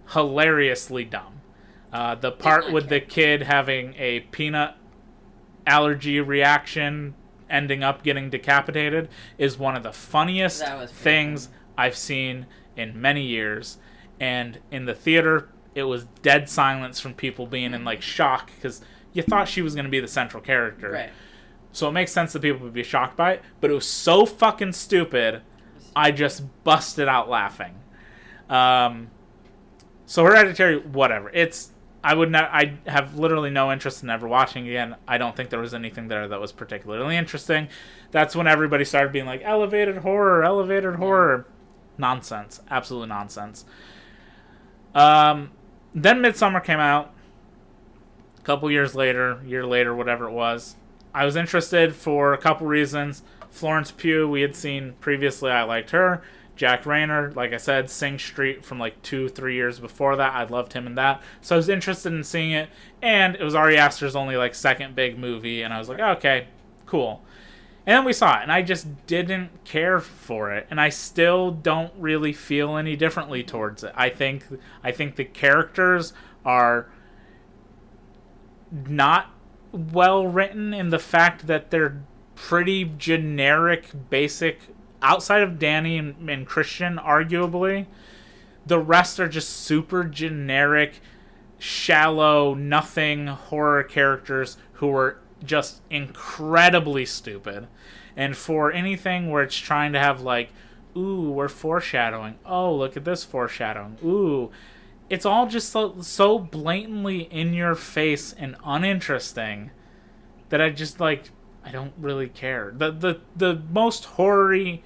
[0.10, 1.42] hilariously dumb.
[1.92, 4.76] Uh, the part with the kid having a peanut
[5.66, 7.14] allergy reaction
[7.50, 9.08] ending up getting decapitated
[9.38, 13.78] is one of the funniest things I've seen in many years.
[14.24, 18.80] And in the theater, it was dead silence from people being in like shock because
[19.12, 20.92] you thought she was going to be the central character.
[20.92, 21.10] Right.
[21.74, 24.26] So it makes sense that people would be shocked by it, but it was so
[24.26, 25.42] fucking stupid.
[25.94, 27.76] I just busted out laughing.
[28.50, 29.10] Um,
[30.06, 31.30] so Hereditary, whatever.
[31.32, 32.50] It's I would not.
[32.54, 34.96] I have literally no interest in ever watching again.
[35.06, 37.68] I don't think there was anything there that was particularly interesting.
[38.12, 41.46] That's when everybody started being like elevated horror, elevated horror,
[41.98, 43.66] nonsense, absolute nonsense.
[44.94, 45.52] Um,
[45.94, 47.14] then Midsommar came out.
[48.38, 50.76] A couple years later, year later, whatever it was.
[51.14, 53.24] I was interested for a couple reasons.
[53.50, 55.52] Florence Pugh, we had seen previously.
[55.52, 56.24] I liked her.
[56.56, 60.34] Jack Reynor, like I said, Sing Street from like two, three years before that.
[60.34, 61.22] I loved him in that.
[61.42, 62.70] So I was interested in seeing it.
[63.02, 65.62] And it was Ari Aster's only like second big movie.
[65.64, 66.48] And I was like, okay,
[66.86, 67.24] cool.
[67.86, 71.52] And then we saw it, and I just didn't care for it, and I still
[71.52, 73.92] don't really feel any differently towards it.
[73.94, 74.46] I think
[74.84, 76.14] I think the characters
[76.46, 76.90] are
[78.72, 79.32] not
[79.74, 82.02] well written in the fact that they're
[82.36, 84.62] pretty generic, basic.
[85.02, 87.88] Outside of Danny and, and Christian, arguably,
[88.66, 91.02] the rest are just super generic,
[91.60, 97.68] shallow, nothing horror characters who are just incredibly stupid.
[98.16, 100.50] And for anything where it's trying to have like,
[100.96, 102.36] ooh, we're foreshadowing.
[102.46, 103.98] Oh, look at this foreshadowing.
[104.04, 104.52] Ooh,
[105.10, 109.72] it's all just so, so blatantly in your face and uninteresting
[110.50, 111.32] that I just like
[111.66, 112.74] I don't really care.
[112.76, 114.78] The the the most horror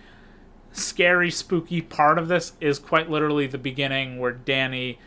[0.71, 4.99] scary spooky part of this is quite literally the beginning where Danny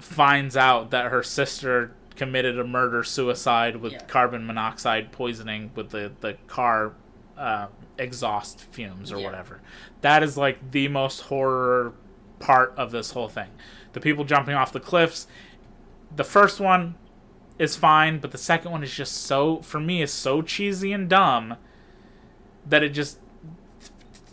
[0.00, 4.02] finds out that her sister committed a murder suicide with Yeah.
[4.04, 6.92] carbon monoxide poisoning with the the car
[7.38, 7.66] uh,
[7.98, 9.26] exhaust fumes or Yeah.
[9.26, 9.60] whatever.
[10.00, 11.92] That is like the most horror
[12.38, 13.50] part of this whole thing.
[13.92, 15.26] The people jumping off the cliffs.
[16.14, 16.94] The first one
[17.58, 21.08] is fine, but the second one is just so for me is so cheesy and
[21.08, 21.56] dumb
[22.66, 23.18] that it just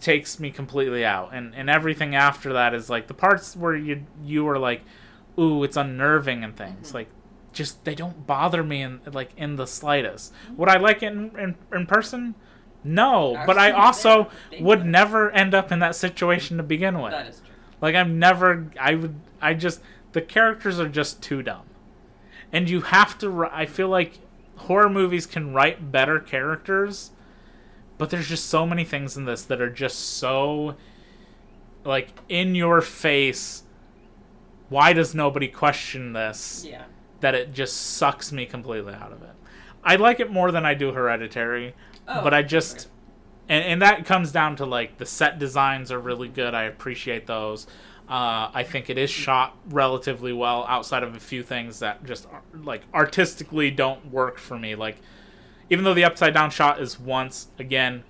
[0.01, 1.29] takes me completely out.
[1.33, 4.81] And and everything after that is like the parts where you you were like,
[5.39, 7.07] ooh, it's unnerving and things like
[7.53, 10.33] just they don't bother me in like in the slightest.
[10.57, 12.35] Would I like it in in, in person?
[12.83, 17.11] No, but I also would never end up in that situation to begin with.
[17.11, 17.49] That is true.
[17.81, 19.81] Like I'm never I would I just
[20.11, 21.65] the characters are just too dumb.
[22.51, 24.19] And you have to I feel like
[24.57, 27.11] horror movies can write better characters,
[27.97, 30.75] but there's just so many things in this that are just so
[31.85, 33.63] like in your face.
[34.69, 36.65] Why does nobody question this?
[36.67, 36.83] Yeah.
[37.23, 39.29] That it just sucks me completely out of it.
[39.81, 41.73] I like it more than I do Hereditary,
[42.05, 42.89] Oh, but I just
[43.47, 46.53] and, and that comes down to like the set designs are really good.
[46.53, 47.65] I appreciate those.
[48.09, 52.27] Uh, I think it is shot relatively well outside of a few things that just
[52.53, 54.75] like artistically don't work for me.
[54.75, 54.97] Like
[55.69, 58.03] even though the upside down shot is once again,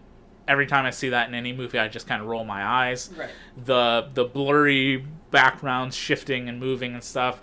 [0.47, 3.11] every time I see that in any movie, I just kind of roll my eyes.
[3.15, 3.29] Right.
[3.63, 7.41] The the blurry backgrounds shifting and moving and stuff.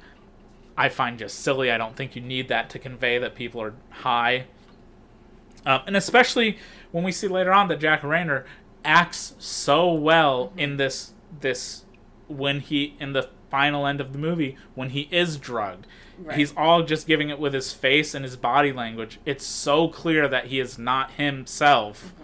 [0.81, 1.71] I find just silly.
[1.71, 4.47] I don't think you need that to convey that people are high.
[5.67, 6.57] Um, and especially
[6.91, 8.45] when we see later on that Jack Reynor
[8.83, 11.85] acts so well in this this
[12.29, 15.87] when he in the final end of the movie when he is drugged.
[16.19, 16.39] Right.
[16.39, 19.21] He's all just giving it with his face and his body language.
[19.27, 22.15] It's so clear that he is not himself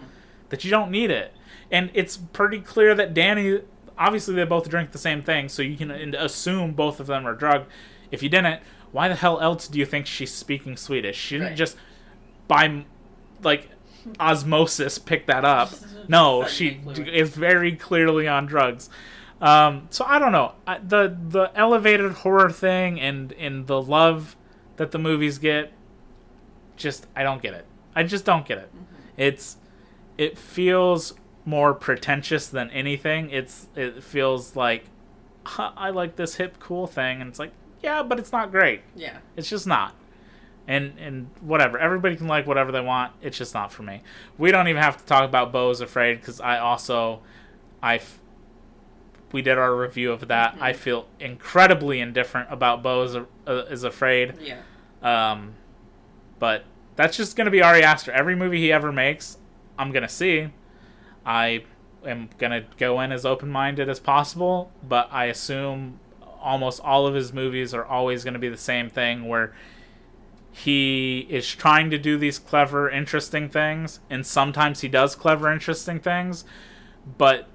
[0.49, 1.31] that you don't need it.
[1.69, 3.59] And it's pretty clear that Danny
[3.99, 7.35] obviously they both drink the same thing, so you can assume both of them are
[7.35, 7.67] drugged.
[8.11, 8.61] If you didn't,
[8.91, 11.17] why the hell else do you think she's speaking Swedish?
[11.17, 11.57] She didn't Right.
[11.57, 11.77] just
[12.47, 12.85] by
[13.43, 13.69] like
[14.19, 15.71] osmosis pick that up.
[16.09, 18.89] No, she is very clearly on drugs.
[19.41, 24.37] Um, so I don't know I, the the elevated horror thing and and the love
[24.77, 25.73] that the movies get.
[26.77, 27.65] Just I don't get it.
[27.93, 28.71] I just don't get it.
[29.17, 29.57] It's
[30.17, 31.13] it feels
[31.43, 33.31] more pretentious than anything.
[33.31, 34.85] It's it feels like
[35.57, 37.51] I like this hip cool thing, and it's like
[37.81, 38.81] yeah, but it's not great.
[38.95, 39.17] Yeah.
[39.35, 39.95] It's just not.
[40.67, 41.79] And and whatever.
[41.79, 43.13] Everybody can like whatever they want.
[43.21, 44.01] It's just not for me.
[44.37, 47.21] We don't even have to talk about Beau's Afraid because I also
[47.81, 48.01] I,
[49.31, 50.57] we did our review of that.
[50.59, 53.25] I feel incredibly indifferent about Beau is, uh,
[53.69, 54.33] is Afraid.
[54.41, 54.61] Yeah.
[55.01, 55.53] Um,
[56.39, 58.11] but that's just gonna be Ari Aster.
[58.11, 59.37] Every movie he ever makes,
[59.77, 60.49] I'm gonna see.
[61.25, 61.63] I
[62.05, 65.99] am gonna go in as open minded as possible, but I assume
[66.47, 69.53] almost all of his movies are always gonna be the same thing where
[70.51, 75.99] he is trying to do these clever, interesting things, and sometimes he does clever, interesting
[75.99, 76.45] things,
[77.17, 77.47] but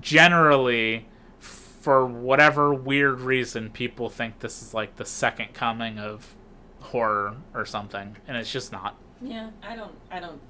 [0.00, 1.06] generally
[1.38, 6.34] for whatever weird reason people think this is like the second coming of
[6.80, 9.94] horror or something and it's just not Yeah, I don't.
[10.10, 10.40] I don't.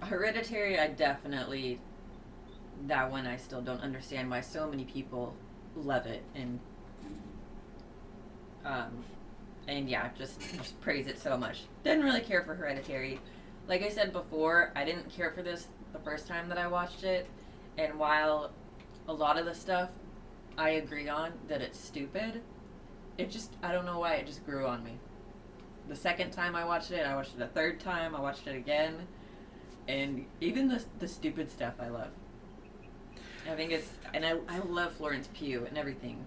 [0.00, 1.80] Hereditary, I definitely.
[2.86, 5.34] That one, I still don't understand why so many people
[5.76, 6.60] love it and.
[8.64, 9.04] Um,
[9.68, 11.64] and yeah, just just praise it so much.
[11.82, 13.20] Didn't really care for Hereditary.
[13.68, 17.04] Like I said before, I didn't care for this the first time that I watched
[17.04, 17.26] it,
[17.76, 18.52] and while
[19.06, 19.90] a lot of the stuff
[20.56, 22.40] I agree on that it's stupid,
[23.18, 24.98] it just I don't know why it just grew on me
[25.88, 28.56] the second time I watched it, I watched it a third time, I watched it
[28.56, 29.06] again,
[29.88, 32.10] and even the the stupid stuff I love.
[33.50, 36.24] I think it's and I I love Florence Pugh and everything.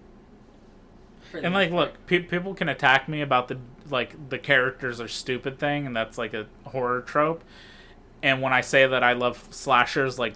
[1.34, 1.80] and like part.
[1.80, 3.58] look pe- people can attack me about the
[3.90, 7.42] like the characters are stupid thing and that's like a horror trope
[8.22, 10.34] and when i say that i love slashers like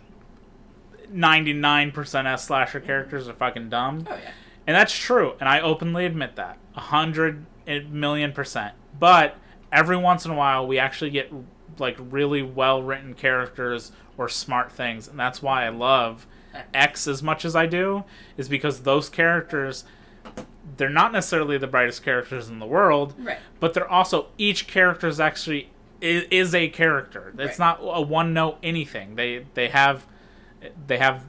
[1.10, 2.86] 99% of slasher mm-hmm.
[2.86, 4.30] characters are fucking dumb Oh yeah.
[4.66, 6.58] And that's true, and I openly admit that.
[6.76, 8.74] A hundred million percent.
[8.98, 9.36] But
[9.72, 11.32] every once in a while we actually get
[11.78, 16.26] like really well written characters or smart things, and that's why I love
[16.74, 18.04] X as much as I do,
[18.36, 19.84] is because those characters
[20.76, 23.38] they're not necessarily the brightest characters in the world, Right.
[23.60, 25.68] but they're also each character is actually
[26.00, 27.32] is, is a character.
[27.38, 27.80] It's Right.
[27.80, 29.16] not a one note anything.
[29.16, 30.06] They they have
[30.86, 31.24] they have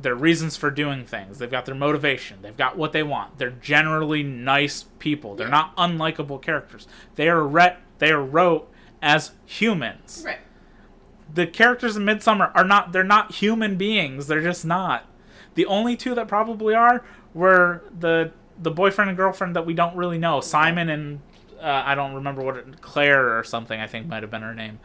[0.00, 1.38] their reasons for doing things.
[1.38, 2.38] They've got their motivation.
[2.42, 3.38] They've got what they want.
[3.38, 5.36] They're generally nice people.
[5.36, 5.50] They're Yeah.
[5.52, 6.88] not unlikable characters.
[7.14, 8.68] They are re- they are wrote
[9.00, 10.22] as humans.
[10.26, 10.38] Right.
[11.34, 14.26] The characters in Midsommar are not they're not human beings.
[14.26, 15.06] They're just not.
[15.54, 17.04] The only two that probably are
[17.34, 21.20] were the the boyfriend and girlfriend that we don't really know, Simon and
[21.60, 23.80] uh, I don't remember what it, Claire or something.
[23.80, 24.78] I think might have been her name,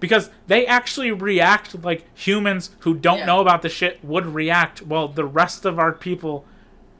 [0.00, 3.26] because they actually react like humans who don't Yeah.
[3.26, 4.82] know about the shit would react.
[4.82, 6.44] While the rest of our people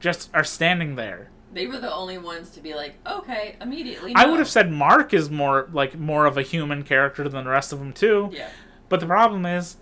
[0.01, 1.31] just are standing there.
[1.53, 4.13] They were the only ones to be like, okay, immediately.
[4.15, 7.51] I would have said Mark is more like more of a human character than the
[7.51, 8.29] rest of them too.
[8.33, 8.49] Yeah.
[8.89, 9.77] But the problem is,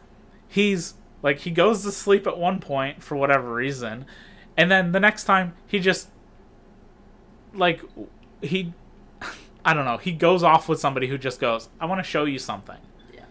[0.48, 4.06] he's like he goes to sleep at one point for whatever reason,
[4.56, 6.08] and then the next time he just
[7.52, 7.82] like
[8.42, 8.72] he
[9.64, 12.24] I don't know, he goes off with somebody who just goes, "I want to show
[12.24, 12.78] you something."
[13.12, 13.24] Yeah.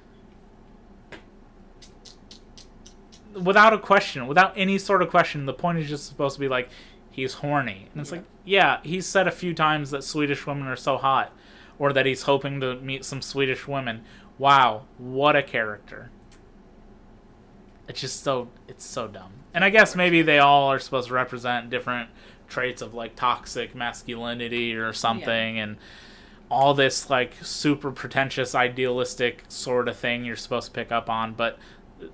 [3.40, 6.48] Without a question, without any sort of question, the point is just supposed to be
[6.48, 6.70] like
[7.10, 7.88] he's horny.
[7.92, 8.18] And it's Yeah.
[8.18, 11.32] like, yeah, he's said a few times that Swedish women are so hot
[11.80, 14.04] or that he's hoping to meet some Swedish women.
[14.38, 16.10] Wow, what a character.
[17.88, 19.32] It's just so it's so dumb.
[19.54, 22.10] And I guess maybe they all are supposed to represent different
[22.48, 25.78] traits of like toxic masculinity or something and
[26.52, 31.34] all this like super pretentious idealistic sort of thing you're supposed to pick up on
[31.34, 31.58] but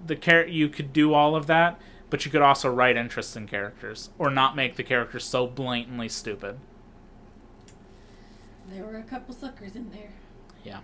[0.06, 1.78] the char- you could do all of that
[2.10, 6.58] but you could also write interesting characters or not make the characters so blatantly stupid
[8.70, 10.12] There were a couple suckers in there.
[10.64, 10.80] yeah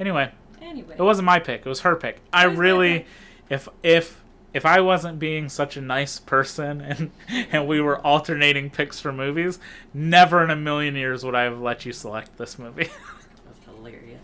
[0.00, 0.94] anyway Anyway.
[0.98, 3.06] it wasn't my pick it was her pick i It was my really
[3.48, 4.20] if if
[4.52, 9.12] if I wasn't being such a nice person and and we were alternating picks for
[9.12, 9.58] movies,
[9.94, 12.84] never in a million years would I have let you select this movie.
[13.44, 14.22] That's hilarious.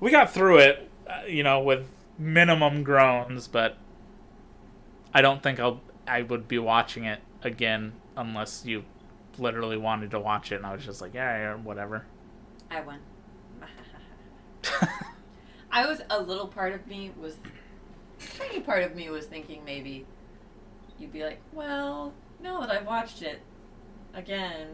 [0.00, 1.86] we got through it, uh, you know, with
[2.18, 3.78] minimum groans, but
[5.14, 8.84] I don't think I'll I would be watching it again unless you
[9.38, 12.04] literally wanted to watch it and I was just like, yeah, yeah whatever.
[12.70, 12.98] I won.
[15.72, 17.36] I was a little part of me was
[18.38, 20.06] tiny part of me was thinking maybe
[20.98, 22.12] you'd be like, well,
[22.42, 23.40] now that I've watched it
[24.14, 24.68] again,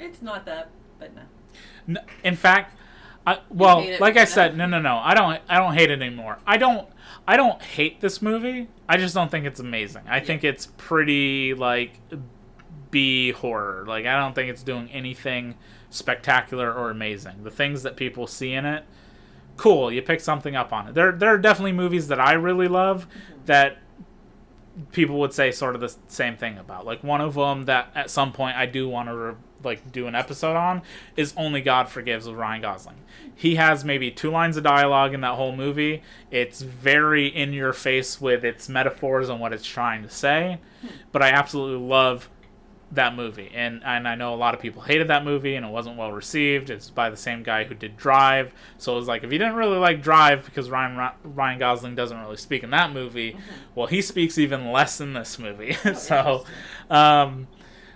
[0.00, 1.22] it's not that, but no.
[1.88, 2.76] N- In fact,
[3.26, 4.96] I, well, like I because said, no, no, no.
[4.96, 5.40] I don't.
[5.48, 6.38] I don't hate it anymore.
[6.46, 6.88] I don't.
[7.26, 8.68] I don't hate this movie.
[8.88, 10.02] I just don't think it's amazing.
[10.08, 11.92] I think it's pretty like
[12.90, 13.84] B horror.
[13.86, 15.54] Like I don't think it's doing anything
[15.90, 17.44] spectacular or amazing.
[17.44, 18.84] The things that people see in it,
[19.56, 19.92] cool.
[19.92, 20.94] You pick something up on it.
[20.94, 23.06] There, there are definitely movies that I really love
[23.46, 23.78] that
[24.92, 26.86] people would say sort of the same thing about.
[26.86, 30.14] Like one of them that at some point I do want to like do an
[30.14, 30.82] episode on
[31.16, 32.96] is Only God Forgives with Ryan Gosling.
[33.34, 36.02] He has maybe two lines of dialogue in that whole movie.
[36.30, 40.58] It's very in your face with its metaphors and what it's trying to say,
[41.12, 42.28] but I absolutely love
[42.92, 43.50] that movie.
[43.54, 46.12] And and I know a lot of people hated that movie and it wasn't well
[46.12, 46.70] received.
[46.70, 48.52] It's by the same guy who did Drive.
[48.78, 52.18] So it was like if you didn't really like Drive because Ryan Ryan Gosling doesn't
[52.20, 53.36] really speak in that movie,
[53.74, 55.72] well he speaks even less in this movie.
[55.94, 56.44] so
[56.90, 57.48] um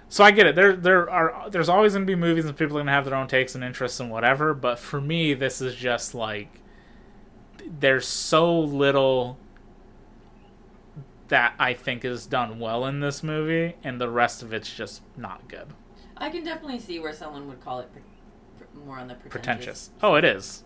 [0.09, 0.55] so I get it.
[0.55, 3.05] There there are there's always going to be movies and people are going to have
[3.05, 6.61] their own takes and interests and whatever, but for me this is just like
[7.81, 9.39] there's so little
[11.29, 15.03] that I think is done well in this movie, and the rest of it's just
[15.17, 15.69] not good.
[16.17, 18.03] I can definitely see where someone would call it pre-
[18.59, 19.91] pre- more on the pretentious.
[19.91, 19.91] Pretentious.
[20.03, 20.63] Oh, it is.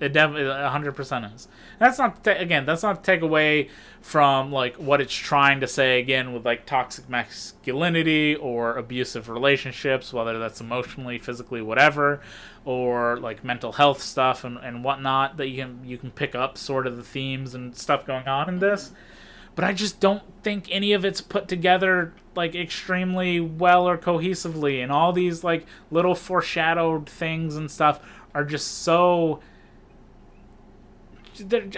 [0.00, 1.48] It definitely hundred percent is.
[1.78, 2.66] That's not to, again.
[2.66, 3.70] That's not to take away
[4.00, 10.12] from like what it's trying to say again with like toxic masculinity or abusive relationships,
[10.12, 12.20] whether that's emotionally, physically, whatever,
[12.64, 15.36] or like mental health stuff and, and whatnot.
[15.36, 18.48] That you can you can pick up sort of the themes and stuff going on
[18.48, 18.88] in this.
[18.88, 19.13] Mm-hmm.
[19.54, 24.82] But I just don't think any of it's put together like extremely well or cohesively,
[24.82, 28.00] and all these like little foreshadowed things and stuff
[28.34, 29.40] are just so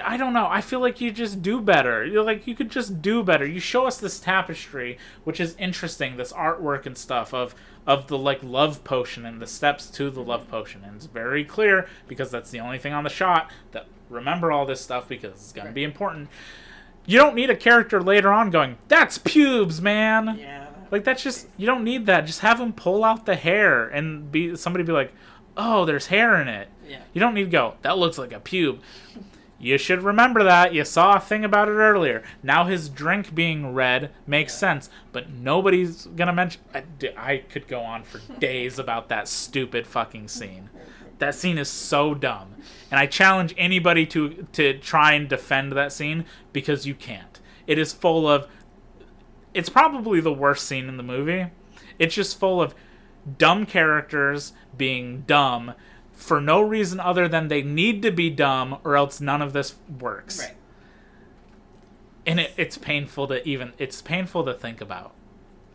[0.05, 0.47] I don't know.
[0.51, 2.05] I feel like you just do better.
[2.05, 3.47] You're like you could just do better.
[3.47, 7.55] You show us this tapestry, which is interesting, this artwork and stuff of
[7.87, 11.45] of the like love potion and the steps to the love potion, and it's very
[11.45, 15.33] clear because that's the only thing on the shot that remember all this stuff because
[15.33, 16.29] it's gonna be important.
[17.07, 20.67] You don't need a character later on going, "That's pubes, man." Yeah.
[20.91, 22.27] Like that's just you don't need that.
[22.27, 25.13] Just have him pull out the hair and be somebody be like,
[25.57, 27.01] "Oh, there's hair in it." Yeah.
[27.13, 28.79] You don't need to go, that looks like a pube.
[29.59, 30.75] You should remember that.
[30.75, 32.23] You saw a thing about it earlier.
[32.43, 36.61] Now his drink being red makes sense, but nobody's going to mention.
[36.75, 36.85] I,
[37.17, 40.69] I could go on for days about that stupid fucking scene.
[41.19, 42.56] That scene is so dumb.
[42.97, 46.25] And I challenge anybody to, to try and defend that scene
[46.55, 47.39] because you can't.
[47.67, 48.49] It is full of.
[49.53, 51.49] It's probably the worst scene in the movie.
[51.99, 52.75] It's just full of
[53.37, 55.75] dumb characters being dumb
[56.13, 59.75] for no reason other than they need to be dumb or else none of this
[60.01, 60.39] works.
[60.39, 60.57] Right.
[62.25, 65.13] And it, it's painful to even it's painful to think about.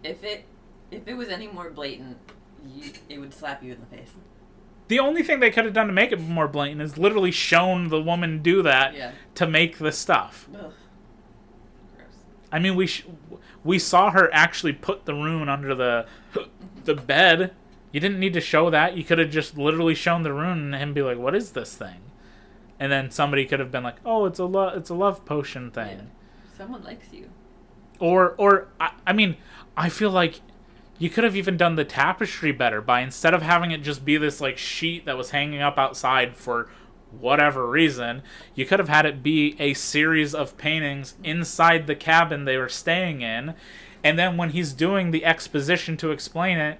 [0.03, 0.45] If it
[0.89, 2.17] if it was any more blatant,
[2.65, 4.09] you, it would slap you in the face.
[4.91, 7.87] The only thing they could have done to make it more blatant is literally shown
[7.87, 9.11] the woman do that Yeah.
[9.35, 10.49] to make the stuff.
[10.53, 10.73] Ugh.
[12.51, 13.05] I mean, we sh-
[13.63, 16.07] we saw her actually put the rune under the
[16.83, 17.53] the bed.
[17.93, 18.97] You didn't need to show that.
[18.97, 21.73] You could have just literally shown the rune and him be like, "What is this
[21.73, 22.01] thing?"
[22.77, 25.71] And then somebody could have been like, "Oh, it's a lo- it's a love potion
[25.71, 26.57] thing." Yeah.
[26.57, 27.29] Someone likes you.
[27.97, 29.37] Or or I, I mean,
[29.77, 30.41] I feel like
[31.01, 34.17] you could have even done the tapestry better by instead of having it just be
[34.17, 36.69] this like sheet that was hanging up outside for
[37.09, 38.21] whatever reason,
[38.53, 42.69] you could have had it be a series of paintings inside the cabin they were
[42.69, 43.55] staying in.
[44.03, 46.79] And then when he's doing the exposition to explain it,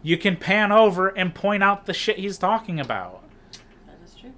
[0.00, 3.24] you can pan over and point out the shit he's talking about.
[3.86, 4.32] That is true.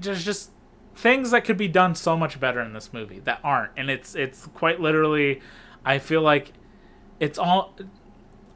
[0.00, 0.52] There's just
[0.96, 4.14] things that could be done so much better in this movie that aren't, and it's
[4.14, 5.42] it's quite literally.
[5.84, 6.54] I feel like
[7.20, 7.74] it's all.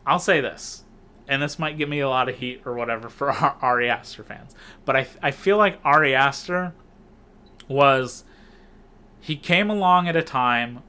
[0.06, 0.84] I'll say this,
[1.28, 4.22] and this might give me a lot of heat or whatever for our Ari Aster
[4.22, 4.54] fans,
[4.84, 6.74] but I I feel like Ari Aster
[7.68, 8.24] was
[9.20, 10.82] he came along at a time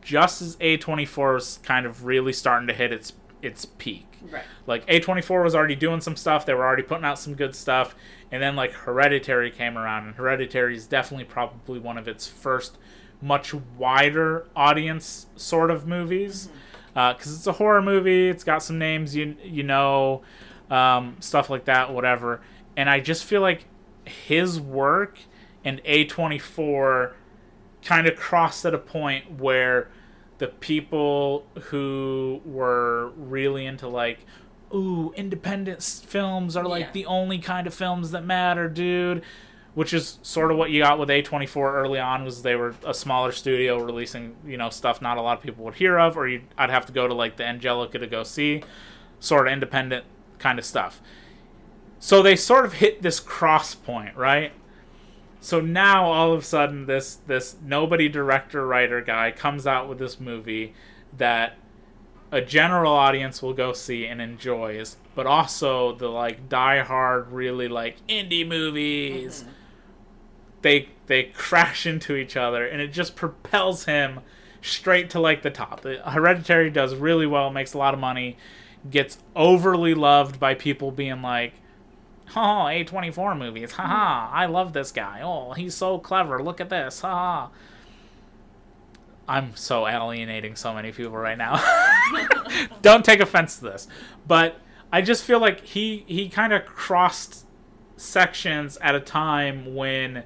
[0.00, 4.06] just as A24 was kind of really starting to hit its its peak.
[4.22, 4.44] Right.
[4.66, 7.94] Like A24 was already doing some stuff, they were already putting out some good stuff,
[8.30, 12.78] and then like Hereditary came around, and Hereditary is definitely probably one of its first
[13.22, 16.56] much wider audience sort of movies mm-hmm.
[16.94, 18.28] Because it's a horror movie.
[18.28, 20.22] It's got some names you you know,
[20.70, 22.40] um, stuff like that, whatever.
[22.76, 23.66] And I just feel like
[24.04, 25.18] his work
[25.64, 27.12] and A24
[27.84, 29.88] kind of crossed at a point where
[30.38, 34.24] the people who were really into like
[34.74, 36.92] ooh independent films are like Yeah.
[36.92, 39.22] the only kind of films that matter dude
[39.74, 42.92] which is sort of what you got with A24 early on was they were a
[42.92, 46.26] smaller studio releasing you know stuff not a lot of people would hear of or
[46.28, 48.62] you I'd have to go to like the Angelika to go see
[49.20, 50.04] sort of independent
[50.38, 51.00] kind of stuff.
[51.98, 54.52] So they sort of hit this cross point right?
[55.40, 59.98] So now all of a sudden this this nobody director writer guy comes out with
[59.98, 60.74] this movie
[61.16, 61.56] that
[62.32, 68.04] a general audience will go see and enjoys, but also the like diehard really like
[68.06, 69.42] indie movies.
[69.42, 69.52] Mm-hmm.
[70.62, 74.20] They they crash into each other and it just propels him
[74.62, 75.84] straight to like the top.
[75.84, 78.36] Hereditary does really well, makes a lot of money,
[78.90, 81.54] gets overly loved by people being like
[82.36, 83.72] Oh, A24 movies.
[83.72, 84.36] Haha, mm-hmm.
[84.36, 85.20] I love this guy.
[85.22, 86.42] Oh, he's so clever.
[86.42, 87.00] Look at this.
[87.00, 87.48] Haha.
[89.26, 91.62] I'm so alienating so many people right now.
[92.82, 93.88] Don't take offense to this.
[94.26, 94.60] But
[94.92, 97.46] I just feel like he he kind of crossed
[97.96, 100.24] sections at a time when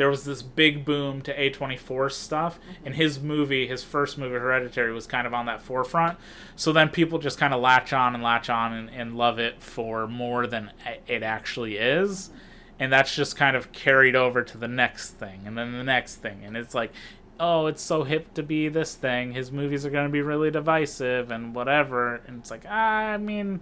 [0.00, 4.94] there was this big boom to A24 stuff and his movie, his first movie Hereditary
[4.94, 6.18] was kind of on that forefront.
[6.56, 9.62] So then people just kind of latch on and latch on and, and love it
[9.62, 10.72] for more than
[11.06, 12.30] it actually is.
[12.78, 16.14] And that's just kind of carried over to the next thing and then the next
[16.14, 16.44] thing.
[16.46, 16.94] And it's like,
[17.38, 19.34] oh, it's so hip to be this thing.
[19.34, 22.22] His movies are going to be really divisive and whatever.
[22.26, 23.60] And it's like, ah, I mean,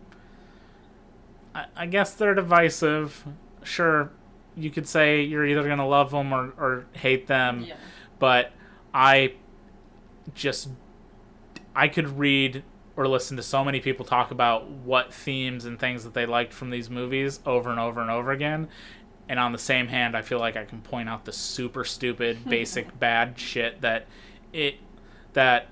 [1.53, 3.25] I, I guess they're divisive.
[3.65, 4.13] Sure,
[4.59, 7.65] you could say you're either going to love them or, or hate them.
[7.65, 7.77] Yeah.
[8.19, 8.53] But
[8.93, 9.35] I
[10.35, 10.69] just,
[11.75, 12.65] I could read
[12.97, 16.53] or listen to so many people talk about what themes and things that they liked
[16.53, 18.69] from these movies over and over and over again.
[19.29, 22.45] And on the same hand, I feel like I can point out the super stupid,
[22.49, 24.07] basic bad shit that
[24.53, 24.77] it
[25.35, 25.69] that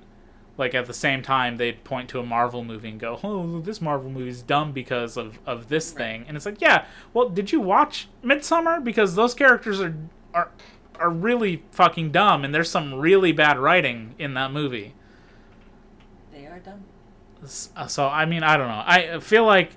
[0.58, 3.80] like at the same time they'd point to a Marvel movie and go, "Oh, this
[3.80, 7.60] Marvel movie's dumb because of of this thing." And it's like, "Yeah, well, did you
[7.60, 9.94] watch Midsommar because those characters are
[10.34, 10.50] are
[10.98, 14.94] are really fucking dumb and there's some really bad writing in that movie."
[16.32, 16.84] They are dumb.
[17.76, 18.82] Uh, So I mean, I don't know.
[18.86, 19.72] I feel like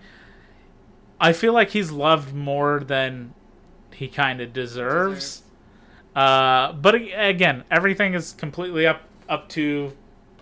[1.20, 3.34] I feel like he's loved more than
[3.94, 5.20] he kind of deserves.
[5.20, 5.44] Deserves.
[6.16, 9.94] Uh, but again, everything is completely up up to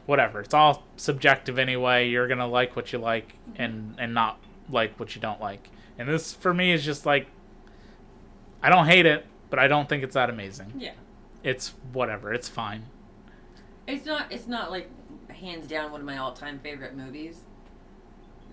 [0.07, 0.41] whatever.
[0.41, 2.09] It's all subjective anyway.
[2.09, 4.39] You're gonna like what you like and and not
[4.69, 5.69] like what you don't like.
[5.99, 7.27] And this for me is just like
[8.61, 10.73] I don't hate it, but I don't think it's that amazing.
[10.77, 10.93] Yeah.
[11.43, 12.33] It's whatever.
[12.33, 12.85] It's fine.
[13.85, 14.31] It's not.
[14.31, 14.89] It's not like
[15.29, 17.41] hands down one of my all-time favorite movies.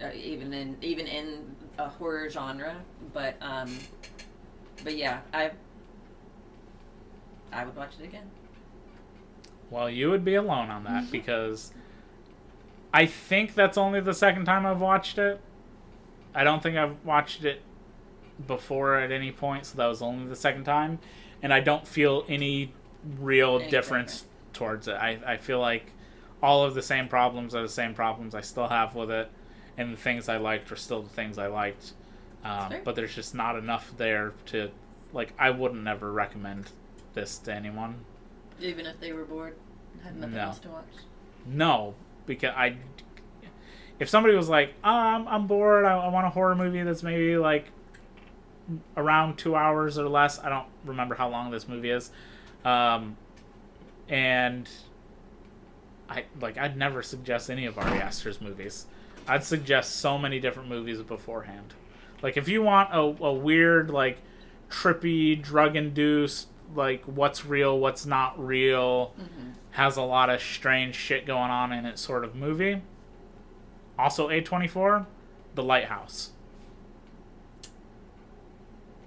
[0.02, 2.76] Uh, even in even in a horror genre,
[3.12, 3.78] but um,
[4.82, 5.52] but yeah, I
[7.52, 8.30] I would watch it again.
[9.74, 11.72] Well, you would be alone on that because
[12.92, 15.40] I think that's only the second time I've watched it.
[16.32, 17.60] I don't think I've watched it
[18.46, 21.00] before at any point, so that was only the second time.
[21.42, 22.72] And I don't feel any
[23.18, 24.94] real Any difference towards it.
[24.94, 25.90] I, I feel like
[26.40, 29.28] all of the same problems are the same problems I still have with it,
[29.76, 31.94] and the things I liked are still the things I liked.
[32.44, 34.70] Um, but there's just not enough there to,
[35.12, 36.70] like, I wouldn't ever recommend
[37.14, 38.04] this to anyone.
[38.60, 39.56] Even if they were bored
[40.02, 40.40] had nothing No.
[40.42, 40.84] else to watch.
[41.46, 41.94] No,
[42.26, 42.76] because I.
[44.00, 47.36] If somebody was like, um, I'm bored, I, I want a horror movie that's maybe
[47.36, 47.66] like
[48.96, 50.38] around two hours or less.
[50.40, 52.10] I don't remember how long this movie is.
[52.64, 53.16] Um,
[54.08, 54.68] and
[56.08, 58.86] I like I'd never suggest any of Ari Aster's movies.
[59.28, 61.74] I'd suggest so many different movies beforehand.
[62.22, 64.18] Like if you want a, a weird like
[64.70, 69.14] trippy drug induced like what's real, what's not real,
[69.74, 72.80] has a lot of strange shit going on in it sort of movie.
[73.98, 75.04] Also A24,
[75.56, 76.30] The Lighthouse.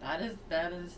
[0.02, 0.95] That is that is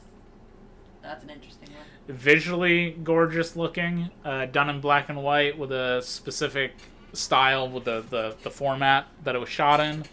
[1.04, 2.16] that's an interesting one.
[2.16, 6.74] visually gorgeous looking, uh, done in black and white with a specific
[7.14, 10.04] style with the, the, the format that it was shot in.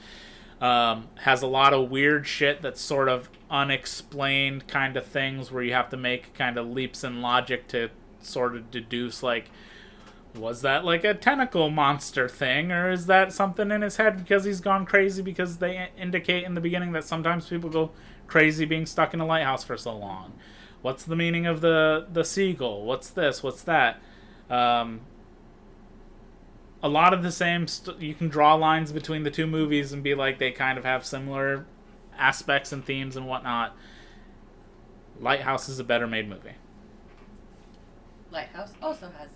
[0.61, 5.63] Um, has a lot of weird shit that's sort of unexplained kind of things where
[5.63, 7.91] you have to make kind of leaps in logic to
[8.27, 9.51] sort of deduce like
[10.35, 14.45] was that like a tentacle monster thing or is that something in his head because
[14.45, 17.91] he's gone crazy because they indicate in the beginning that sometimes people go
[18.27, 20.33] crazy being stuck in a lighthouse for so long
[20.87, 22.85] What's the meaning of the the seagull?
[22.85, 23.43] What's this?
[23.43, 24.01] What's that?
[24.49, 25.01] Um,
[26.81, 27.67] a lot of the same.
[27.67, 30.85] St- you can draw lines between the two movies and be like they kind of
[30.85, 31.67] have similar
[32.17, 33.77] aspects and themes and whatnot.
[35.19, 36.55] Lighthouse is a better made movie.
[38.37, 39.31] Lighthouse also has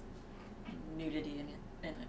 [0.97, 1.55] nudity in it.
[1.83, 2.09] In it.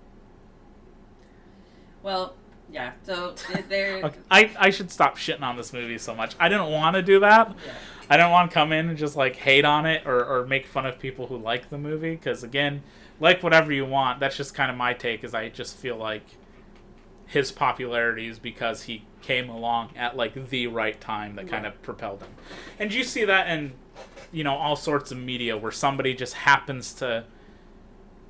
[2.04, 2.36] Well,
[2.70, 2.92] yeah.
[3.04, 3.34] So
[3.70, 3.98] there.
[4.06, 6.36] Okay, I, I should stop shitting on this movie so much.
[6.38, 7.56] I didn't want to do that.
[7.66, 7.74] Yeah.
[8.10, 10.66] I don't want to come in and just like hate on it or, or make
[10.66, 12.84] fun of people who like the movie because again,
[13.22, 14.20] like whatever you want.
[14.20, 15.24] That's just kind of my take.
[15.24, 16.24] Is I just feel like
[17.26, 21.82] his popularity is because he came along at like the right time that kind of
[21.82, 22.32] propelled him.
[22.78, 23.72] And you see that in
[24.32, 27.26] you know all sorts of media where somebody just happens to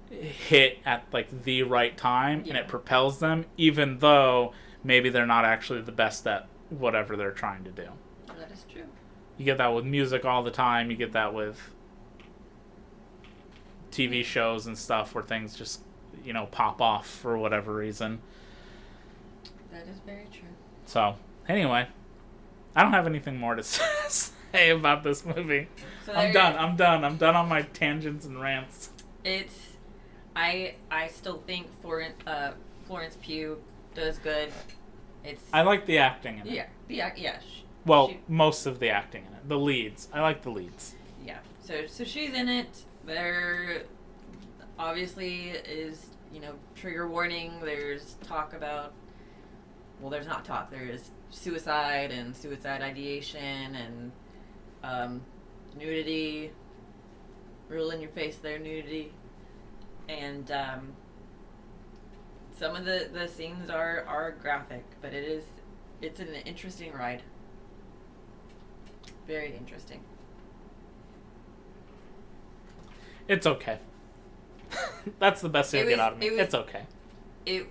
[0.10, 4.52] hit at like the right time and it propels them even though
[4.84, 7.88] maybe they're not actually the best at whatever they're trying to do.
[8.30, 8.84] Oh, that is true.
[9.38, 10.92] You get that with music all the time.
[10.92, 11.74] You get that with
[13.92, 15.82] TV shows and stuff where things just,
[16.24, 18.20] you know, pop off for whatever reason.
[19.72, 20.50] That is very true.
[20.86, 21.16] So,
[21.48, 21.88] anyway,
[22.76, 25.68] I don't have anything more to say about this movie.
[26.06, 26.56] So I'm done.
[26.58, 27.04] I'm done.
[27.04, 28.90] I'm done on my tangents and rants.
[29.24, 29.68] It's.
[30.36, 32.52] I I still think Florence uh,
[32.86, 33.62] Florence Pugh
[33.94, 34.52] does good.
[35.24, 36.54] It's I like the acting in it.
[36.54, 39.48] yeah the act yeah sh- Well, she- most of the acting in it.
[39.50, 40.08] The leads.
[40.14, 40.96] I like the leads.
[41.26, 42.84] yeah so so she's in it.
[43.06, 43.84] There
[44.80, 47.52] obviously is you know trigger warning.
[47.62, 48.94] There's talk about
[50.00, 50.72] well there's not talk.
[50.72, 54.12] There is suicide and suicide ideation and
[54.84, 55.22] um,
[55.78, 56.52] nudity.
[57.70, 59.12] rule in your face there nudity
[60.10, 60.94] and um,
[62.58, 65.44] some of the, the scenes are, are graphic, but it is
[66.02, 67.22] it's an interesting ride.
[69.28, 70.02] Very interesting.
[73.28, 73.80] It's okay.
[75.20, 76.28] That's the best thing to get out of me.
[76.28, 76.84] it was- it's okay.
[77.46, 77.68] It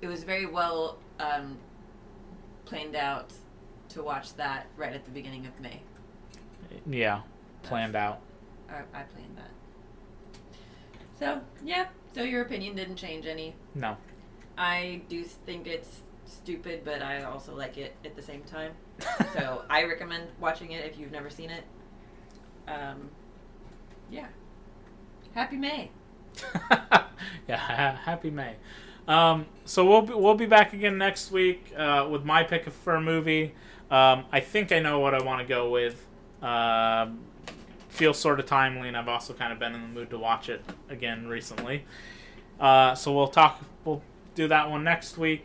[0.00, 1.58] it was very well um,
[2.64, 3.32] planned out
[3.90, 5.80] to watch that right at the beginning of May.
[6.86, 7.22] Yeah.
[7.62, 8.20] Planned out.
[8.68, 9.50] I, I planned that.
[11.18, 13.54] So yeah, so your opinion didn't change any.
[13.74, 13.96] No.
[14.58, 18.72] I do think it's stupid, but I also like it at the same time.
[19.32, 21.64] so I recommend watching it if you've never seen it.
[22.68, 23.10] Um,
[24.10, 24.26] yeah.
[25.34, 25.90] Happy May.
[27.48, 28.56] yeah, ha- happy May.
[29.08, 32.94] Um, so we'll be, we'll be back again next week uh, with my pick for
[32.94, 33.54] a movie.
[33.90, 36.06] Um, I think I know what I want to go with.
[36.42, 37.20] Um
[37.92, 40.48] feels sort of timely, and I've also kind of been in the mood to watch
[40.48, 41.84] it again recently.
[42.58, 43.60] Uh, so we'll talk.
[43.84, 44.02] We'll
[44.34, 45.44] do that one next week.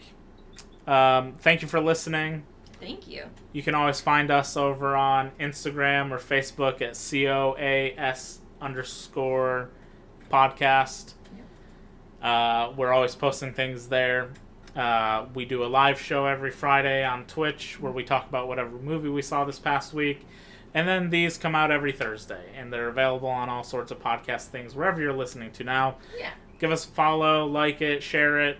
[0.87, 2.43] Um, thank you for listening.
[2.79, 3.25] Thank you.
[3.51, 9.69] You can always find us over on Instagram or Facebook at COAS underscore
[10.31, 11.13] podcast.
[12.21, 14.29] Uh, we're always posting things there.
[14.75, 18.77] Uh, we do a live show every Friday on Twitch where we talk about whatever
[18.77, 20.25] movie we saw this past week.
[20.73, 24.47] And then these come out every Thursday, and they're available on all sorts of podcast
[24.47, 25.97] things wherever you're listening to now.
[26.17, 26.31] Yeah.
[26.59, 28.57] Give us a follow, like it, share it,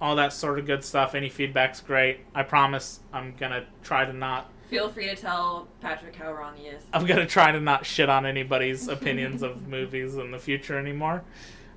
[0.00, 1.14] all that sort of good stuff.
[1.14, 2.20] Any feedback's great.
[2.34, 4.50] I promise I'm gonna try to not.
[4.70, 6.82] Feel free to tell Patrick how wrong he is.
[6.92, 11.24] I'm gonna try to not shit on anybody's opinions of movies in the future anymore.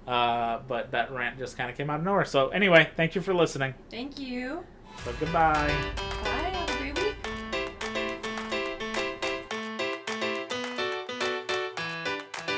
[0.07, 2.25] Uh, but that rant just kind of came out of nowhere.
[2.25, 3.73] So anyway, thank you for listening.
[3.89, 4.63] Thank you.
[5.05, 6.70] So goodbye.